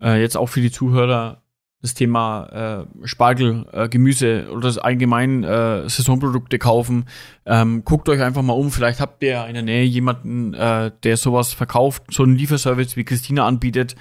äh, 0.00 0.20
jetzt 0.20 0.36
auch 0.36 0.48
für 0.48 0.60
die 0.60 0.70
Zuhörer 0.70 1.42
das 1.80 1.94
Thema 1.94 2.88
äh, 3.02 3.06
Spargel, 3.06 3.66
äh, 3.72 3.88
Gemüse 3.88 4.48
oder 4.50 4.62
das 4.62 4.78
allgemein 4.78 5.44
äh, 5.44 5.88
Saisonprodukte 5.88 6.58
kaufen. 6.58 7.04
Ähm, 7.46 7.84
guckt 7.84 8.08
euch 8.08 8.20
einfach 8.20 8.42
mal 8.42 8.54
um. 8.54 8.72
Vielleicht 8.72 9.00
habt 9.00 9.22
ihr 9.22 9.46
in 9.46 9.54
der 9.54 9.62
Nähe 9.62 9.84
jemanden, 9.84 10.54
äh, 10.54 10.90
der 11.04 11.16
sowas 11.16 11.52
verkauft, 11.52 12.02
so 12.10 12.24
einen 12.24 12.36
Lieferservice 12.36 12.96
wie 12.96 13.04
Christina 13.04 13.46
anbietet. 13.46 13.94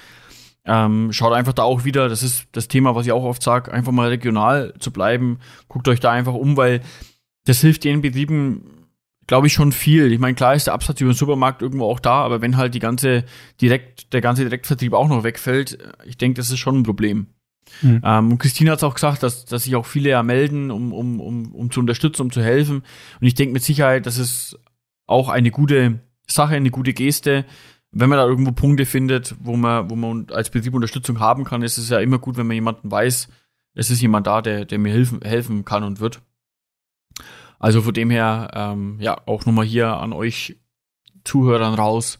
Ähm, 0.65 1.13
schaut 1.13 1.33
einfach 1.33 1.53
da 1.53 1.63
auch 1.63 1.85
wieder, 1.85 2.09
das 2.09 2.23
ist 2.23 2.47
das 2.51 2.67
Thema, 2.67 2.95
was 2.95 3.05
ich 3.05 3.11
auch 3.11 3.23
oft 3.23 3.43
sage, 3.43 3.71
einfach 3.71 3.91
mal 3.91 4.09
regional 4.09 4.73
zu 4.79 4.91
bleiben. 4.91 5.39
Guckt 5.67 5.87
euch 5.87 5.99
da 5.99 6.11
einfach 6.11 6.33
um, 6.33 6.57
weil 6.57 6.81
das 7.45 7.61
hilft 7.61 7.83
den 7.83 8.01
Betrieben 8.01 8.76
glaube 9.27 9.47
ich, 9.47 9.53
schon 9.53 9.71
viel. 9.71 10.11
Ich 10.11 10.19
meine, 10.19 10.35
klar 10.35 10.55
ist 10.55 10.67
der 10.67 10.73
Absatz 10.73 11.01
über 11.01 11.11
den 11.11 11.17
Supermarkt 11.17 11.61
irgendwo 11.61 11.85
auch 11.85 11.99
da, 11.99 12.23
aber 12.23 12.41
wenn 12.41 12.57
halt 12.57 12.73
die 12.73 12.79
ganze 12.79 13.25
direkt, 13.61 14.13
der 14.13 14.21
ganze 14.21 14.43
Direktvertrieb 14.43 14.93
auch 14.93 15.09
noch 15.09 15.23
wegfällt, 15.23 15.77
ich 16.05 16.17
denke, 16.17 16.37
das 16.37 16.49
ist 16.49 16.59
schon 16.59 16.79
ein 16.79 16.83
Problem. 16.83 17.27
Mhm. 17.81 18.01
Ähm, 18.03 18.31
und 18.31 18.37
Christine 18.37 18.71
hat 18.71 18.77
es 18.77 18.83
auch 18.83 18.93
gesagt, 18.93 19.23
dass, 19.23 19.45
dass 19.45 19.63
sich 19.63 19.75
auch 19.75 19.85
viele 19.85 20.09
ja 20.09 20.23
melden, 20.23 20.71
um, 20.71 20.93
um, 20.93 21.19
um, 21.19 21.53
um 21.53 21.71
zu 21.71 21.81
unterstützen, 21.81 22.23
um 22.23 22.31
zu 22.31 22.41
helfen. 22.41 22.83
Und 23.19 23.27
ich 23.27 23.35
denke 23.35 23.53
mit 23.53 23.63
Sicherheit, 23.63 24.05
das 24.05 24.17
ist 24.17 24.57
auch 25.05 25.29
eine 25.29 25.51
gute 25.51 25.99
Sache, 26.25 26.55
eine 26.55 26.71
gute 26.71 26.93
Geste. 26.93 27.45
Wenn 27.91 28.09
man 28.09 28.17
da 28.17 28.25
irgendwo 28.25 28.51
Punkte 28.51 28.85
findet, 28.85 29.35
wo 29.39 29.57
man, 29.57 29.89
wo 29.89 29.95
man 29.95 30.27
als 30.31 30.49
Betrieb 30.49 30.73
Unterstützung 30.73 31.19
haben 31.19 31.43
kann, 31.43 31.61
ist 31.61 31.77
es 31.77 31.89
ja 31.89 31.99
immer 31.99 32.19
gut, 32.19 32.37
wenn 32.37 32.47
man 32.47 32.55
jemanden 32.55 32.89
weiß, 32.89 33.27
es 33.73 33.91
ist 33.91 34.01
jemand 34.01 34.27
da, 34.27 34.41
der, 34.41 34.65
der 34.65 34.79
mir 34.79 34.91
helfen, 34.91 35.21
helfen 35.21 35.65
kann 35.65 35.83
und 35.83 35.99
wird. 35.99 36.21
Also 37.59 37.81
von 37.81 37.93
dem 37.93 38.09
her, 38.09 38.51
ähm, 38.53 38.97
ja, 38.99 39.21
auch 39.25 39.45
nochmal 39.45 39.65
hier 39.65 39.97
an 39.97 40.13
euch 40.13 40.59
Zuhörern 41.23 41.73
raus. 41.73 42.19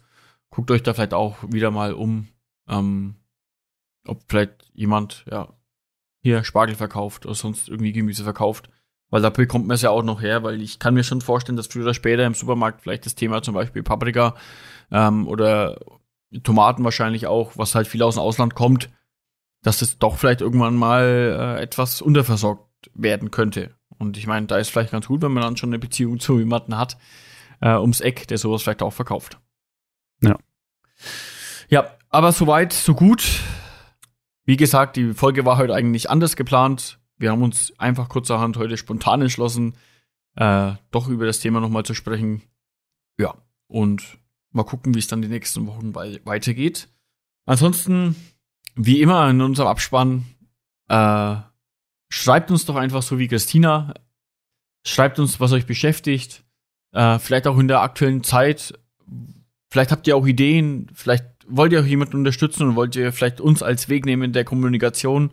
Guckt 0.49 0.71
euch 0.71 0.83
da 0.83 0.93
vielleicht 0.93 1.13
auch 1.13 1.37
wieder 1.47 1.71
mal 1.71 1.93
um. 1.93 2.27
Ähm, 2.67 3.15
ob 4.05 4.23
vielleicht 4.27 4.71
jemand, 4.73 5.25
ja, 5.29 5.53
hier 6.21 6.43
Spargel 6.43 6.75
verkauft 6.75 7.25
oder 7.25 7.35
sonst 7.35 7.69
irgendwie 7.69 7.91
Gemüse 7.93 8.23
verkauft. 8.23 8.69
Weil 9.09 9.21
da 9.21 9.29
bekommt 9.29 9.67
man 9.67 9.75
es 9.75 9.81
ja 9.81 9.89
auch 9.89 10.03
noch 10.03 10.21
her, 10.21 10.43
weil 10.43 10.61
ich 10.61 10.79
kann 10.79 10.93
mir 10.93 11.03
schon 11.03 11.21
vorstellen, 11.21 11.55
dass 11.55 11.67
früher 11.67 11.83
oder 11.83 11.93
später 11.93 12.25
im 12.25 12.33
Supermarkt 12.33 12.81
vielleicht 12.81 13.05
das 13.05 13.15
Thema 13.15 13.41
zum 13.41 13.53
Beispiel 13.53 13.83
Paprika 13.83 14.35
ähm, 14.91 15.27
oder 15.27 15.79
Tomaten 16.43 16.83
wahrscheinlich 16.83 17.27
auch, 17.27 17.57
was 17.57 17.73
halt 17.73 17.87
viel 17.87 18.03
aus 18.03 18.15
dem 18.15 18.21
Ausland 18.21 18.53
kommt, 18.53 18.89
dass 19.63 19.81
es 19.81 19.97
doch 19.97 20.17
vielleicht 20.17 20.41
irgendwann 20.41 20.75
mal 20.75 21.57
äh, 21.57 21.61
etwas 21.61 22.01
unterversorgt 22.01 22.91
werden 22.93 23.31
könnte. 23.31 23.76
Und 23.97 24.17
ich 24.17 24.27
meine, 24.27 24.47
da 24.47 24.57
ist 24.57 24.69
vielleicht 24.69 24.91
ganz 24.91 25.07
gut, 25.07 25.21
wenn 25.21 25.31
man 25.31 25.43
dann 25.43 25.57
schon 25.57 25.69
eine 25.69 25.79
Beziehung 25.79 26.19
zu 26.19 26.39
jemandem 26.39 26.77
hat, 26.77 26.97
äh, 27.61 27.75
ums 27.75 28.01
Eck, 28.01 28.27
der 28.27 28.37
sowas 28.37 28.63
vielleicht 28.63 28.83
auch 28.83 28.93
verkauft. 28.93 29.39
Ja. 30.21 30.37
Ja, 31.69 31.97
aber 32.09 32.31
soweit, 32.31 32.73
so 32.73 32.93
gut. 32.93 33.41
Wie 34.45 34.57
gesagt, 34.57 34.95
die 34.95 35.13
Folge 35.13 35.45
war 35.45 35.57
heute 35.57 35.73
eigentlich 35.73 36.09
anders 36.09 36.35
geplant. 36.35 36.99
Wir 37.17 37.31
haben 37.31 37.43
uns 37.43 37.73
einfach 37.77 38.09
kurzerhand 38.09 38.57
heute 38.57 38.77
spontan 38.77 39.21
entschlossen, 39.21 39.75
äh, 40.35 40.73
doch 40.91 41.07
über 41.09 41.25
das 41.25 41.39
Thema 41.39 41.59
nochmal 41.59 41.83
zu 41.83 41.93
sprechen. 41.93 42.43
Ja, 43.17 43.35
und 43.67 44.17
mal 44.51 44.63
gucken, 44.63 44.93
wie 44.93 44.99
es 44.99 45.07
dann 45.07 45.21
die 45.21 45.27
nächsten 45.27 45.67
Wochen 45.67 45.95
weitergeht. 45.95 46.87
Ansonsten, 47.45 48.15
wie 48.75 49.01
immer 49.01 49.29
in 49.29 49.41
unserem 49.41 49.67
Abspann, 49.67 50.25
äh, 50.87 51.35
schreibt 52.09 52.51
uns 52.51 52.65
doch 52.65 52.75
einfach 52.75 53.01
so 53.01 53.19
wie 53.19 53.27
Christina. 53.27 53.93
Schreibt 54.85 55.19
uns, 55.19 55.39
was 55.39 55.51
euch 55.51 55.65
beschäftigt. 55.65 56.43
Äh, 56.93 57.19
vielleicht 57.19 57.47
auch 57.47 57.57
in 57.57 57.67
der 57.67 57.81
aktuellen 57.81 58.23
Zeit. 58.23 58.73
Vielleicht 59.69 59.91
habt 59.91 60.07
ihr 60.07 60.15
auch 60.15 60.25
Ideen. 60.25 60.89
Vielleicht 60.93 61.25
wollt 61.47 61.73
ihr 61.73 61.81
auch 61.81 61.85
jemanden 61.85 62.17
unterstützen 62.17 62.67
und 62.67 62.75
wollt 62.75 62.95
ihr 62.95 63.11
vielleicht 63.11 63.41
uns 63.41 63.63
als 63.63 63.89
Weg 63.89 64.05
nehmen 64.05 64.23
in 64.23 64.33
der 64.33 64.45
Kommunikation. 64.45 65.31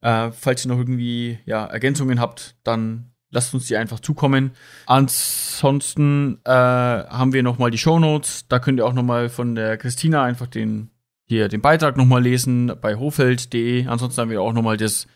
Äh, 0.00 0.30
falls 0.32 0.64
ihr 0.64 0.68
noch 0.68 0.78
irgendwie 0.78 1.38
ja, 1.46 1.66
Ergänzungen 1.66 2.20
habt, 2.20 2.56
dann 2.64 3.12
lasst 3.30 3.54
uns 3.54 3.66
die 3.66 3.76
einfach 3.76 4.00
zukommen. 4.00 4.52
Ansonsten 4.86 6.40
äh, 6.44 6.50
haben 6.50 7.32
wir 7.32 7.42
noch 7.42 7.58
mal 7.58 7.70
die 7.70 7.78
Show 7.78 7.98
Notes. 7.98 8.46
Da 8.48 8.58
könnt 8.58 8.78
ihr 8.78 8.86
auch 8.86 8.92
noch 8.92 9.02
mal 9.02 9.28
von 9.28 9.54
der 9.54 9.76
Christina 9.76 10.22
einfach 10.22 10.46
den 10.46 10.90
hier 11.28 11.48
den 11.48 11.60
Beitrag 11.60 11.96
noch 11.96 12.04
mal 12.04 12.22
lesen 12.22 12.72
bei 12.80 12.94
hofeld.de. 12.94 13.86
Ansonsten 13.88 14.20
haben 14.20 14.30
wir 14.30 14.40
auch 14.40 14.52
noch 14.52 14.62
mal 14.62 14.76
das 14.76 15.06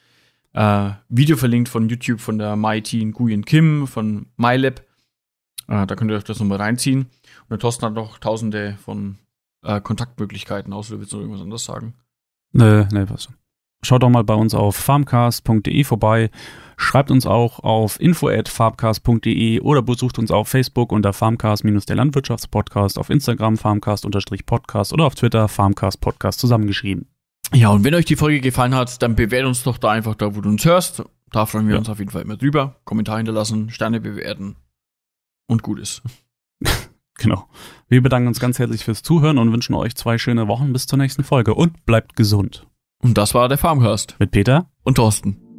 äh, 0.53 0.91
Video 1.09 1.37
verlinkt 1.37 1.69
von 1.69 1.89
YouTube 1.89 2.21
von 2.21 2.39
der 2.39 2.57
Mighty 2.57 3.05
Nguyen 3.05 3.45
Kim 3.45 3.87
von 3.87 4.27
MyLab. 4.37 4.81
Äh, 5.69 5.87
da 5.87 5.95
könnt 5.95 6.11
ihr 6.11 6.17
euch 6.17 6.25
das 6.25 6.41
nochmal 6.41 6.59
reinziehen. 6.59 7.03
Und 7.03 7.51
der 7.51 7.59
Thorsten 7.59 7.87
hat 7.87 7.95
noch 7.95 8.19
tausende 8.19 8.77
von 8.85 9.19
äh, 9.63 9.81
Kontaktmöglichkeiten, 9.81 10.73
außer 10.73 10.95
du 10.95 11.01
willst 11.01 11.13
noch 11.13 11.21
irgendwas 11.21 11.43
anderes 11.43 11.65
sagen. 11.65 11.95
Nö, 12.53 12.85
nee, 12.93 13.05
was. 13.09 13.29
Schaut 13.83 14.03
doch 14.03 14.11
mal 14.11 14.25
bei 14.25 14.35
uns 14.35 14.55
auf 14.55 14.77
farmcast.de 14.77 15.85
vorbei. 15.85 16.31
Schreibt 16.77 17.11
uns 17.11 17.27
auch 17.27 17.61
auf 17.61 17.99
info@farmcast.de 18.01 19.61
oder 19.61 19.83
besucht 19.83 20.19
uns 20.19 20.31
auf 20.31 20.49
Facebook 20.49 20.93
unter 20.93 21.13
farmcast-der 21.13 21.97
Landwirtschaftspodcast, 21.97 22.99
auf 22.99 23.09
Instagram 23.09 23.57
farmcast-podcast 23.57 24.93
oder 24.93 25.07
auf 25.07 25.15
Twitter 25.15 25.49
farmcast 25.49 26.01
podcast 26.01 26.41
zusammengeschrieben. 26.41 27.07
Ja, 27.53 27.71
und 27.71 27.85
wenn 27.85 27.95
euch 27.95 28.05
die 28.05 28.17
Folge 28.17 28.41
gefallen 28.41 28.75
hat, 28.75 29.03
dann 29.03 29.17
bewerte 29.17 29.49
uns 29.49 29.63
doch 29.63 29.79
da 29.79 29.91
einfach 29.91 30.15
da, 30.15 30.37
wo 30.37 30.41
du 30.41 30.49
uns 30.49 30.65
hörst. 30.65 31.03
Da 31.33 31.47
freuen 31.47 31.67
wir 31.67 31.75
ja. 31.75 31.79
uns 31.79 31.89
auf 31.89 31.99
jeden 31.99 32.11
Fall 32.11 32.23
immer 32.23 32.37
drüber. 32.37 32.77
Kommentar 32.85 33.17
hinterlassen, 33.17 33.71
Sterne 33.71 34.01
bewerten 34.01 34.57
und 35.47 35.63
gut 35.63 35.79
ist. 35.79 36.03
genau. 37.19 37.49
Wir 37.89 38.03
bedanken 38.03 38.29
uns 38.29 38.41
ganz 38.41 38.59
herzlich 38.59 38.85
fürs 38.85 39.03
Zuhören 39.03 39.39
und 39.39 39.53
wünschen 39.53 39.75
euch 39.75 39.97
zwei 39.97 40.19
schöne 40.19 40.49
Wochen 40.49 40.73
bis 40.73 40.87
zur 40.87 40.99
nächsten 40.99 41.25
Folge 41.25 41.55
und 41.55 41.85
bleibt 41.87 42.17
gesund. 42.17 42.67
Und 43.03 43.19
das 43.19 43.35
war 43.35 43.49
der 43.49 43.59
Farmcast. 43.59 44.17
Mit 44.19 44.31
Peter 44.31 44.71
und 44.83 44.97
Thorsten. 44.97 45.50